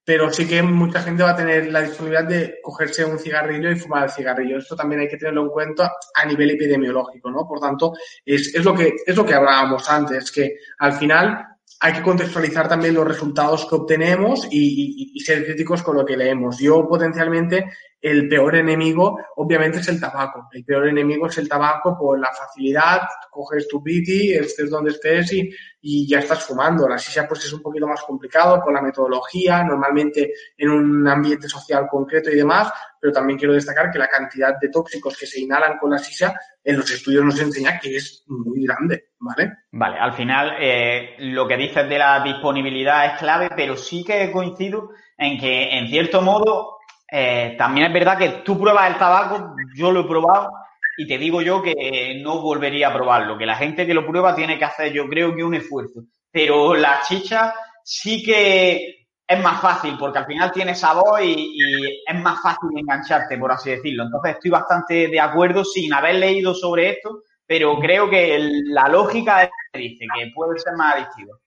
pero 0.05 0.33
sí 0.33 0.47
que 0.47 0.63
mucha 0.63 1.03
gente 1.03 1.23
va 1.23 1.31
a 1.31 1.37
tener 1.37 1.67
la 1.71 1.83
disponibilidad 1.83 2.25
de 2.25 2.59
cogerse 2.63 3.05
un 3.05 3.19
cigarrillo 3.19 3.71
y 3.71 3.79
fumar 3.79 4.05
el 4.05 4.11
cigarrillo. 4.11 4.59
Esto 4.59 4.75
también 4.75 5.03
hay 5.03 5.09
que 5.09 5.19
tenerlo 5.19 5.43
en 5.43 5.51
cuenta 5.51 5.93
a 6.15 6.25
nivel 6.25 6.51
epidemiológico, 6.51 7.31
¿no? 7.31 7.47
Por 7.47 7.61
tanto, 7.61 7.93
es, 8.25 8.55
es 8.55 8.65
lo 8.65 8.75
que 8.75 8.95
es 9.05 9.17
lo 9.17 9.27
que 9.27 9.35
hablábamos 9.35 9.89
antes, 9.91 10.31
que 10.33 10.57
al 10.79 10.95
final 10.95 11.59
hay 11.81 11.93
que 11.93 12.03
contextualizar 12.03 12.69
también 12.69 12.95
los 12.95 13.07
resultados 13.07 13.67
que 13.67 13.77
obtenemos 13.77 14.49
y, 14.51 15.21
ser 15.25 15.45
críticos 15.45 15.83
con 15.83 15.97
lo 15.97 16.05
que 16.05 16.17
leemos. 16.17 16.59
Yo 16.59 16.89
potencialmente 16.89 17.67
el 18.01 18.29
peor 18.29 18.57
enemigo 18.57 19.19
obviamente 19.37 19.79
es 19.79 19.89
el 19.89 20.01
tabaco. 20.01 20.49
El 20.53 20.65
peor 20.65 20.89
enemigo 20.89 21.27
es 21.27 21.39
el 21.39 21.49
tabaco 21.49 21.97
por 21.99 22.19
la 22.19 22.31
facilidad, 22.33 23.01
coges 23.31 23.67
tu 23.67 23.83
piti, 23.83 24.33
estés 24.33 24.71
donde 24.71 24.91
estés 24.91 25.33
y, 25.33 26.07
ya 26.07 26.19
estás 26.19 26.45
fumando. 26.45 26.89
La 26.89 26.99
sisa 26.99 27.27
pues 27.27 27.45
es 27.45 27.53
un 27.53 27.63
poquito 27.63 27.87
más 27.87 28.03
complicado 28.03 28.61
con 28.61 28.75
la 28.75 28.83
metodología, 28.83 29.65
normalmente 29.65 30.33
en 30.57 30.71
un 30.71 31.09
ambiente 31.09 31.49
social 31.49 31.87
concreto 31.91 32.31
y 32.31 32.37
demás, 32.37 32.71
pero 33.01 33.13
también 33.13 33.39
quiero 33.39 33.55
destacar 33.55 33.91
que 33.91 33.99
la 33.99 34.09
cantidad 34.09 34.59
de 34.61 34.69
tóxicos 34.69 35.17
que 35.17 35.27
se 35.27 35.41
inhalan 35.41 35.79
con 35.79 35.91
la 35.91 35.99
sisa 35.99 36.39
en 36.63 36.77
los 36.77 36.91
estudios 36.91 37.25
nos 37.25 37.41
enseña 37.41 37.79
que 37.81 37.97
es 37.97 38.25
muy 38.27 38.65
grande, 38.65 39.11
¿vale? 39.19 39.53
Vale, 39.73 39.99
al 39.99 40.13
final 40.13 40.57
eh, 40.61 41.17
lo 41.21 41.49
que 41.49 41.57
dices 41.57 41.89
de 41.89 41.99
la 41.99 42.23
disponibilidad 42.23 43.07
es 43.07 43.19
clave, 43.19 43.49
pero 43.57 43.77
sí 43.77 44.05
que 44.05 44.31
coincido 44.31 44.91
en 45.17 45.39
que 45.39 45.79
en 45.79 45.89
cierto 45.89 46.21
modo 46.23 46.78
eh, 47.11 47.55
también 47.57 47.87
es 47.87 47.93
verdad 47.93 48.19
que 48.19 48.29
tú 48.45 48.59
pruebas 48.59 48.91
el 48.91 48.99
tabaco, 48.99 49.57
yo 49.75 49.91
lo 49.91 50.01
he 50.01 50.05
probado 50.05 50.53
y 50.97 51.07
te 51.07 51.17
digo 51.17 51.41
yo 51.41 51.63
que 51.63 52.21
no 52.23 52.41
volvería 52.41 52.89
a 52.89 52.93
probarlo, 52.93 53.39
que 53.39 53.47
la 53.47 53.57
gente 53.57 53.87
que 53.87 53.95
lo 53.95 54.07
prueba 54.07 54.35
tiene 54.35 54.59
que 54.59 54.65
hacer 54.65 54.93
yo 54.93 55.09
creo 55.09 55.35
que 55.35 55.45
un 55.45 55.55
esfuerzo, 55.55 56.03
pero 56.31 56.75
la 56.75 57.01
chicha 57.07 57.55
sí 57.83 58.23
que 58.23 59.07
es 59.27 59.43
más 59.43 59.61
fácil 59.61 59.97
porque 59.99 60.19
al 60.19 60.27
final 60.27 60.51
tiene 60.51 60.75
sabor 60.75 61.23
y, 61.23 62.03
es 62.07 62.21
más 62.21 62.43
fácil 62.43 62.71
engancharte, 62.75 63.37
por 63.37 63.53
así 63.53 63.71
decirlo. 63.71 64.05
Entonces 64.05 64.33
estoy 64.33 64.51
bastante 64.51 65.09
de 65.09 65.21
acuerdo 65.21 65.65
sin 65.65 65.93
haber 65.93 66.15
leído 66.15 66.55
sobre 66.55 66.91
esto, 66.91 67.23
pero 67.47 67.79
creo 67.79 68.09
que 68.09 68.39
la 68.65 68.89
lógica 68.89 69.51
dice 69.75 70.07
que 70.15 70.33
puede 70.35 70.59
ser 70.59 70.75
más 70.75 70.95
adictivo. 70.95 71.39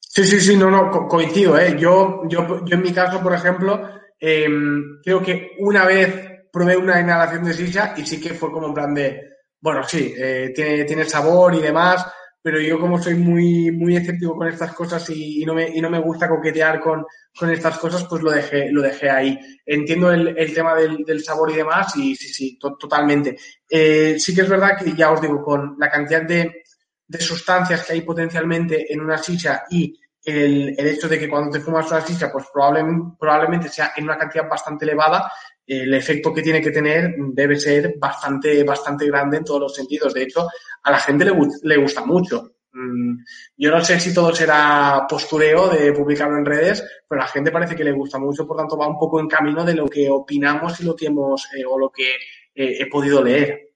Sí, 0.00 0.24
sí, 0.24 0.40
sí, 0.40 0.56
no, 0.56 0.68
no, 0.68 1.06
coincido. 1.06 1.56
¿eh? 1.58 1.76
Yo, 1.78 2.22
yo, 2.28 2.64
yo 2.64 2.74
en 2.74 2.82
mi 2.82 2.92
caso, 2.92 3.22
por 3.22 3.34
ejemplo, 3.34 3.88
em, 4.18 5.00
creo 5.02 5.22
que 5.22 5.52
una 5.58 5.84
vez 5.84 6.46
probé 6.52 6.76
una 6.76 7.00
inhalación 7.00 7.44
de 7.44 7.52
shisha 7.52 7.94
y 7.96 8.04
sí 8.06 8.20
que 8.20 8.34
fue 8.34 8.50
como 8.50 8.68
en 8.68 8.74
plan 8.74 8.94
de, 8.94 9.20
bueno, 9.60 9.82
sí, 9.84 10.14
eh, 10.16 10.52
tiene, 10.54 10.84
tiene 10.84 11.04
sabor 11.04 11.54
y 11.54 11.60
demás, 11.60 12.06
pero 12.40 12.60
yo 12.60 12.78
como 12.78 13.02
soy 13.02 13.14
muy, 13.14 13.70
muy 13.70 13.96
escéptico 13.96 14.36
con 14.36 14.48
estas 14.48 14.72
cosas 14.72 15.08
y, 15.10 15.44
no, 15.44 15.54
me, 15.54 15.68
y 15.68 15.80
no 15.80 15.90
me 15.90 15.98
gusta 15.98 16.28
coquetear 16.28 16.80
con, 16.80 17.04
con, 17.36 17.50
estas 17.50 17.78
cosas, 17.78 18.04
pues 18.04 18.22
lo 18.22 18.30
dejé, 18.30 18.70
lo 18.70 18.80
dejé 18.80 19.10
ahí. 19.10 19.38
Entiendo 19.66 20.10
el, 20.10 20.36
el 20.38 20.54
tema 20.54 20.74
del, 20.74 21.04
del, 21.04 21.22
sabor 21.22 21.50
y 21.50 21.56
demás 21.56 21.94
y 21.96 22.14
sí, 22.14 22.28
sí, 22.28 22.58
totalmente. 22.58 23.36
Eh, 23.68 24.16
sí 24.18 24.34
que 24.34 24.42
es 24.42 24.48
verdad 24.48 24.78
que 24.78 24.94
ya 24.94 25.10
os 25.10 25.20
digo, 25.20 25.42
con 25.42 25.76
la 25.78 25.90
cantidad 25.90 26.22
de, 26.22 26.62
de 27.06 27.20
sustancias 27.20 27.84
que 27.84 27.94
hay 27.94 28.02
potencialmente 28.02 28.92
en 28.92 29.00
una 29.00 29.16
shisha 29.16 29.64
y 29.70 29.98
el, 30.28 30.74
hecho 30.78 31.08
de 31.08 31.18
que 31.18 31.28
cuando 31.28 31.50
te 31.50 31.60
fumas 31.60 31.90
una 31.90 32.00
shisha, 32.00 32.30
pues 32.30 32.46
probablemente, 32.52 33.16
probablemente 33.18 33.68
sea 33.68 33.92
en 33.96 34.04
una 34.04 34.18
cantidad 34.18 34.48
bastante 34.48 34.84
elevada, 34.84 35.30
el 35.66 35.92
efecto 35.94 36.32
que 36.32 36.42
tiene 36.42 36.60
que 36.60 36.70
tener 36.70 37.14
debe 37.32 37.58
ser 37.58 37.94
bastante, 37.98 38.64
bastante 38.64 39.06
grande 39.06 39.38
en 39.38 39.44
todos 39.44 39.60
los 39.60 39.74
sentidos. 39.74 40.14
De 40.14 40.22
hecho, 40.22 40.48
a 40.82 40.90
la 40.90 40.98
gente 40.98 41.24
le, 41.24 41.32
le 41.62 41.76
gusta 41.76 42.04
mucho. 42.04 42.52
Mm, 42.72 43.24
yo 43.56 43.70
no 43.70 43.80
sé 43.82 43.98
si 43.98 44.14
todo 44.14 44.34
será 44.34 45.06
postureo 45.08 45.68
de 45.68 45.92
publicarlo 45.92 46.36
en 46.36 46.44
redes, 46.44 46.84
pero 47.08 47.20
a 47.20 47.24
la 47.24 47.30
gente 47.30 47.50
parece 47.50 47.74
que 47.74 47.84
le 47.84 47.92
gusta 47.92 48.18
mucho, 48.18 48.46
por 48.46 48.56
tanto 48.56 48.76
va 48.76 48.86
un 48.86 48.98
poco 48.98 49.20
en 49.20 49.28
camino 49.28 49.64
de 49.64 49.74
lo 49.74 49.88
que 49.88 50.08
opinamos 50.08 50.80
y 50.80 50.84
lo 50.84 50.94
que 50.94 51.06
hemos 51.06 51.48
eh, 51.54 51.64
o 51.64 51.78
lo 51.78 51.90
que 51.90 52.08
eh, 52.54 52.76
he 52.80 52.86
podido 52.86 53.22
leer. 53.22 53.68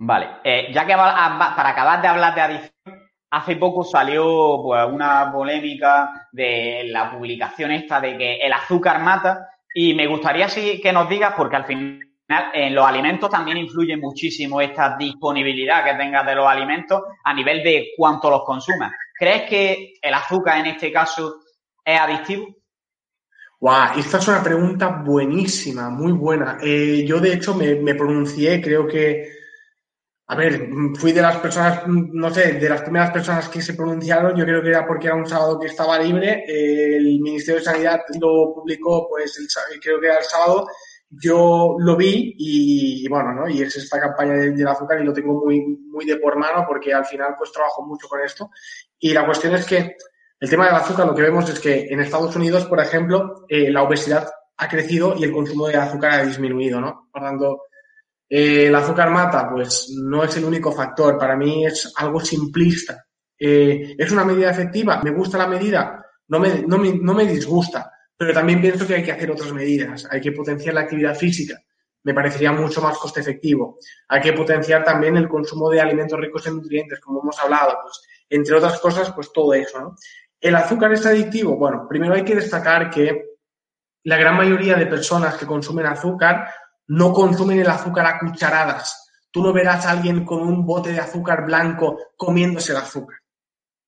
Vale, 0.00 0.28
eh, 0.44 0.72
ya 0.72 0.86
que 0.86 0.94
para 0.94 1.70
acabar 1.70 2.00
de 2.00 2.08
hablar 2.08 2.34
de 2.34 2.40
adicción, 2.40 2.77
hace 3.30 3.56
poco 3.56 3.84
salió 3.84 4.60
pues, 4.62 4.86
una 4.90 5.30
polémica 5.32 6.28
de 6.32 6.84
la 6.88 7.10
publicación 7.10 7.72
esta 7.72 8.00
de 8.00 8.16
que 8.16 8.36
el 8.36 8.52
azúcar 8.52 9.00
mata 9.00 9.48
y 9.74 9.94
me 9.94 10.06
gustaría 10.06 10.48
sí, 10.48 10.80
que 10.82 10.92
nos 10.92 11.08
digas, 11.08 11.34
porque 11.36 11.56
al 11.56 11.64
final 11.64 12.00
en 12.52 12.74
los 12.74 12.86
alimentos 12.86 13.30
también 13.30 13.56
influye 13.56 13.96
muchísimo 13.96 14.60
esta 14.60 14.96
disponibilidad 14.96 15.84
que 15.84 15.94
tengas 15.94 16.26
de 16.26 16.34
los 16.34 16.46
alimentos 16.46 17.02
a 17.24 17.32
nivel 17.32 17.62
de 17.62 17.88
cuánto 17.96 18.30
los 18.30 18.44
consumas. 18.44 18.92
¿Crees 19.14 19.48
que 19.48 19.94
el 20.00 20.14
azúcar 20.14 20.58
en 20.58 20.66
este 20.66 20.92
caso 20.92 21.40
es 21.84 21.98
adictivo? 21.98 22.46
Guau, 23.60 23.98
esta 23.98 24.18
es 24.18 24.28
una 24.28 24.42
pregunta 24.42 25.02
buenísima, 25.04 25.90
muy 25.90 26.12
buena. 26.12 26.58
Eh, 26.62 27.04
yo, 27.04 27.18
de 27.18 27.32
hecho, 27.32 27.54
me, 27.54 27.74
me, 27.74 27.94
pronuncié, 27.94 28.60
creo 28.60 28.86
que, 28.86 29.37
a 30.30 30.36
ver, 30.36 30.68
fui 30.98 31.12
de 31.12 31.22
las 31.22 31.38
personas, 31.38 31.84
no 31.86 32.30
sé, 32.30 32.52
de 32.52 32.68
las 32.68 32.82
primeras 32.82 33.10
personas 33.10 33.48
que 33.48 33.62
se 33.62 33.72
pronunciaron, 33.72 34.36
yo 34.36 34.44
creo 34.44 34.62
que 34.62 34.68
era 34.68 34.86
porque 34.86 35.06
era 35.06 35.16
un 35.16 35.26
sábado 35.26 35.58
que 35.58 35.68
estaba 35.68 35.98
libre, 35.98 36.44
el 36.46 37.18
Ministerio 37.20 37.60
de 37.60 37.64
Sanidad 37.64 38.00
lo 38.20 38.52
publicó, 38.54 39.08
pues, 39.08 39.38
el, 39.38 39.80
creo 39.80 39.98
que 39.98 40.06
era 40.06 40.18
el 40.18 40.24
sábado, 40.24 40.68
yo 41.08 41.76
lo 41.78 41.96
vi 41.96 42.34
y, 42.36 43.08
bueno, 43.08 43.32
¿no? 43.32 43.48
Y 43.48 43.62
es 43.62 43.74
esta 43.76 43.98
campaña 43.98 44.34
del, 44.34 44.68
azúcar 44.68 45.00
y 45.00 45.04
lo 45.04 45.14
tengo 45.14 45.42
muy, 45.42 45.64
muy 45.64 46.04
de 46.04 46.16
por 46.16 46.36
mano 46.36 46.66
porque 46.68 46.92
al 46.92 47.06
final 47.06 47.34
pues 47.38 47.50
trabajo 47.50 47.86
mucho 47.86 48.06
con 48.06 48.20
esto. 48.20 48.50
Y 48.98 49.14
la 49.14 49.24
cuestión 49.24 49.54
es 49.54 49.64
que 49.64 49.96
el 50.40 50.50
tema 50.50 50.66
del 50.66 50.74
azúcar 50.74 51.06
lo 51.06 51.14
que 51.14 51.22
vemos 51.22 51.48
es 51.48 51.58
que 51.58 51.86
en 51.88 52.00
Estados 52.00 52.36
Unidos, 52.36 52.66
por 52.66 52.80
ejemplo, 52.80 53.46
eh, 53.48 53.70
la 53.70 53.82
obesidad 53.82 54.28
ha 54.58 54.68
crecido 54.68 55.14
y 55.16 55.24
el 55.24 55.32
consumo 55.32 55.68
de 55.68 55.76
azúcar 55.76 56.12
ha 56.12 56.24
disminuido, 56.24 56.80
¿no? 56.80 57.08
Por 57.10 57.22
tanto, 57.22 57.62
eh, 58.28 58.66
el 58.66 58.74
azúcar 58.74 59.10
mata, 59.10 59.48
pues 59.50 59.94
no 59.96 60.24
es 60.24 60.36
el 60.36 60.44
único 60.44 60.72
factor. 60.72 61.18
Para 61.18 61.36
mí 61.36 61.66
es 61.66 61.92
algo 61.96 62.20
simplista. 62.20 63.04
Eh, 63.38 63.94
¿Es 63.96 64.10
una 64.10 64.24
medida 64.24 64.50
efectiva? 64.50 65.00
¿Me 65.02 65.10
gusta 65.10 65.38
la 65.38 65.46
medida? 65.46 66.04
No 66.28 66.38
me, 66.38 66.62
no 66.62 66.78
me, 66.78 66.92
no 66.94 67.14
me 67.14 67.24
disgusta 67.24 67.92
pero 68.18 68.34
también 68.34 68.60
pienso 68.60 68.84
que 68.84 68.96
hay 68.96 69.04
que 69.04 69.12
hacer 69.12 69.30
otras 69.30 69.52
medidas. 69.52 70.06
Hay 70.10 70.20
que 70.20 70.32
potenciar 70.32 70.74
la 70.74 70.80
actividad 70.80 71.14
física. 71.14 71.56
Me 72.02 72.12
parecería 72.12 72.50
mucho 72.50 72.82
más 72.82 72.98
coste 72.98 73.20
efectivo. 73.20 73.78
Hay 74.08 74.20
que 74.20 74.32
potenciar 74.32 74.82
también 74.82 75.16
el 75.16 75.28
consumo 75.28 75.70
de 75.70 75.80
alimentos 75.80 76.18
ricos 76.18 76.44
en 76.48 76.56
nutrientes, 76.56 76.98
como 76.98 77.22
hemos 77.22 77.38
hablado. 77.38 77.78
Pues, 77.80 78.02
entre 78.28 78.56
otras 78.56 78.80
cosas, 78.80 79.12
pues 79.12 79.32
todo 79.32 79.54
eso. 79.54 79.80
¿no? 79.80 79.94
¿El 80.40 80.56
azúcar 80.56 80.92
es 80.92 81.06
adictivo? 81.06 81.56
Bueno, 81.56 81.86
primero 81.88 82.14
hay 82.14 82.24
que 82.24 82.34
destacar 82.34 82.90
que 82.90 83.36
la 84.02 84.16
gran 84.16 84.36
mayoría 84.36 84.74
de 84.74 84.86
personas 84.86 85.36
que 85.36 85.46
consumen 85.46 85.86
azúcar 85.86 86.48
no 86.88 87.12
consumen 87.12 87.60
el 87.60 87.68
azúcar 87.68 88.06
a 88.06 88.18
cucharadas. 88.18 89.10
Tú 89.30 89.42
no 89.42 89.52
verás 89.52 89.86
a 89.86 89.90
alguien 89.90 90.24
con 90.24 90.40
un 90.40 90.64
bote 90.64 90.92
de 90.92 91.00
azúcar 91.00 91.44
blanco 91.44 91.98
comiéndose 92.16 92.72
el 92.72 92.78
azúcar. 92.78 93.18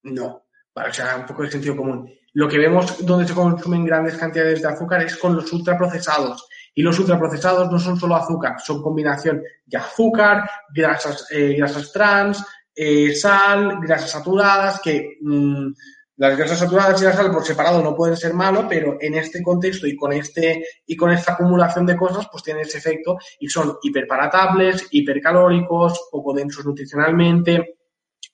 No. 0.03 0.44
Para 0.72 0.90
o 0.90 0.92
sea, 0.92 1.16
un 1.16 1.26
poco 1.26 1.42
de 1.42 1.51
sentido 1.51 1.76
común. 1.76 2.11
Lo 2.34 2.48
que 2.48 2.59
vemos 2.59 3.05
donde 3.05 3.26
se 3.26 3.34
consumen 3.34 3.84
grandes 3.84 4.16
cantidades 4.16 4.62
de 4.62 4.68
azúcar 4.68 5.03
es 5.03 5.16
con 5.16 5.34
los 5.34 5.53
ultraprocesados. 5.53 6.46
Y 6.74 6.82
los 6.82 6.98
ultraprocesados 6.98 7.70
no 7.70 7.78
son 7.78 7.98
solo 7.98 8.14
azúcar, 8.14 8.61
son 8.61 8.80
combinación 8.80 9.42
de 9.66 9.76
azúcar, 9.76 10.48
grasas, 10.72 11.26
eh, 11.30 11.55
grasas 11.57 11.92
trans, 11.92 12.44
eh, 12.74 13.14
sal, 13.14 13.80
grasas 13.80 14.11
saturadas, 14.11 14.80
que 14.80 15.18
mmm, 15.20 15.72
las 16.20 16.36
grasas 16.36 16.58
saturadas 16.58 17.00
y 17.00 17.06
la 17.06 17.14
sal 17.14 17.32
por 17.32 17.46
separado 17.46 17.82
no 17.82 17.96
pueden 17.96 18.14
ser 18.14 18.34
malo, 18.34 18.66
pero 18.68 18.98
en 19.00 19.14
este 19.14 19.42
contexto 19.42 19.86
y 19.86 19.96
con 19.96 20.12
este 20.12 20.62
y 20.86 20.94
con 20.94 21.10
esta 21.10 21.32
acumulación 21.32 21.86
de 21.86 21.96
cosas, 21.96 22.28
pues 22.30 22.42
tienen 22.42 22.66
ese 22.66 22.76
efecto 22.76 23.16
y 23.38 23.48
son 23.48 23.78
hiperparatables, 23.82 24.88
hipercalóricos, 24.90 26.08
poco 26.10 26.34
densos 26.34 26.66
nutricionalmente. 26.66 27.78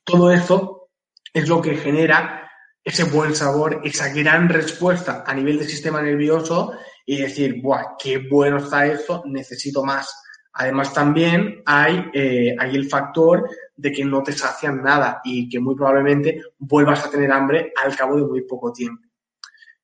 Todo 0.02 0.32
esto 0.32 0.88
es 1.32 1.48
lo 1.48 1.62
que 1.62 1.76
genera 1.76 2.50
ese 2.82 3.04
buen 3.04 3.36
sabor, 3.36 3.80
esa 3.84 4.12
gran 4.12 4.48
respuesta 4.48 5.22
a 5.24 5.32
nivel 5.32 5.60
del 5.60 5.68
sistema 5.68 6.02
nervioso 6.02 6.72
y 7.04 7.18
decir, 7.18 7.62
¡buah, 7.62 7.94
qué 7.96 8.18
bueno 8.18 8.56
está 8.56 8.84
esto! 8.84 9.22
Necesito 9.26 9.84
más. 9.84 10.12
Además, 10.58 10.92
también 10.92 11.62
hay, 11.66 12.10
eh, 12.14 12.56
hay 12.58 12.74
el 12.74 12.88
factor 12.88 13.48
de 13.76 13.92
que 13.92 14.04
no 14.04 14.22
te 14.22 14.32
sacian 14.32 14.82
nada 14.82 15.20
y 15.22 15.48
que 15.48 15.60
muy 15.60 15.74
probablemente 15.74 16.40
vuelvas 16.58 17.04
a 17.04 17.10
tener 17.10 17.30
hambre 17.30 17.72
al 17.82 17.94
cabo 17.94 18.16
de 18.16 18.24
muy 18.24 18.42
poco 18.42 18.72
tiempo. 18.72 19.06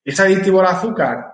¿Es 0.02 0.18
adictivo 0.18 0.60
al 0.60 0.66
azúcar? 0.66 1.32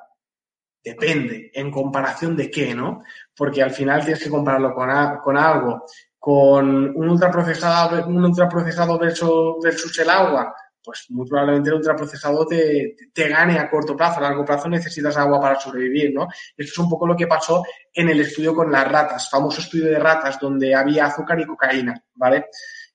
Depende. 0.82 1.51
¿En 1.55 1.70
comparación 1.70 2.36
de 2.36 2.51
qué, 2.51 2.74
no? 2.74 3.03
Porque 3.36 3.62
al 3.62 3.70
final 3.70 4.05
tienes 4.05 4.22
que 4.22 4.30
compararlo 4.30 4.74
con, 4.74 4.89
con 5.22 5.36
algo, 5.36 5.84
con 6.18 6.97
un 6.97 7.09
ultraprocesado, 7.09 8.07
un 8.09 8.24
ultraprocesado 8.24 8.99
versus, 8.99 9.57
versus 9.62 9.97
el 10.01 10.11
agua 10.11 10.53
pues 10.89 11.05
muy 11.11 11.28
probablemente 11.28 11.68
el 11.68 11.76
ultraprocesado 11.76 12.47
te, 12.47 12.97
te, 13.12 13.28
gane 13.28 13.59
a 13.59 13.68
corto 13.68 13.95
plazo. 13.95 14.20
A 14.20 14.22
largo 14.22 14.43
plazo 14.43 14.70
necesitas 14.70 15.18
agua 15.18 15.39
para 15.39 15.61
sobrevivir, 15.61 16.14
¿no? 16.14 16.28
Esto 16.57 16.72
es 16.72 16.78
un 16.78 16.89
poco 16.89 17.07
lo 17.07 17.14
que 17.14 17.26
pasó 17.26 17.62
en 17.93 18.09
el 18.09 18.20
estudio 18.20 18.55
con 18.55 18.72
las 18.72 18.91
ratas, 18.91 19.28
famoso 19.28 19.61
estudio 19.61 19.84
de 19.84 19.99
ratas 19.99 20.41
donde 20.41 20.74
había 20.74 21.05
azúcar 21.05 21.39
y 21.41 21.45
cocaína, 21.45 22.03
¿vale? 22.14 22.47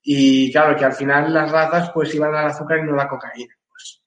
Y 0.01 0.51
claro, 0.51 0.75
que 0.75 0.85
al 0.85 0.93
final 0.93 1.31
las 1.31 1.51
ratas 1.51 1.91
pues 1.93 2.15
iban 2.15 2.33
al 2.33 2.47
azúcar 2.47 2.79
y 2.79 2.81
no 2.81 2.93
a 2.93 3.03
la 3.03 3.07
cocaína. 3.07 3.53
Pues, 3.69 4.01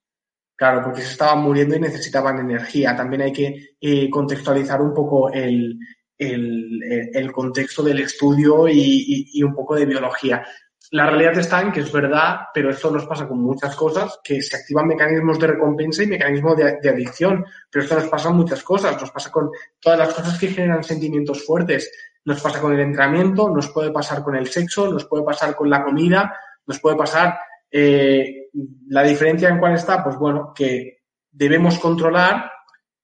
claro, 0.56 0.82
porque 0.82 1.02
se 1.02 1.12
estaban 1.12 1.44
muriendo 1.44 1.76
y 1.76 1.80
necesitaban 1.80 2.40
energía. 2.40 2.96
También 2.96 3.22
hay 3.22 3.32
que 3.32 3.76
eh, 3.80 4.10
contextualizar 4.10 4.82
un 4.82 4.92
poco 4.92 5.30
el, 5.32 5.78
el, 6.18 6.82
el, 7.14 7.30
contexto 7.30 7.84
del 7.84 8.00
estudio 8.00 8.66
y, 8.66 9.30
y, 9.32 9.42
un 9.44 9.54
poco 9.54 9.76
de 9.76 9.86
biología 9.86 10.44
la 10.90 11.06
realidad 11.06 11.38
está 11.38 11.60
en 11.60 11.72
que 11.72 11.80
es 11.80 11.90
verdad, 11.90 12.46
pero 12.54 12.70
esto 12.70 12.90
nos 12.90 13.06
pasa 13.06 13.26
con 13.26 13.40
muchas 13.40 13.74
cosas, 13.74 14.20
que 14.22 14.40
se 14.40 14.56
activan 14.56 14.86
mecanismos 14.86 15.38
de 15.38 15.48
recompensa 15.48 16.02
y 16.02 16.06
mecanismos 16.06 16.56
de, 16.56 16.88
adicción. 16.88 17.44
Pero 17.70 17.82
esto 17.82 17.96
nos 17.96 18.08
pasa 18.08 18.28
con 18.28 18.36
muchas 18.36 18.62
cosas, 18.62 19.00
nos 19.00 19.10
pasa 19.10 19.30
con 19.30 19.50
todas 19.80 19.98
las 19.98 20.14
cosas 20.14 20.38
que 20.38 20.48
generan 20.48 20.84
sentimientos 20.84 21.44
fuertes. 21.44 21.90
Nos 22.24 22.40
pasa 22.40 22.60
con 22.60 22.72
el 22.72 22.80
entrenamiento, 22.80 23.48
nos 23.50 23.70
puede 23.70 23.90
pasar 23.90 24.22
con 24.22 24.36
el 24.36 24.46
sexo, 24.48 24.90
nos 24.92 25.06
puede 25.06 25.24
pasar 25.24 25.56
con 25.56 25.68
la 25.68 25.82
comida, 25.82 26.36
nos 26.66 26.80
puede 26.80 26.96
pasar. 26.96 27.38
Eh, 27.70 28.48
la 28.88 29.02
diferencia 29.02 29.48
en 29.48 29.58
cuál 29.58 29.74
está, 29.74 30.04
pues 30.04 30.16
bueno, 30.16 30.52
que 30.54 31.02
debemos 31.30 31.78
controlar 31.78 32.50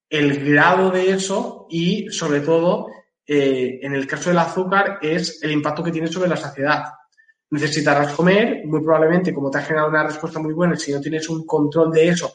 el 0.09 0.53
grado 0.53 0.91
de 0.91 1.11
eso 1.11 1.67
y, 1.69 2.09
sobre 2.11 2.41
todo, 2.41 2.89
eh, 3.27 3.81
en 3.83 3.95
el 3.95 4.07
caso 4.07 4.31
del 4.31 4.39
azúcar, 4.39 4.99
es 5.03 5.43
el 5.43 5.51
impacto 5.51 5.83
que 5.83 5.91
tiene 5.91 6.07
sobre 6.07 6.29
la 6.29 6.37
saciedad 6.37 6.85
necesitarás 7.53 8.15
comer, 8.15 8.63
muy 8.65 8.81
probablemente 8.81 9.33
como 9.33 9.51
te 9.51 9.59
ha 9.59 9.63
generado 9.63 9.91
una 9.91 10.05
respuesta 10.05 10.39
muy 10.39 10.55
buena, 10.55 10.75
si 10.75 10.91
no 10.91 11.01
tienes 11.01 11.29
un 11.29 11.47
control 11.47 11.93
de 11.93 12.09
eso, 12.09 12.33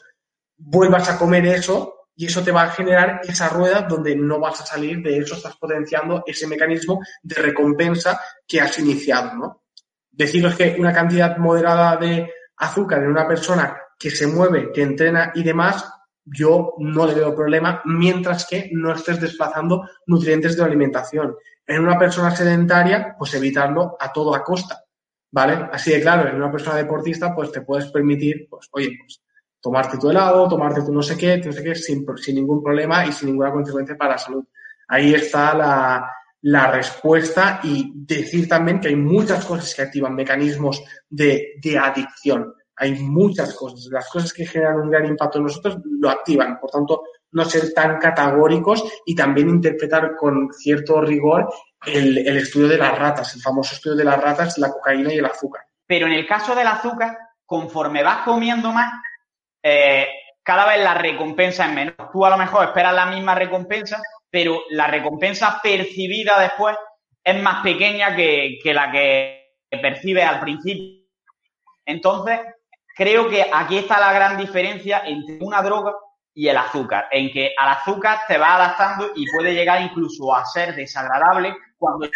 vuelvas 0.56 1.10
a 1.10 1.18
comer 1.18 1.44
eso 1.46 2.06
y 2.14 2.26
eso 2.26 2.42
te 2.42 2.52
va 2.52 2.62
a 2.62 2.70
generar 2.70 3.20
esa 3.24 3.48
rueda 3.48 3.82
donde 3.82 4.14
no 4.14 4.38
vas 4.38 4.60
a 4.60 4.66
salir 4.66 5.02
de 5.02 5.18
eso, 5.18 5.34
estás 5.34 5.56
potenciando 5.56 6.22
ese 6.24 6.46
mecanismo 6.46 7.00
de 7.22 7.34
recompensa 7.34 8.20
que 8.46 8.60
has 8.60 8.78
iniciado, 8.78 9.34
¿no? 9.34 9.62
Deciros 10.10 10.54
que 10.54 10.76
una 10.78 10.92
cantidad 10.92 11.36
moderada 11.36 11.96
de 11.96 12.32
azúcar 12.56 13.02
en 13.02 13.10
una 13.10 13.26
persona 13.26 13.76
que 13.98 14.10
se 14.10 14.26
mueve, 14.28 14.70
que 14.72 14.82
entrena 14.82 15.32
y 15.34 15.42
demás, 15.42 15.84
yo 16.24 16.74
no 16.78 17.06
le 17.06 17.14
veo 17.14 17.34
problema 17.34 17.82
mientras 17.86 18.46
que 18.46 18.70
no 18.72 18.92
estés 18.92 19.20
desplazando 19.20 19.88
nutrientes 20.06 20.54
de 20.54 20.62
la 20.62 20.68
alimentación. 20.68 21.36
En 21.66 21.82
una 21.82 21.98
persona 21.98 22.34
sedentaria, 22.34 23.16
pues 23.18 23.34
evitarlo 23.34 23.96
a 23.98 24.12
toda 24.12 24.42
costa. 24.44 24.84
¿Vale? 25.30 25.68
Así 25.72 25.92
de 25.92 26.00
claro, 26.00 26.28
en 26.28 26.36
una 26.36 26.50
persona 26.50 26.76
deportista, 26.76 27.34
pues 27.34 27.52
te 27.52 27.62
puedes 27.62 27.90
permitir, 27.90 28.46
pues, 28.48 28.68
oye, 28.72 28.96
pues, 29.00 29.22
tomarte 29.60 29.98
tu 29.98 30.10
helado, 30.10 30.48
tomarte 30.48 30.82
tu 30.82 30.92
no 30.92 31.02
sé 31.02 31.16
qué, 31.16 31.38
no 31.38 31.52
sé 31.52 31.62
qué, 31.62 31.74
sin, 31.74 32.06
sin 32.16 32.36
ningún 32.36 32.62
problema 32.62 33.06
y 33.06 33.12
sin 33.12 33.28
ninguna 33.28 33.52
consecuencia 33.52 33.96
para 33.96 34.12
la 34.12 34.18
salud. 34.18 34.44
Ahí 34.88 35.14
está 35.14 35.54
la, 35.54 36.10
la 36.42 36.70
respuesta 36.70 37.60
y 37.62 37.92
decir 37.94 38.48
también 38.48 38.80
que 38.80 38.88
hay 38.88 38.96
muchas 38.96 39.44
cosas 39.44 39.74
que 39.74 39.82
activan 39.82 40.14
mecanismos 40.14 40.82
de, 41.08 41.54
de, 41.60 41.78
adicción. 41.78 42.54
Hay 42.76 42.94
muchas 42.94 43.54
cosas. 43.54 43.88
Las 43.90 44.08
cosas 44.08 44.32
que 44.32 44.46
generan 44.46 44.80
un 44.80 44.90
gran 44.90 45.06
impacto 45.06 45.38
en 45.38 45.44
nosotros 45.44 45.78
lo 45.84 46.08
activan. 46.08 46.58
Por 46.60 46.70
tanto, 46.70 47.02
no 47.32 47.44
ser 47.44 47.72
tan 47.74 47.98
categóricos 47.98 48.84
y 49.04 49.14
también 49.14 49.48
interpretar 49.48 50.14
con 50.16 50.52
cierto 50.52 51.00
rigor 51.00 51.48
el, 51.86 52.36
estudio 52.36 52.68
de 52.68 52.78
las 52.78 52.98
ratas, 52.98 53.34
el 53.34 53.42
famoso 53.42 53.74
estudio 53.74 53.96
de 53.96 54.04
las 54.04 54.20
ratas, 54.20 54.58
la 54.58 54.70
cocaína 54.70 55.12
y 55.12 55.18
el 55.18 55.26
azúcar. 55.26 55.62
Pero 55.86 56.06
en 56.06 56.12
el 56.12 56.26
caso 56.26 56.54
del 56.54 56.66
azúcar, 56.66 57.16
conforme 57.46 58.02
vas 58.02 58.18
comiendo 58.24 58.72
más, 58.72 58.92
eh, 59.62 60.08
cada 60.42 60.66
vez 60.66 60.82
la 60.82 60.94
recompensa 60.94 61.66
es 61.66 61.72
menor. 61.72 62.10
Tú 62.12 62.24
a 62.24 62.30
lo 62.30 62.38
mejor 62.38 62.66
esperas 62.66 62.94
la 62.94 63.06
misma 63.06 63.34
recompensa, 63.34 64.02
pero 64.30 64.62
la 64.70 64.86
recompensa 64.86 65.60
percibida 65.62 66.38
después 66.40 66.76
es 67.22 67.42
más 67.42 67.62
pequeña 67.62 68.14
que, 68.16 68.58
la 68.64 68.90
que 68.90 69.54
percibes 69.70 70.24
al 70.24 70.40
principio. 70.40 71.06
Entonces, 71.84 72.40
creo 72.94 73.28
que 73.28 73.46
aquí 73.52 73.78
está 73.78 74.00
la 74.00 74.12
gran 74.12 74.36
diferencia 74.36 75.02
entre 75.04 75.38
una 75.40 75.62
droga 75.62 75.92
y 76.34 76.48
el 76.48 76.56
azúcar, 76.56 77.08
en 77.10 77.30
que 77.32 77.52
al 77.56 77.70
azúcar 77.70 78.20
te 78.28 78.38
va 78.38 78.54
adaptando 78.54 79.10
y 79.16 79.26
puede 79.30 79.54
llegar 79.54 79.82
incluso 79.82 80.34
a 80.34 80.44
ser 80.44 80.74
desagradable 80.74 81.56
cuando 81.78 82.08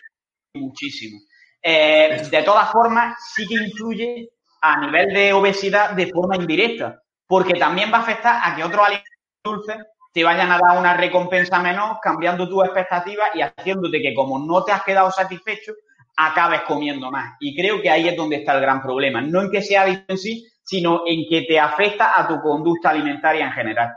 muchísimo. 0.54 1.20
Eh, 1.62 2.22
de 2.30 2.42
todas 2.42 2.70
formas, 2.70 3.16
sí 3.34 3.46
que 3.46 3.54
influye 3.54 4.30
a 4.60 4.80
nivel 4.80 5.14
de 5.14 5.32
obesidad 5.32 5.92
de 5.92 6.08
forma 6.08 6.36
indirecta, 6.36 7.00
porque 7.26 7.54
también 7.54 7.92
va 7.92 7.98
a 7.98 8.02
afectar 8.02 8.40
a 8.42 8.54
que 8.54 8.64
otros 8.64 8.84
alimentos 8.84 9.12
dulces 9.44 9.76
te 10.12 10.24
vayan 10.24 10.50
a 10.50 10.58
dar 10.58 10.78
una 10.78 10.94
recompensa 10.94 11.58
menor, 11.60 11.96
cambiando 12.02 12.48
tus 12.48 12.64
expectativas 12.64 13.30
y 13.34 13.40
haciéndote 13.40 14.02
que 14.02 14.14
como 14.14 14.38
no 14.38 14.62
te 14.62 14.72
has 14.72 14.82
quedado 14.82 15.10
satisfecho, 15.10 15.72
acabes 16.16 16.62
comiendo 16.62 17.10
más. 17.10 17.34
Y 17.40 17.56
creo 17.56 17.80
que 17.80 17.88
ahí 17.88 18.08
es 18.08 18.16
donde 18.16 18.36
está 18.36 18.54
el 18.54 18.60
gran 18.60 18.82
problema. 18.82 19.22
No 19.22 19.40
en 19.40 19.50
que 19.50 19.62
sea 19.62 19.82
adicto 19.82 20.12
en 20.12 20.18
sí, 20.18 20.46
sino 20.62 21.02
en 21.06 21.24
que 21.28 21.42
te 21.42 21.58
afecta 21.58 22.20
a 22.20 22.28
tu 22.28 22.40
conducta 22.40 22.90
alimentaria 22.90 23.46
en 23.46 23.52
general. 23.52 23.94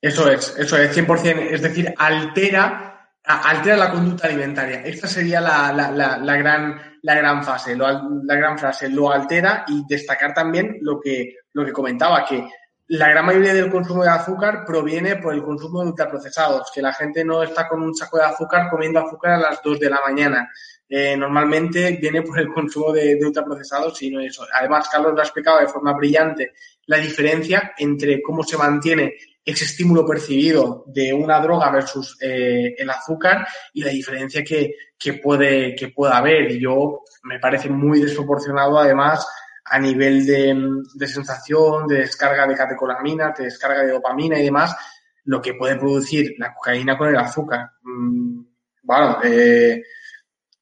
Eso 0.00 0.30
es, 0.30 0.56
eso 0.58 0.76
es, 0.76 0.96
100%. 0.96 1.38
Es 1.50 1.62
decir, 1.62 1.92
altera, 1.96 2.91
altera 3.24 3.76
la 3.76 3.90
conducta 3.90 4.26
alimentaria. 4.26 4.82
Esta 4.82 5.06
sería 5.06 5.40
la, 5.40 5.72
la, 5.72 6.36
gran, 6.36 6.98
la 7.02 7.14
gran 7.14 7.44
fase, 7.44 7.76
la 7.76 8.34
gran 8.34 8.58
frase. 8.58 8.88
Lo 8.88 9.10
altera 9.10 9.64
y 9.68 9.84
destacar 9.88 10.34
también 10.34 10.78
lo 10.80 11.00
que, 11.00 11.36
lo 11.52 11.64
que 11.64 11.72
comentaba, 11.72 12.24
que 12.24 12.48
la 12.88 13.08
gran 13.08 13.24
mayoría 13.24 13.54
del 13.54 13.70
consumo 13.70 14.02
de 14.02 14.10
azúcar 14.10 14.64
proviene 14.66 15.16
por 15.16 15.32
el 15.32 15.42
consumo 15.42 15.80
de 15.80 15.90
ultraprocesados, 15.90 16.70
que 16.74 16.82
la 16.82 16.92
gente 16.92 17.24
no 17.24 17.42
está 17.42 17.66
con 17.68 17.80
un 17.80 17.94
saco 17.94 18.18
de 18.18 18.24
azúcar 18.24 18.68
comiendo 18.68 19.00
azúcar 19.00 19.32
a 19.32 19.38
las 19.38 19.62
2 19.62 19.80
de 19.80 19.90
la 19.90 20.00
mañana. 20.00 20.50
Eh, 20.88 21.16
normalmente 21.16 21.96
viene 21.98 22.20
por 22.20 22.38
el 22.38 22.52
consumo 22.52 22.92
de, 22.92 23.18
ultraprocesados 23.24 24.02
y 24.02 24.10
no 24.10 24.20
eso. 24.20 24.46
Además, 24.52 24.90
Carlos 24.90 25.14
lo 25.14 25.20
ha 25.20 25.24
explicado 25.24 25.60
de 25.60 25.68
forma 25.68 25.94
brillante 25.94 26.52
la 26.86 26.98
diferencia 26.98 27.72
entre 27.78 28.20
cómo 28.20 28.42
se 28.42 28.58
mantiene 28.58 29.14
ese 29.44 29.64
estímulo 29.64 30.06
percibido 30.06 30.84
de 30.86 31.12
una 31.12 31.40
droga 31.40 31.70
versus 31.70 32.16
eh, 32.20 32.74
el 32.78 32.88
azúcar 32.90 33.46
y 33.72 33.82
la 33.82 33.90
diferencia 33.90 34.44
que, 34.44 34.74
que, 34.98 35.14
puede, 35.14 35.74
que 35.74 35.88
pueda 35.88 36.18
haber. 36.18 36.52
Y 36.52 36.60
yo 36.60 37.00
me 37.24 37.38
parece 37.38 37.68
muy 37.68 38.00
desproporcionado, 38.00 38.78
además, 38.78 39.26
a 39.64 39.78
nivel 39.78 40.26
de, 40.26 41.06
sensación, 41.06 41.86
de 41.86 41.98
descarga 41.98 42.46
de 42.46 42.54
catecolamina, 42.54 43.32
de 43.36 43.44
descarga 43.44 43.82
de 43.82 43.92
dopamina 43.92 44.38
y 44.38 44.44
demás, 44.44 44.76
lo 45.24 45.40
que 45.40 45.54
puede 45.54 45.76
producir 45.76 46.34
la 46.38 46.52
cocaína 46.54 46.96
con 46.96 47.08
el 47.08 47.16
azúcar. 47.16 47.70
Mm, 47.82 48.44
bueno, 48.82 49.18
eh, 49.24 49.82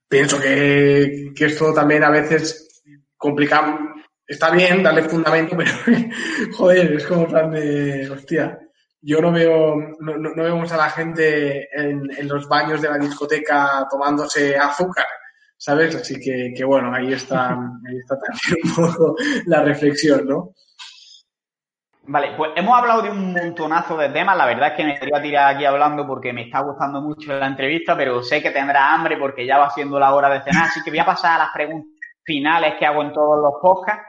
pienso 0.08 0.40
que, 0.40 1.32
que, 1.34 1.46
esto 1.46 1.72
también 1.72 2.04
a 2.04 2.10
veces 2.10 2.82
complica. 3.16 3.78
Está 4.26 4.50
bien 4.50 4.82
darle 4.82 5.02
fundamento, 5.02 5.56
pero 5.58 5.72
joder, 6.52 6.92
es 6.92 7.06
como 7.06 7.26
plan 7.26 7.50
de, 7.50 8.08
hostia, 8.10 8.58
yo 9.02 9.20
no 9.20 9.32
veo, 9.32 9.76
no, 10.00 10.16
no, 10.16 10.42
vemos 10.42 10.70
a 10.72 10.76
la 10.76 10.90
gente 10.90 11.68
en, 11.72 12.28
los 12.28 12.48
baños 12.48 12.82
de 12.82 12.90
la 12.90 12.98
discoteca 12.98 13.86
tomándose 13.90 14.56
azúcar 14.56 15.06
¿sabes? 15.56 15.94
Así 15.94 16.18
que, 16.18 16.54
que 16.56 16.64
bueno, 16.64 16.92
ahí 16.94 17.12
está, 17.12 17.50
ahí 17.50 17.98
está 17.98 18.18
también 18.18 18.64
un 18.64 18.74
poco 18.74 19.16
la 19.44 19.62
reflexión, 19.62 20.26
¿no? 20.26 20.54
Vale, 22.04 22.32
pues 22.36 22.52
hemos 22.56 22.76
hablado 22.76 23.02
de 23.02 23.10
un 23.10 23.32
montonazo 23.32 23.96
de 23.96 24.08
temas. 24.08 24.36
La 24.36 24.46
verdad 24.46 24.70
es 24.70 24.74
que 24.74 24.84
me 24.84 24.98
voy 24.98 25.22
tirar 25.22 25.54
aquí 25.54 25.64
hablando 25.66 26.06
porque 26.06 26.32
me 26.32 26.42
está 26.42 26.60
gustando 26.60 27.02
mucho 27.02 27.32
la 27.38 27.46
entrevista, 27.46 27.96
pero 27.96 28.22
sé 28.22 28.42
que 28.42 28.50
tendrá 28.50 28.92
hambre 28.92 29.18
porque 29.18 29.46
ya 29.46 29.58
va 29.58 29.70
siendo 29.70 30.00
la 30.00 30.14
hora 30.14 30.30
de 30.30 30.40
cenar. 30.40 30.64
Así 30.64 30.82
que 30.82 30.90
voy 30.90 30.98
a 30.98 31.04
pasar 31.04 31.34
a 31.34 31.44
las 31.44 31.52
preguntas 31.52 31.90
finales 32.24 32.74
que 32.78 32.86
hago 32.86 33.02
en 33.02 33.12
todos 33.12 33.38
los 33.40 33.60
podcasts. 33.60 34.02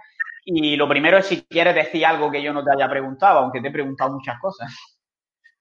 Y 0.43 0.75
lo 0.75 0.87
primero 0.89 1.17
es 1.17 1.27
si 1.27 1.43
quieres 1.43 1.75
decir 1.75 2.05
algo 2.05 2.31
que 2.31 2.41
yo 2.41 2.51
no 2.51 2.63
te 2.63 2.71
haya 2.71 2.89
preguntado, 2.89 3.39
aunque 3.39 3.61
te 3.61 3.67
he 3.67 3.71
preguntado 3.71 4.13
muchas 4.13 4.39
cosas. 4.39 4.71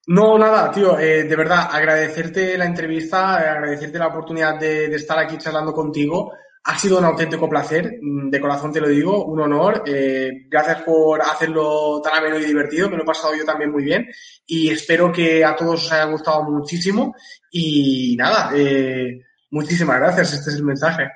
No, 0.07 0.37
nada, 0.37 0.71
tío, 0.71 0.97
eh, 0.97 1.23
de 1.23 1.35
verdad, 1.35 1.69
agradecerte 1.71 2.57
la 2.57 2.65
entrevista, 2.65 3.35
agradecerte 3.35 3.99
la 3.99 4.07
oportunidad 4.07 4.59
de, 4.59 4.85
estar 4.95 5.19
aquí 5.19 5.37
charlando 5.37 5.73
contigo. 5.73 6.33
Ha 6.63 6.77
sido 6.77 6.97
un 6.97 7.05
auténtico 7.05 7.47
placer, 7.47 7.99
mm, 8.01 8.29
de 8.29 8.41
corazón 8.41 8.73
te 8.73 8.81
lo 8.81 8.87
digo, 8.87 9.25
un 9.25 9.41
honor. 9.41 9.83
Eh, 9.85 10.47
gracias 10.49 10.81
por 10.81 11.21
hacerlo 11.21 12.01
tan 12.03 12.17
ameno 12.17 12.39
y 12.39 12.45
divertido, 12.45 12.89
me 12.89 12.97
lo 12.97 13.03
he 13.03 13.05
pasado 13.05 13.35
yo 13.35 13.45
también 13.45 13.71
muy 13.71 13.83
bien. 13.83 14.07
Y 14.45 14.69
espero 14.71 15.11
que 15.11 15.45
a 15.45 15.55
todos 15.55 15.85
os 15.85 15.91
haya 15.91 16.05
gustado 16.05 16.43
muchísimo. 16.43 17.15
Y 17.51 18.15
nada, 18.17 18.51
eh, 18.55 19.21
muchísimas 19.51 19.99
gracias, 19.99 20.33
este 20.33 20.49
es 20.49 20.55
el 20.55 20.63
mensaje. 20.63 21.09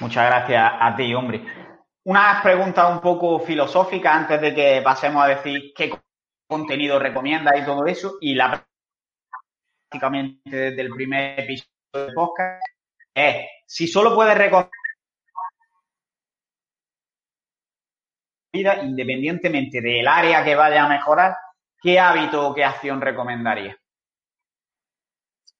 Muchas 0.00 0.26
gracias 0.26 0.70
a 0.80 0.94
ti, 0.94 1.14
hombre. 1.14 1.42
Una 2.08 2.40
pregunta 2.42 2.86
un 2.86 3.02
poco 3.02 3.38
filosófica 3.38 4.14
antes 4.14 4.40
de 4.40 4.54
que 4.54 4.80
pasemos 4.82 5.22
a 5.22 5.28
decir 5.28 5.74
qué 5.76 5.92
contenido 6.48 6.98
recomienda 6.98 7.54
y 7.54 7.66
todo 7.66 7.84
eso. 7.84 8.16
Y 8.22 8.34
la 8.34 8.66
prácticamente 9.90 10.56
desde 10.56 10.80
el 10.80 10.88
primer 10.88 11.38
episodio 11.38 12.06
de 12.06 12.12
podcast 12.14 12.62
es 13.14 13.46
si 13.66 13.86
solo 13.86 14.14
puedes 14.14 14.38
recomendar 14.38 14.70
independientemente 18.84 19.82
del 19.82 20.08
área 20.08 20.42
que 20.42 20.54
vaya 20.54 20.86
a 20.86 20.88
mejorar, 20.88 21.36
¿qué 21.78 22.00
hábito 22.00 22.48
o 22.48 22.54
qué 22.54 22.64
acción 22.64 23.02
recomendaría? 23.02 23.76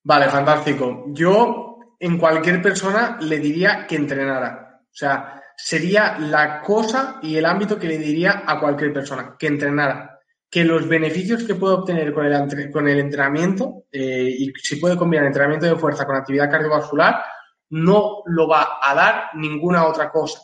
Vale, 0.02 0.30
fantástico. 0.30 1.04
Yo 1.08 1.78
en 2.00 2.16
cualquier 2.16 2.62
persona 2.62 3.18
le 3.20 3.38
diría 3.38 3.86
que 3.86 3.96
entrenara. 3.96 4.80
O 4.84 4.94
sea, 4.94 5.37
sería 5.60 6.16
la 6.20 6.62
cosa 6.62 7.18
y 7.20 7.36
el 7.36 7.44
ámbito 7.44 7.76
que 7.78 7.88
le 7.88 7.98
diría 7.98 8.44
a 8.46 8.60
cualquier 8.60 8.92
persona, 8.92 9.34
que 9.36 9.48
entrenara 9.48 10.20
que 10.48 10.64
los 10.64 10.88
beneficios 10.88 11.42
que 11.42 11.56
puede 11.56 11.74
obtener 11.74 12.14
con 12.14 12.24
el, 12.24 12.70
con 12.70 12.88
el 12.88 13.00
entrenamiento, 13.00 13.84
eh, 13.90 14.34
y 14.38 14.52
si 14.62 14.76
puede 14.76 14.96
combinar 14.96 15.26
entrenamiento 15.26 15.66
de 15.66 15.76
fuerza 15.76 16.06
con 16.06 16.16
actividad 16.16 16.50
cardiovascular, 16.50 17.22
no 17.70 18.22
lo 18.26 18.48
va 18.48 18.78
a 18.80 18.94
dar 18.94 19.24
ninguna 19.34 19.86
otra 19.86 20.10
cosa. 20.10 20.40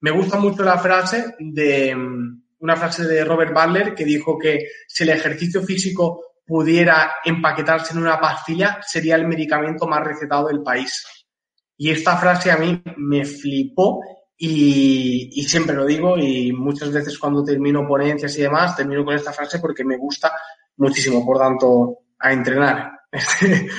Me 0.00 0.10
gusta 0.10 0.38
mucho 0.38 0.64
la 0.64 0.78
frase 0.78 1.36
de 1.38 1.94
una 2.58 2.76
frase 2.76 3.06
de 3.06 3.24
Robert 3.24 3.52
Butler 3.52 3.94
que 3.94 4.04
dijo 4.04 4.38
que 4.38 4.66
si 4.88 5.04
el 5.04 5.10
ejercicio 5.10 5.62
físico 5.62 6.22
pudiera 6.44 7.16
empaquetarse 7.24 7.92
en 7.92 8.00
una 8.00 8.18
pastilla, 8.18 8.80
sería 8.82 9.14
el 9.16 9.28
medicamento 9.28 9.86
más 9.86 10.02
recetado 10.02 10.48
del 10.48 10.62
país. 10.62 11.06
Y 11.76 11.90
esta 11.90 12.16
frase 12.16 12.50
a 12.50 12.56
mí 12.56 12.82
me 12.96 13.24
flipó 13.24 14.00
y, 14.36 15.42
siempre 15.42 15.76
lo 15.76 15.86
digo 15.86 16.18
y 16.18 16.52
muchas 16.52 16.92
veces 16.92 17.18
cuando 17.18 17.44
termino 17.44 17.86
ponencias 17.86 18.36
y 18.38 18.42
demás, 18.42 18.76
termino 18.76 19.04
con 19.04 19.14
esta 19.14 19.32
frase 19.32 19.58
porque 19.60 19.84
me 19.84 19.96
gusta 19.96 20.32
muchísimo, 20.76 21.24
por 21.24 21.38
tanto, 21.38 21.98
a 22.18 22.32
entrenar. 22.32 22.92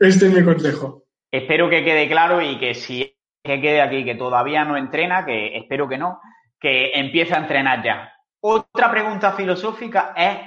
Este, 0.00 0.26
es 0.26 0.32
mi 0.32 0.44
consejo. 0.44 1.06
Espero 1.28 1.68
que 1.68 1.82
quede 1.82 2.08
claro 2.08 2.40
y 2.40 2.56
que 2.60 2.72
si 2.72 3.18
que 3.42 3.60
quede 3.60 3.80
aquí 3.80 4.04
que 4.04 4.14
todavía 4.14 4.64
no 4.64 4.76
entrena, 4.76 5.24
que 5.24 5.56
espero 5.56 5.88
que 5.88 5.98
no, 5.98 6.20
que 6.60 6.92
empiece 6.94 7.34
a 7.34 7.38
entrenar 7.38 7.82
ya. 7.82 8.12
Otra 8.40 8.92
pregunta 8.92 9.32
filosófica 9.32 10.12
es, 10.16 10.38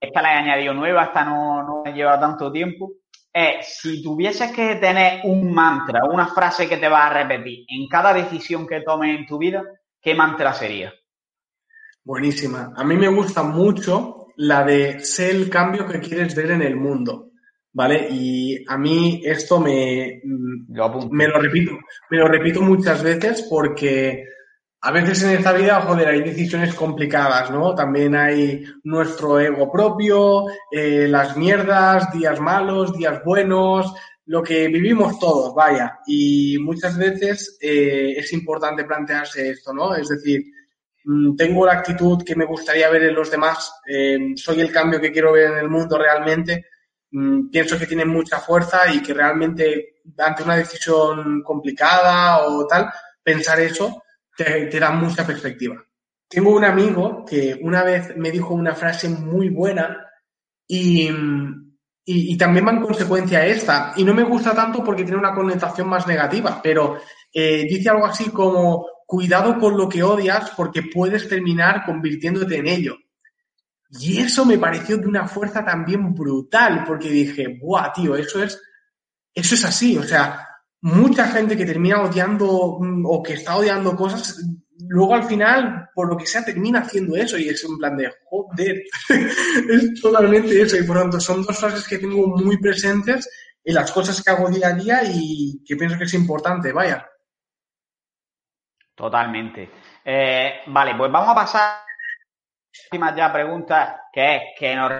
esta 0.00 0.22
la 0.22 0.34
he 0.34 0.36
añadido 0.36 0.72
nueva, 0.72 1.06
esta 1.06 1.24
no, 1.24 1.64
no 1.64 1.92
lleva 1.92 2.20
tanto 2.20 2.52
tiempo, 2.52 2.92
es 3.32 3.78
si 3.80 4.02
tuvieses 4.02 4.50
que 4.52 4.76
tener 4.76 5.20
un 5.24 5.52
mantra, 5.52 6.04
una 6.04 6.26
frase 6.26 6.68
que 6.68 6.76
te 6.76 6.88
vas 6.88 7.10
a 7.10 7.14
repetir 7.22 7.64
en 7.68 7.88
cada 7.88 8.12
decisión 8.12 8.66
que 8.66 8.80
tomes 8.80 9.18
en 9.18 9.26
tu 9.26 9.38
vida, 9.38 9.62
¿qué 10.00 10.14
mantra 10.14 10.52
sería? 10.52 10.92
Buenísima. 12.02 12.72
A 12.76 12.84
mí 12.84 12.96
me 12.96 13.08
gusta 13.08 13.42
mucho 13.42 14.26
la 14.36 14.64
de 14.64 15.00
ser 15.00 15.36
el 15.36 15.50
cambio 15.50 15.86
que 15.86 16.00
quieres 16.00 16.34
ver 16.34 16.52
en 16.52 16.62
el 16.62 16.76
mundo. 16.76 17.26
¿Vale? 17.72 18.08
Y 18.10 18.64
a 18.66 18.76
mí 18.76 19.22
esto 19.24 19.60
me, 19.60 20.20
me 20.24 21.28
lo 21.28 21.38
repito, 21.38 21.78
me 22.10 22.16
lo 22.18 22.26
repito 22.26 22.62
muchas 22.62 23.00
veces 23.00 23.46
porque 23.48 24.24
a 24.82 24.92
veces 24.92 25.22
en 25.22 25.30
esta 25.30 25.52
vida, 25.52 25.82
joder, 25.82 26.08
hay 26.08 26.22
decisiones 26.22 26.74
complicadas, 26.74 27.50
¿no? 27.50 27.74
También 27.74 28.14
hay 28.16 28.64
nuestro 28.84 29.38
ego 29.38 29.70
propio, 29.70 30.46
eh, 30.70 31.06
las 31.06 31.36
mierdas, 31.36 32.10
días 32.12 32.40
malos, 32.40 32.96
días 32.96 33.22
buenos, 33.22 33.92
lo 34.24 34.42
que 34.42 34.68
vivimos 34.68 35.18
todos, 35.18 35.54
vaya. 35.54 35.98
Y 36.06 36.56
muchas 36.60 36.96
veces 36.96 37.58
eh, 37.60 38.14
es 38.16 38.32
importante 38.32 38.84
plantearse 38.84 39.50
esto, 39.50 39.74
¿no? 39.74 39.94
Es 39.94 40.08
decir, 40.08 40.44
mm, 41.04 41.36
tengo 41.36 41.66
la 41.66 41.74
actitud 41.74 42.24
que 42.24 42.36
me 42.36 42.46
gustaría 42.46 42.88
ver 42.88 43.02
en 43.02 43.14
los 43.14 43.30
demás, 43.30 43.70
eh, 43.86 44.32
soy 44.36 44.60
el 44.62 44.72
cambio 44.72 45.00
que 45.00 45.12
quiero 45.12 45.32
ver 45.32 45.50
en 45.50 45.58
el 45.58 45.68
mundo 45.68 45.98
realmente, 45.98 46.68
mm, 47.10 47.50
pienso 47.50 47.78
que 47.78 47.86
tiene 47.86 48.06
mucha 48.06 48.38
fuerza 48.40 48.90
y 48.90 49.02
que 49.02 49.12
realmente 49.12 50.00
ante 50.16 50.42
una 50.42 50.56
decisión 50.56 51.42
complicada 51.42 52.46
o 52.46 52.66
tal, 52.66 52.90
pensar 53.22 53.60
eso 53.60 54.02
te, 54.36 54.78
da 54.78 54.90
mucha 54.92 55.26
perspectiva. 55.26 55.82
Tengo 56.28 56.54
un 56.54 56.64
amigo 56.64 57.24
que 57.24 57.58
una 57.62 57.82
vez 57.82 58.16
me 58.16 58.30
dijo 58.30 58.54
una 58.54 58.74
frase 58.74 59.08
muy 59.08 59.48
buena 59.48 60.06
y, 60.66 61.10
y, 62.04 62.38
también 62.38 62.66
va 62.66 62.72
en 62.72 62.82
consecuencia 62.82 63.44
esta. 63.44 63.92
Y 63.96 64.04
no 64.04 64.14
me 64.14 64.22
gusta 64.22 64.54
tanto 64.54 64.84
porque 64.84 65.02
tiene 65.02 65.18
una 65.18 65.34
connotación 65.34 65.88
más 65.88 66.06
negativa, 66.06 66.60
pero 66.62 67.00
eh, 67.32 67.64
dice 67.68 67.90
algo 67.90 68.06
así 68.06 68.30
como, 68.30 68.86
cuidado 69.10 69.58
con 69.58 69.76
lo 69.76 69.88
que 69.88 70.04
odias 70.04 70.52
porque 70.56 70.84
puedes 70.84 71.28
terminar 71.28 71.84
convirtiéndote 71.84 72.58
en 72.58 72.68
ello. 72.68 72.96
Y 73.90 74.18
eso 74.18 74.44
me 74.44 74.56
pareció 74.56 74.98
de 74.98 75.08
una 75.08 75.26
fuerza 75.26 75.64
también 75.64 76.14
brutal, 76.14 76.84
porque 76.86 77.10
dije, 77.10 77.58
¡buah, 77.60 77.92
tío! 77.92 78.14
Eso 78.14 78.40
es, 78.40 78.62
eso 79.34 79.54
es 79.56 79.64
así. 79.64 79.98
O 79.98 80.04
sea, 80.04 80.49
mucha 80.82 81.26
gente 81.28 81.56
que 81.56 81.66
termina 81.66 82.02
odiando 82.02 82.78
mm, 82.80 83.04
o 83.06 83.22
que 83.22 83.34
está 83.34 83.56
odiando 83.56 83.94
cosas, 83.96 84.40
luego 84.88 85.14
al 85.14 85.24
final, 85.24 85.90
por 85.94 86.08
lo 86.08 86.16
que 86.16 86.26
sea, 86.26 86.44
termina 86.44 86.80
haciendo 86.80 87.16
eso 87.16 87.38
y 87.38 87.48
es 87.48 87.62
un 87.64 87.78
plan 87.78 87.96
de 87.96 88.12
joder. 88.24 88.82
es 89.70 90.00
totalmente 90.00 90.60
eso. 90.60 90.76
Y 90.76 90.84
por 90.84 90.98
tanto, 90.98 91.20
son 91.20 91.42
dos 91.42 91.58
frases 91.58 91.86
que 91.86 91.98
tengo 91.98 92.28
muy 92.36 92.58
presentes 92.58 93.28
en 93.62 93.74
las 93.74 93.92
cosas 93.92 94.22
que 94.22 94.30
hago 94.30 94.48
día 94.48 94.68
a 94.68 94.72
día 94.72 95.00
y 95.04 95.62
que 95.64 95.76
pienso 95.76 95.98
que 95.98 96.04
es 96.04 96.14
importante, 96.14 96.72
vaya. 96.72 97.06
Totalmente. 98.94 99.70
Eh, 100.04 100.60
vale, 100.66 100.94
pues 100.94 101.10
vamos 101.10 101.30
a 101.30 101.34
pasar 101.34 101.62
a 101.62 101.86
las 102.72 102.84
últimas 102.84 103.16
ya 103.16 103.32
preguntas, 103.32 103.96
que 104.12 104.36
es 104.36 104.42
que 104.58 104.74
nos 104.74 104.92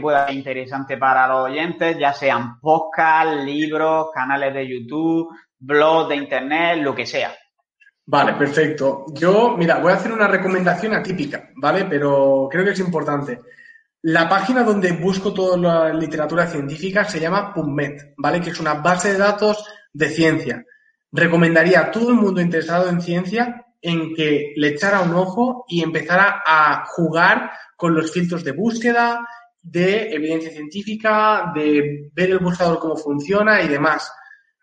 pueda 0.00 0.26
ser 0.26 0.36
interesante 0.36 0.96
para 0.96 1.28
los 1.28 1.50
oyentes, 1.50 1.96
ya 1.98 2.12
sean 2.12 2.58
podcasts, 2.60 3.44
libros, 3.44 4.08
canales 4.12 4.52
de 4.52 4.68
YouTube, 4.68 5.28
blogs 5.58 6.08
de 6.08 6.16
internet, 6.16 6.78
lo 6.82 6.94
que 6.94 7.06
sea. 7.06 7.32
Vale, 8.06 8.34
perfecto. 8.34 9.06
Yo, 9.14 9.56
mira, 9.56 9.78
voy 9.78 9.92
a 9.92 9.96
hacer 9.96 10.12
una 10.12 10.26
recomendación 10.26 10.94
atípica, 10.94 11.50
¿vale? 11.56 11.86
Pero 11.86 12.48
creo 12.50 12.64
que 12.64 12.72
es 12.72 12.80
importante. 12.80 13.40
La 14.02 14.28
página 14.28 14.62
donde 14.62 14.92
busco 14.92 15.32
toda 15.32 15.56
la 15.56 15.94
literatura 15.94 16.46
científica 16.46 17.04
se 17.04 17.20
llama 17.20 17.54
PubMed, 17.54 18.14
¿vale? 18.18 18.40
Que 18.40 18.50
es 18.50 18.60
una 18.60 18.74
base 18.74 19.12
de 19.12 19.18
datos 19.18 19.64
de 19.92 20.08
ciencia. 20.10 20.64
Recomendaría 21.10 21.80
a 21.80 21.90
todo 21.90 22.10
el 22.10 22.16
mundo 22.16 22.40
interesado 22.40 22.90
en 22.90 23.00
ciencia 23.00 23.64
en 23.80 24.14
que 24.14 24.52
le 24.56 24.68
echara 24.68 25.00
un 25.00 25.14
ojo 25.14 25.64
y 25.68 25.82
empezara 25.82 26.42
a 26.44 26.84
jugar 26.86 27.52
con 27.76 27.94
los 27.94 28.12
filtros 28.12 28.44
de 28.44 28.52
búsqueda, 28.52 29.26
de 29.64 30.14
evidencia 30.14 30.50
científica, 30.50 31.50
de 31.54 32.10
ver 32.12 32.30
el 32.30 32.38
buscador 32.38 32.78
cómo 32.78 32.96
funciona 32.96 33.62
y 33.62 33.68
demás. 33.68 34.12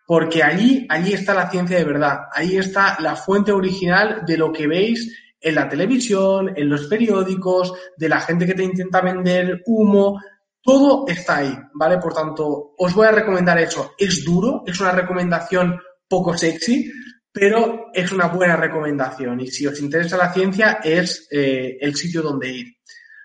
Porque 0.06 0.42
allí, 0.42 0.86
allí 0.88 1.12
está 1.12 1.34
la 1.34 1.50
ciencia 1.50 1.76
de 1.76 1.84
verdad. 1.84 2.20
Ahí 2.32 2.56
está 2.56 2.96
la 3.00 3.16
fuente 3.16 3.52
original 3.52 4.22
de 4.24 4.36
lo 4.38 4.52
que 4.52 4.66
veis 4.66 5.12
en 5.40 5.56
la 5.56 5.68
televisión, 5.68 6.52
en 6.56 6.68
los 6.68 6.86
periódicos, 6.86 7.72
de 7.96 8.08
la 8.08 8.20
gente 8.20 8.46
que 8.46 8.54
te 8.54 8.62
intenta 8.62 9.00
vender 9.00 9.62
humo. 9.66 10.20
Todo 10.62 11.04
está 11.08 11.38
ahí, 11.38 11.58
¿vale? 11.74 11.98
Por 11.98 12.14
tanto, 12.14 12.74
os 12.78 12.94
voy 12.94 13.06
a 13.08 13.12
recomendar 13.12 13.58
eso. 13.58 13.94
Es 13.98 14.24
duro, 14.24 14.62
es 14.64 14.80
una 14.80 14.92
recomendación 14.92 15.80
poco 16.08 16.38
sexy, 16.38 16.92
pero 17.32 17.86
es 17.92 18.12
una 18.12 18.28
buena 18.28 18.54
recomendación. 18.54 19.40
Y 19.40 19.48
si 19.48 19.66
os 19.66 19.80
interesa 19.80 20.16
la 20.16 20.32
ciencia, 20.32 20.78
es 20.84 21.26
eh, 21.32 21.78
el 21.80 21.96
sitio 21.96 22.22
donde 22.22 22.48
ir. 22.52 22.66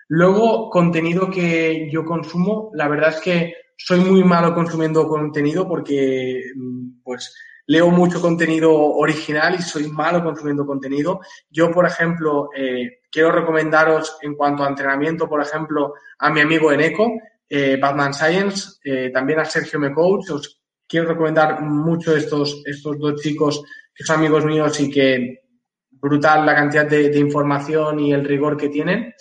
Luego, 0.08 0.70
contenido 0.70 1.30
que 1.30 1.88
yo 1.90 2.04
consumo, 2.04 2.70
la 2.74 2.88
verdad 2.88 3.10
es 3.10 3.20
que 3.20 3.54
soy 3.76 4.00
muy 4.00 4.24
malo 4.24 4.54
consumiendo 4.54 5.06
contenido 5.06 5.68
porque, 5.68 6.42
mm, 6.56 7.02
pues, 7.04 7.34
leo 7.66 7.90
mucho 7.90 8.20
contenido 8.20 8.72
original 8.74 9.54
y 9.58 9.62
soy 9.62 9.88
malo 9.88 10.24
consumiendo 10.24 10.66
contenido. 10.66 11.20
Yo, 11.50 11.70
por 11.70 11.86
ejemplo, 11.86 12.48
eh, 12.56 13.00
quiero 13.10 13.30
recomendaros 13.30 14.16
en 14.22 14.34
cuanto 14.34 14.64
a 14.64 14.68
entrenamiento, 14.68 15.28
por 15.28 15.42
ejemplo, 15.42 15.92
a 16.18 16.30
mi 16.30 16.40
amigo 16.40 16.72
Eneco, 16.72 17.12
eh, 17.48 17.78
Batman 17.80 18.14
Science, 18.14 18.78
eh, 18.82 19.10
también 19.12 19.40
a 19.40 19.44
Sergio 19.44 19.78
Mecoach. 19.78 20.30
Os 20.30 20.62
quiero 20.88 21.08
recomendar 21.08 21.60
mucho 21.62 22.16
estos, 22.16 22.62
estos 22.64 22.98
dos 22.98 23.20
chicos 23.20 23.62
que 23.94 24.04
son 24.04 24.16
amigos 24.16 24.46
míos 24.46 24.80
y 24.80 24.90
que 24.90 25.42
brutal 25.90 26.46
la 26.46 26.54
cantidad 26.54 26.86
de, 26.86 27.10
de 27.10 27.18
información 27.18 28.00
y 28.00 28.12
el 28.14 28.24
rigor 28.24 28.56
que 28.56 28.70
tienen. 28.70 29.12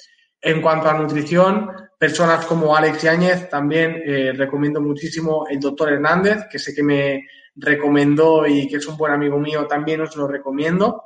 En 0.41 0.61
cuanto 0.61 0.89
a 0.89 0.93
nutrición, 0.93 1.71
personas 1.97 2.45
como 2.45 2.75
Alex 2.75 3.01
Yáñez, 3.01 3.49
también 3.49 4.01
eh, 4.05 4.31
recomiendo 4.33 4.79
muchísimo 4.79 5.47
el 5.49 5.59
doctor 5.59 5.93
Hernández, 5.93 6.45
que 6.49 6.59
sé 6.59 6.73
que 6.73 6.83
me 6.83 7.23
recomendó 7.55 8.45
y 8.45 8.67
que 8.67 8.77
es 8.77 8.87
un 8.87 8.97
buen 8.97 9.13
amigo 9.13 9.39
mío, 9.39 9.65
también 9.65 10.01
os 10.01 10.15
lo 10.15 10.27
recomiendo. 10.27 11.03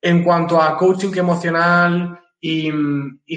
En 0.00 0.22
cuanto 0.22 0.60
a 0.60 0.76
coaching 0.76 1.16
emocional 1.16 2.18
y, 2.40 2.70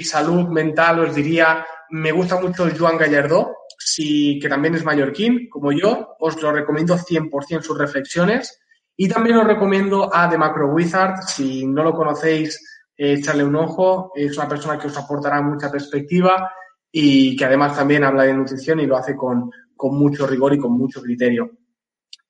salud 0.02 0.48
mental, 0.48 1.00
os 1.00 1.14
diría, 1.14 1.64
me 1.90 2.12
gusta 2.12 2.40
mucho 2.40 2.68
Joan 2.76 2.98
Gallardó, 2.98 3.56
sí, 3.78 4.38
que 4.40 4.48
también 4.48 4.74
es 4.74 4.84
mallorquín, 4.84 5.48
como 5.48 5.72
yo, 5.72 6.16
os 6.18 6.40
lo 6.40 6.52
recomiendo 6.52 6.96
100% 6.96 7.62
sus 7.62 7.78
reflexiones. 7.78 8.60
Y 8.96 9.08
también 9.08 9.38
os 9.38 9.46
recomiendo 9.46 10.14
a 10.14 10.28
The 10.28 10.38
Macro 10.38 10.68
Wizard, 10.68 11.22
si 11.26 11.66
no 11.66 11.82
lo 11.82 11.94
conocéis, 11.94 12.73
echarle 12.96 13.44
un 13.44 13.56
ojo. 13.56 14.12
Es 14.14 14.36
una 14.36 14.48
persona 14.48 14.78
que 14.78 14.86
os 14.86 14.96
aportará 14.96 15.40
mucha 15.42 15.70
perspectiva 15.70 16.50
y 16.90 17.36
que 17.36 17.44
además 17.44 17.76
también 17.76 18.04
habla 18.04 18.24
de 18.24 18.34
nutrición 18.34 18.80
y 18.80 18.86
lo 18.86 18.96
hace 18.96 19.16
con, 19.16 19.50
con 19.76 19.98
mucho 19.98 20.26
rigor 20.26 20.54
y 20.54 20.58
con 20.58 20.72
mucho 20.72 21.02
criterio. 21.02 21.50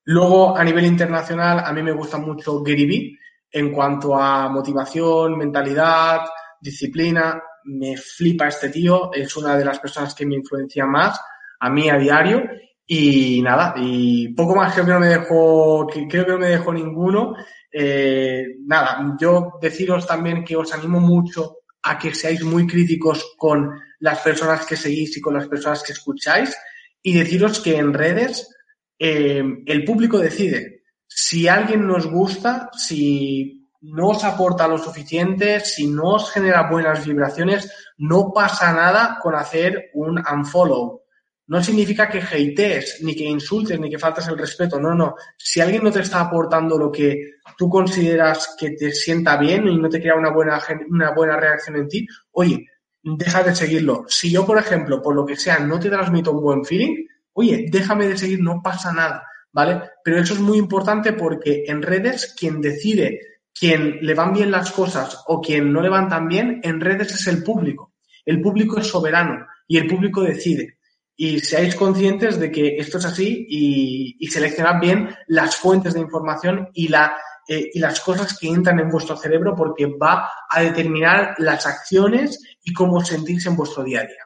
Luego, 0.04 0.56
a 0.56 0.64
nivel 0.64 0.84
internacional, 0.84 1.60
a 1.64 1.72
mí 1.72 1.82
me 1.82 1.92
gusta 1.92 2.18
mucho 2.18 2.62
Gary 2.62 2.86
Vee 2.86 3.18
en 3.50 3.72
cuanto 3.72 4.16
a 4.16 4.48
motivación, 4.48 5.38
mentalidad, 5.38 6.20
disciplina. 6.60 7.42
Me 7.64 7.96
flipa 7.96 8.48
este 8.48 8.68
tío, 8.68 9.12
es 9.12 9.36
una 9.36 9.56
de 9.56 9.64
las 9.64 9.78
personas 9.78 10.14
que 10.14 10.26
me 10.26 10.34
influencia 10.34 10.84
más 10.84 11.18
a 11.60 11.70
mí 11.70 11.88
a 11.88 11.96
diario. 11.96 12.42
Y 12.86 13.40
nada, 13.40 13.74
y 13.78 14.34
poco 14.34 14.54
más 14.54 14.74
creo 14.74 14.84
que 14.84 14.92
no 14.92 15.00
me 15.00 15.08
dejo, 15.08 15.86
creo 15.86 16.26
que 16.26 16.32
no 16.32 16.38
me 16.38 16.48
dejo 16.48 16.72
ninguno. 16.72 17.34
Eh, 17.76 18.58
nada, 18.66 19.16
yo 19.18 19.58
deciros 19.60 20.06
también 20.06 20.44
que 20.44 20.54
os 20.54 20.72
animo 20.72 21.00
mucho 21.00 21.58
a 21.82 21.98
que 21.98 22.14
seáis 22.14 22.44
muy 22.44 22.68
críticos 22.68 23.34
con 23.36 23.68
las 23.98 24.20
personas 24.20 24.64
que 24.64 24.76
seguís 24.76 25.16
y 25.16 25.20
con 25.20 25.34
las 25.34 25.48
personas 25.48 25.82
que 25.82 25.92
escucháis 25.92 26.56
y 27.02 27.14
deciros 27.14 27.58
que 27.58 27.76
en 27.76 27.92
redes 27.92 28.48
eh, 28.96 29.42
el 29.66 29.84
público 29.84 30.18
decide. 30.18 30.84
Si 31.04 31.48
alguien 31.48 31.84
nos 31.84 32.06
gusta, 32.06 32.70
si 32.76 33.68
no 33.80 34.10
os 34.10 34.22
aporta 34.22 34.68
lo 34.68 34.78
suficiente, 34.78 35.58
si 35.58 35.88
no 35.88 36.14
os 36.14 36.30
genera 36.30 36.70
buenas 36.70 37.04
vibraciones, 37.04 37.70
no 37.98 38.32
pasa 38.32 38.72
nada 38.72 39.18
con 39.20 39.34
hacer 39.34 39.90
un 39.94 40.18
unfollow 40.20 41.03
no 41.46 41.62
significa 41.62 42.08
que 42.08 42.20
hatees, 42.20 43.00
ni 43.02 43.14
que 43.14 43.24
insultes, 43.24 43.78
ni 43.78 43.90
que 43.90 43.98
faltas 43.98 44.28
el 44.28 44.38
respeto. 44.38 44.80
No, 44.80 44.94
no. 44.94 45.14
Si 45.36 45.60
alguien 45.60 45.84
no 45.84 45.92
te 45.92 46.00
está 46.00 46.20
aportando 46.20 46.78
lo 46.78 46.90
que 46.90 47.34
tú 47.56 47.68
consideras 47.68 48.56
que 48.58 48.70
te 48.70 48.92
sienta 48.92 49.36
bien 49.36 49.68
y 49.68 49.78
no 49.78 49.88
te 49.88 50.00
crea 50.00 50.16
una 50.16 50.30
buena, 50.30 50.60
una 50.88 51.12
buena 51.12 51.36
reacción 51.36 51.76
en 51.76 51.88
ti, 51.88 52.06
oye, 52.32 52.66
deja 53.02 53.42
de 53.42 53.54
seguirlo. 53.54 54.04
Si 54.08 54.30
yo, 54.30 54.46
por 54.46 54.58
ejemplo, 54.58 55.02
por 55.02 55.14
lo 55.14 55.26
que 55.26 55.36
sea, 55.36 55.58
no 55.58 55.78
te 55.78 55.90
transmito 55.90 56.32
un 56.32 56.42
buen 56.42 56.64
feeling, 56.64 57.04
oye, 57.34 57.66
déjame 57.70 58.08
de 58.08 58.16
seguir, 58.16 58.40
no 58.40 58.62
pasa 58.62 58.92
nada, 58.92 59.26
¿vale? 59.52 59.82
Pero 60.02 60.20
eso 60.20 60.32
es 60.32 60.40
muy 60.40 60.56
importante 60.56 61.12
porque 61.12 61.64
en 61.66 61.82
redes 61.82 62.34
quien 62.38 62.60
decide 62.60 63.20
quien 63.52 63.98
le 64.00 64.14
van 64.14 64.32
bien 64.32 64.50
las 64.50 64.72
cosas 64.72 65.22
o 65.26 65.40
quien 65.40 65.72
no 65.72 65.80
le 65.80 65.88
van 65.88 66.08
tan 66.08 66.26
bien, 66.26 66.60
en 66.64 66.80
redes 66.80 67.12
es 67.12 67.26
el 67.28 67.44
público. 67.44 67.92
El 68.24 68.40
público 68.40 68.78
es 68.78 68.86
soberano 68.86 69.46
y 69.68 69.76
el 69.76 69.86
público 69.86 70.22
decide 70.22 70.73
y 71.16 71.38
seáis 71.40 71.76
conscientes 71.76 72.40
de 72.40 72.50
que 72.50 72.76
esto 72.76 72.98
es 72.98 73.04
así 73.04 73.46
y, 73.48 74.16
y 74.18 74.26
seleccionad 74.28 74.80
bien 74.80 75.14
las 75.28 75.56
fuentes 75.56 75.94
de 75.94 76.00
información 76.00 76.68
y, 76.74 76.88
la, 76.88 77.16
eh, 77.48 77.70
y 77.72 77.78
las 77.78 78.00
cosas 78.00 78.38
que 78.38 78.48
entran 78.48 78.80
en 78.80 78.88
vuestro 78.88 79.16
cerebro 79.16 79.54
porque 79.54 79.86
va 79.86 80.30
a 80.50 80.60
determinar 80.60 81.34
las 81.38 81.66
acciones 81.66 82.58
y 82.62 82.72
cómo 82.72 82.96
os 82.96 83.08
sentís 83.08 83.46
en 83.46 83.56
vuestro 83.56 83.84
día 83.84 84.00
a 84.00 84.04
día. 84.04 84.24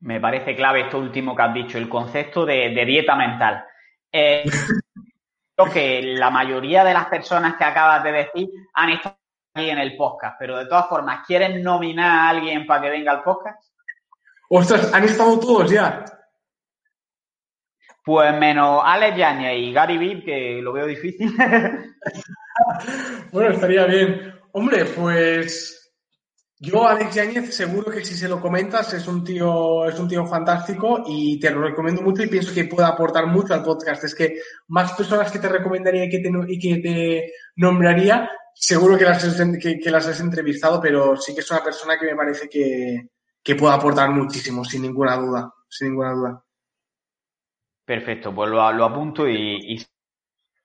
Me 0.00 0.20
parece 0.20 0.56
clave 0.56 0.82
esto 0.82 0.98
último 0.98 1.36
que 1.36 1.42
has 1.42 1.54
dicho, 1.54 1.78
el 1.78 1.88
concepto 1.88 2.44
de, 2.44 2.70
dieta 2.86 3.14
mental. 3.14 3.64
Eh, 4.10 4.44
que 5.72 6.02
la 6.02 6.30
mayoría 6.30 6.82
de 6.82 6.94
las 6.94 7.06
personas 7.06 7.56
que 7.56 7.64
acabas 7.64 8.02
de 8.02 8.12
decir 8.12 8.48
han 8.74 8.90
estado 8.90 9.16
aquí 9.54 9.70
en 9.70 9.78
el 9.78 9.96
podcast, 9.96 10.36
pero 10.38 10.58
de 10.58 10.66
todas 10.66 10.88
formas, 10.88 11.24
¿quieres 11.26 11.62
nominar 11.62 12.10
a 12.10 12.28
alguien 12.30 12.66
para 12.66 12.82
que 12.82 12.90
venga 12.90 13.12
al 13.12 13.22
podcast? 13.22 13.71
Ostras, 14.54 14.92
han 14.92 15.04
estado 15.04 15.40
todos 15.40 15.70
ya. 15.70 16.04
Pues 18.04 18.38
menos 18.38 18.82
Alex 18.84 19.16
Yañez 19.16 19.58
y 19.58 19.72
Gary 19.72 19.96
Vee, 19.96 20.22
que 20.22 20.60
lo 20.60 20.74
veo 20.74 20.86
difícil. 20.86 21.34
bueno, 23.32 23.54
estaría 23.54 23.86
bien. 23.86 24.34
Hombre, 24.52 24.84
pues 24.84 25.94
yo, 26.58 26.86
Alex 26.86 27.14
Yáñez, 27.14 27.56
seguro 27.56 27.90
que 27.90 28.04
si 28.04 28.14
se 28.14 28.28
lo 28.28 28.42
comentas 28.42 28.92
es 28.92 29.08
un 29.08 29.24
tío, 29.24 29.86
es 29.86 29.98
un 29.98 30.06
tío 30.06 30.26
fantástico 30.26 31.02
y 31.06 31.40
te 31.40 31.50
lo 31.50 31.62
recomiendo 31.62 32.02
mucho 32.02 32.22
y 32.22 32.28
pienso 32.28 32.52
que 32.52 32.66
puede 32.66 32.86
aportar 32.86 33.28
mucho 33.28 33.54
al 33.54 33.62
podcast. 33.62 34.04
Es 34.04 34.14
que 34.14 34.38
más 34.68 34.92
personas 34.92 35.32
que 35.32 35.38
te 35.38 35.48
recomendaría 35.48 36.04
y 36.04 36.10
que 36.10 36.18
te, 36.18 36.30
y 36.48 36.58
que 36.58 36.76
te 36.82 37.32
nombraría, 37.56 38.30
seguro 38.54 38.98
que 38.98 39.04
las, 39.04 39.24
que, 39.58 39.90
las 39.90 40.06
has 40.08 40.20
entrevistado, 40.20 40.78
pero 40.78 41.16
sí 41.16 41.34
que 41.34 41.40
es 41.40 41.50
una 41.50 41.64
persona 41.64 41.98
que 41.98 42.04
me 42.04 42.16
parece 42.16 42.50
que, 42.50 43.08
puede 43.56 43.74
aportar 43.74 44.10
muchísimo, 44.10 44.64
sin 44.64 44.82
ninguna 44.82 45.16
duda, 45.16 45.52
sin 45.68 45.88
ninguna 45.88 46.12
duda. 46.12 46.44
Perfecto, 47.84 48.34
pues 48.34 48.50
lo, 48.50 48.62
apunto 48.62 49.28
y, 49.28 49.74
y 49.74 49.86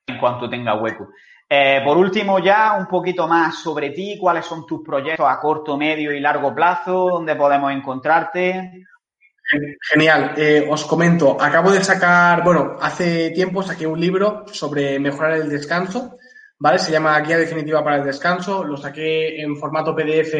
en 0.07 0.19
cuanto 0.19 0.49
tenga 0.49 0.75
hueco. 0.75 1.09
Eh, 1.49 1.81
por 1.83 1.97
último, 1.97 2.39
ya 2.39 2.73
un 2.77 2.87
poquito 2.87 3.27
más 3.27 3.61
sobre 3.61 3.91
ti, 3.91 4.17
cuáles 4.19 4.45
son 4.45 4.65
tus 4.65 4.83
proyectos 4.83 5.25
a 5.27 5.39
corto, 5.39 5.77
medio 5.77 6.11
y 6.11 6.19
largo 6.19 6.53
plazo, 6.53 7.09
dónde 7.09 7.35
podemos 7.35 7.71
encontrarte. 7.71 8.85
Genial, 9.93 10.33
eh, 10.35 10.67
os 10.69 10.83
comento, 10.83 11.37
acabo 11.39 11.71
de 11.71 11.81
sacar, 11.81 12.43
bueno, 12.43 12.75
hace 12.81 13.31
tiempo 13.31 13.63
saqué 13.63 13.87
un 13.87 13.99
libro 13.99 14.43
sobre 14.51 14.99
mejorar 14.99 15.37
el 15.37 15.49
descanso, 15.49 16.17
¿vale? 16.59 16.79
Se 16.79 16.91
llama 16.91 17.17
Guía 17.21 17.37
Definitiva 17.37 17.81
para 17.81 17.95
el 17.95 18.03
Descanso, 18.03 18.65
lo 18.65 18.75
saqué 18.75 19.41
en 19.41 19.55
formato 19.55 19.95
PDF, 19.95 20.35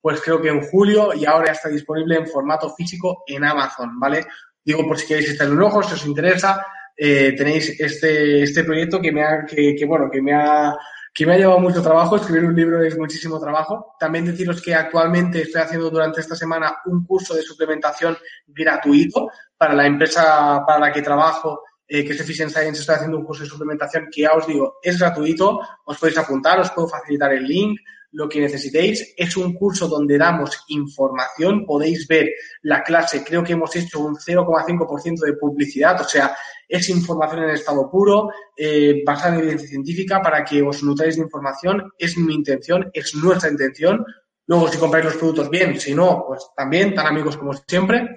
pues 0.00 0.20
creo 0.20 0.40
que 0.40 0.48
en 0.48 0.62
julio 0.62 1.12
y 1.14 1.24
ahora 1.24 1.46
ya 1.46 1.52
está 1.52 1.68
disponible 1.68 2.16
en 2.16 2.26
formato 2.26 2.70
físico 2.74 3.24
en 3.26 3.44
Amazon, 3.44 3.98
¿vale? 3.98 4.26
Digo 4.64 4.86
por 4.86 4.98
si 4.98 5.06
queréis 5.06 5.30
echarle 5.30 5.54
un 5.54 5.62
ojo, 5.62 5.82
si 5.82 5.94
os 5.94 6.06
interesa, 6.06 6.64
eh, 6.96 7.34
tenéis 7.36 7.78
este, 7.78 8.42
este 8.42 8.64
proyecto 8.64 9.00
que 9.00 9.12
me 9.12 9.22
ha, 9.22 9.44
que, 9.44 9.84
bueno, 9.86 10.08
que 10.10 10.22
me 10.22 10.32
ha, 10.32 10.74
que 11.12 11.26
me 11.26 11.34
ha 11.34 11.38
llevado 11.38 11.60
mucho 11.60 11.82
trabajo. 11.82 12.16
Escribir 12.16 12.46
un 12.46 12.56
libro 12.56 12.82
es 12.82 12.96
muchísimo 12.98 13.38
trabajo. 13.38 13.94
También 14.00 14.24
deciros 14.24 14.62
que 14.62 14.74
actualmente 14.74 15.42
estoy 15.42 15.60
haciendo 15.60 15.90
durante 15.90 16.20
esta 16.20 16.34
semana 16.34 16.78
un 16.86 17.04
curso 17.04 17.34
de 17.34 17.42
suplementación 17.42 18.16
gratuito 18.46 19.28
para 19.56 19.74
la 19.74 19.86
empresa 19.86 20.64
para 20.66 20.78
la 20.78 20.92
que 20.92 21.02
trabajo, 21.02 21.62
eh, 21.86 22.04
que 22.04 22.12
es 22.12 22.20
Efficient 22.20 22.50
Science. 22.50 22.80
Estoy 22.80 22.96
haciendo 22.96 23.18
un 23.18 23.24
curso 23.24 23.42
de 23.42 23.50
suplementación 23.50 24.08
que 24.10 24.22
ya 24.22 24.32
os 24.32 24.46
digo, 24.46 24.78
es 24.82 24.98
gratuito. 24.98 25.60
Os 25.84 25.98
podéis 25.98 26.18
apuntar, 26.18 26.58
os 26.60 26.70
puedo 26.70 26.88
facilitar 26.88 27.32
el 27.32 27.44
link 27.44 27.78
lo 28.12 28.28
que 28.28 28.40
necesitéis. 28.40 29.14
Es 29.16 29.36
un 29.36 29.54
curso 29.54 29.88
donde 29.88 30.18
damos 30.18 30.64
información. 30.68 31.64
Podéis 31.66 32.06
ver 32.06 32.30
la 32.62 32.82
clase. 32.82 33.22
Creo 33.24 33.42
que 33.42 33.52
hemos 33.52 33.74
hecho 33.76 34.00
un 34.00 34.16
0,5% 34.16 35.20
de 35.24 35.32
publicidad. 35.34 36.00
O 36.00 36.04
sea, 36.04 36.36
es 36.68 36.88
información 36.88 37.44
en 37.44 37.50
estado 37.50 37.90
puro, 37.90 38.30
eh, 38.56 39.02
basada 39.04 39.34
en 39.34 39.40
evidencia 39.40 39.68
científica, 39.68 40.20
para 40.22 40.44
que 40.44 40.62
os 40.62 40.82
nutráis 40.82 41.16
de 41.16 41.22
información. 41.22 41.92
Es 41.98 42.16
mi 42.16 42.34
intención, 42.34 42.90
es 42.92 43.14
nuestra 43.14 43.50
intención. 43.50 44.04
Luego, 44.46 44.68
si 44.68 44.78
compráis 44.78 45.04
los 45.04 45.16
productos, 45.16 45.50
bien. 45.50 45.78
Si 45.80 45.94
no, 45.94 46.24
pues 46.26 46.46
también, 46.56 46.94
tan 46.94 47.06
amigos 47.06 47.36
como 47.36 47.52
siempre. 47.52 48.16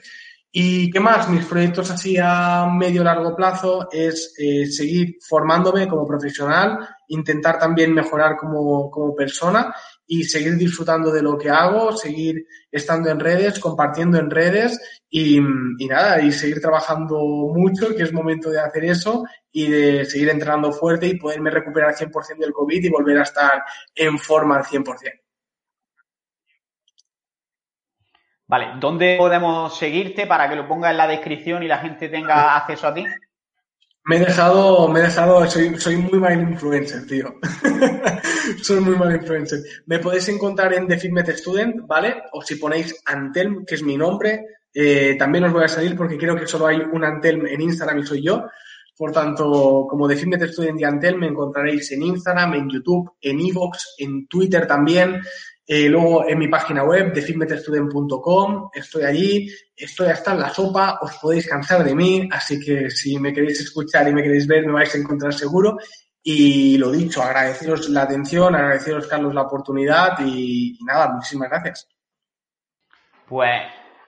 ¿Y 0.52 0.89
qué 0.89 1.00
más? 1.00 1.30
Mis 1.30 1.45
proyectos 1.45 1.91
así 1.91 2.18
a 2.20 2.66
medio 2.66 3.04
largo 3.04 3.36
plazo 3.36 3.88
es 3.91 4.34
eh, 4.39 4.66
seguir 4.66 5.18
formándome 5.22 5.88
como 5.88 6.08
profesional, 6.08 6.80
intentar 7.10 7.60
también 7.60 7.93
mejorar 7.93 8.36
como, 8.36 8.89
como 8.89 9.14
persona 9.14 9.72
y 10.08 10.24
seguir 10.24 10.56
disfrutando 10.56 11.12
de 11.12 11.22
lo 11.22 11.38
que 11.38 11.52
hago, 11.52 11.95
seguir 11.95 12.47
estando 12.72 13.12
en 13.12 13.20
redes, 13.20 13.60
compartiendo 13.60 14.18
en 14.18 14.32
redes 14.32 14.80
y, 15.08 15.38
y, 15.38 15.88
nada, 15.88 16.20
y 16.20 16.32
seguir 16.32 16.60
trabajando 16.60 17.20
mucho, 17.20 17.95
que 17.95 18.02
es 18.02 18.12
momento 18.12 18.50
de 18.50 18.60
hacer 18.60 18.86
eso 18.86 19.26
y 19.52 19.68
de 19.68 20.06
seguir 20.06 20.30
entrenando 20.30 20.72
fuerte 20.72 21.06
y 21.06 21.20
poderme 21.20 21.52
recuperar 21.52 21.93
100% 21.93 22.39
del 22.39 22.54
COVID 22.54 22.86
y 22.86 22.89
volver 22.89 23.20
a 23.20 23.24
estar 23.24 23.64
en 23.93 24.18
forma 24.18 24.58
al 24.58 24.64
100%. 24.64 25.29
Vale, 28.50 28.80
¿dónde 28.80 29.16
podemos 29.16 29.78
seguirte 29.78 30.26
para 30.26 30.50
que 30.50 30.56
lo 30.56 30.68
ponga 30.68 30.89
en 30.89 30.97
la 30.97 31.08
descripción 31.08 31.62
y 31.62 31.68
la 31.68 31.78
gente 31.78 32.10
tenga 32.10 32.58
acceso 32.58 32.88
a 32.88 32.93
ti? 32.95 33.06
Me 34.06 34.16
he 34.16 34.20
dejado, 34.22 34.88
me 34.88 35.02
he 35.02 35.04
dejado, 35.04 35.45
soy, 35.45 35.80
soy 35.80 35.97
muy 35.97 36.20
mal 36.20 36.34
influencer, 36.34 37.06
tío. 37.06 37.36
soy 38.64 38.80
muy 38.80 38.95
mal 38.95 39.16
influencer. 39.16 39.60
Me 39.86 40.00
podéis 40.00 40.30
encontrar 40.30 40.74
en 40.74 40.88
The 40.88 40.97
Fitness 40.97 41.41
Student, 41.41 41.86
¿vale? 41.86 42.24
O 42.32 42.41
si 42.41 42.56
ponéis 42.56 43.00
Antelm, 43.06 43.66
que 43.68 43.76
es 43.76 43.84
mi 43.84 43.95
nombre, 43.95 44.43
eh, 44.74 45.16
también 45.20 45.43
os 45.43 45.54
voy 45.54 45.66
a 45.66 45.68
salir 45.68 45.95
porque 45.95 46.18
creo 46.18 46.36
que 46.36 46.47
solo 46.47 46.66
hay 46.66 46.78
un 46.78 47.04
Antelm 47.04 47.45
en 47.45 47.62
Instagram 47.62 48.00
y 48.00 48.08
soy 48.08 48.24
yo. 48.24 48.47
Por 48.97 49.12
tanto, 49.12 49.86
como 49.88 50.08
The 50.08 50.16
Fitness 50.16 50.54
Student 50.54 50.82
y 50.82 50.86
Antelm 50.86 51.20
me 51.20 51.28
encontraréis 51.28 51.91
en 51.91 52.02
Instagram, 52.02 52.56
en 52.56 52.68
YouTube, 52.68 53.12
en 53.22 53.39
Evox, 53.41 53.93
en 54.00 54.28
Twitter 54.28 54.66
también. 54.66 55.22
Eh, 55.72 55.88
luego 55.88 56.28
en 56.28 56.39
mi 56.39 56.47
página 56.47 56.84
web, 56.84 57.13
defitmetestudent.com, 57.13 58.72
estoy 58.74 59.03
allí, 59.03 59.53
estoy 59.78 60.07
hasta 60.07 60.32
en 60.32 60.39
la 60.39 60.49
sopa, 60.49 60.97
os 60.99 61.17
podéis 61.17 61.47
cansar 61.47 61.84
de 61.84 61.93
mí, 61.93 62.28
así 62.32 62.59
que 62.59 62.89
si 62.89 63.20
me 63.20 63.32
queréis 63.32 63.59
escuchar 63.59 64.07
y 64.07 64.13
me 64.13 64.24
queréis 64.24 64.47
ver, 64.47 64.65
me 64.65 64.74
vais 64.74 64.95
a 64.95 64.97
encontrar 64.97 65.32
seguro. 65.32 65.78
Y 66.24 66.76
lo 66.80 66.89
dicho, 66.89 67.22
agradeceros 67.22 67.88
la 67.89 68.01
atención, 68.01 68.55
agradeceros, 68.55 69.05
Carlos, 69.05 69.32
la 69.32 69.43
oportunidad 69.43 70.17
y 70.26 70.76
nada, 70.84 71.09
muchísimas 71.13 71.51
gracias. 71.51 71.88
Pues 73.28 73.61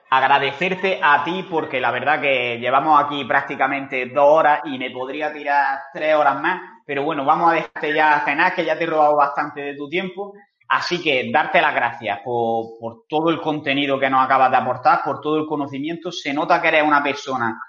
agradecerte 0.09 0.99
a 0.99 1.23
ti 1.23 1.45
porque 1.47 1.79
la 1.79 1.91
verdad 1.91 2.19
que 2.19 2.57
llevamos 2.57 3.05
aquí 3.05 3.23
prácticamente 3.25 4.07
dos 4.07 4.25
horas 4.25 4.61
y 4.65 4.79
me 4.79 4.89
podría 4.89 5.31
tirar 5.31 5.77
tres 5.93 6.15
horas 6.15 6.41
más, 6.41 6.59
pero 6.87 7.03
bueno, 7.03 7.23
vamos 7.23 7.51
a 7.51 7.53
dejarte 7.53 7.93
ya 7.93 8.19
cenar, 8.25 8.55
que 8.55 8.65
ya 8.65 8.75
te 8.75 8.85
he 8.85 8.87
robado 8.87 9.15
bastante 9.15 9.61
de 9.61 9.75
tu 9.75 9.87
tiempo. 9.87 10.33
Así 10.73 11.01
que 11.01 11.29
darte 11.29 11.61
las 11.61 11.75
gracias 11.75 12.21
por, 12.23 13.03
todo 13.09 13.29
el 13.29 13.41
contenido 13.41 13.99
que 13.99 14.09
nos 14.09 14.23
acabas 14.23 14.49
de 14.51 14.55
aportar, 14.55 15.01
por 15.03 15.19
todo 15.19 15.35
el 15.37 15.45
conocimiento. 15.45 16.13
Se 16.13 16.33
nota 16.33 16.61
que 16.61 16.69
eres 16.69 16.83
una 16.83 17.03
persona 17.03 17.61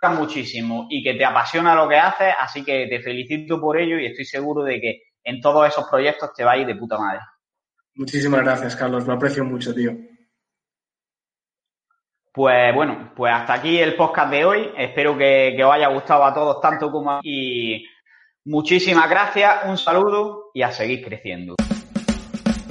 que 0.00 0.08
muchísimo 0.08 0.86
y 0.88 1.02
que 1.02 1.12
te 1.12 1.24
apasiona 1.26 1.74
lo 1.74 1.86
que 1.86 1.98
haces, 1.98 2.34
así 2.40 2.64
que 2.64 2.86
te 2.86 3.02
felicito 3.02 3.60
por 3.60 3.78
ello 3.78 3.98
y 3.98 4.06
estoy 4.06 4.24
seguro 4.24 4.62
de 4.62 4.80
que 4.80 5.02
en 5.22 5.38
todos 5.42 5.68
esos 5.68 5.86
proyectos 5.90 6.32
te 6.34 6.42
va 6.42 6.52
a 6.52 6.56
ir 6.56 6.66
de 6.66 6.76
puta 6.76 6.96
madre. 6.96 7.20
Muchísimas 7.96 8.40
gracias, 8.40 8.74
Carlos. 8.74 9.06
Lo 9.06 9.12
aprecio 9.12 9.44
mucho, 9.44 9.74
tío. 9.74 9.92
Pues 12.32 12.74
bueno, 12.74 13.12
pues 13.14 13.34
hasta 13.34 13.52
aquí 13.52 13.78
el 13.78 13.96
podcast 13.96 14.30
de 14.30 14.46
hoy. 14.46 14.72
Espero 14.78 15.18
que, 15.18 15.52
que 15.54 15.62
os 15.62 15.74
haya 15.74 15.88
gustado 15.88 16.24
a 16.24 16.32
todos 16.32 16.58
tanto 16.62 16.90
como 16.90 17.10
a 17.10 17.20
mí. 17.20 17.20
Y 17.22 17.86
muchísimas 18.46 19.10
gracias, 19.10 19.66
un 19.66 19.76
saludo 19.76 20.52
y 20.54 20.62
a 20.62 20.72
seguir 20.72 21.04
creciendo. 21.04 21.56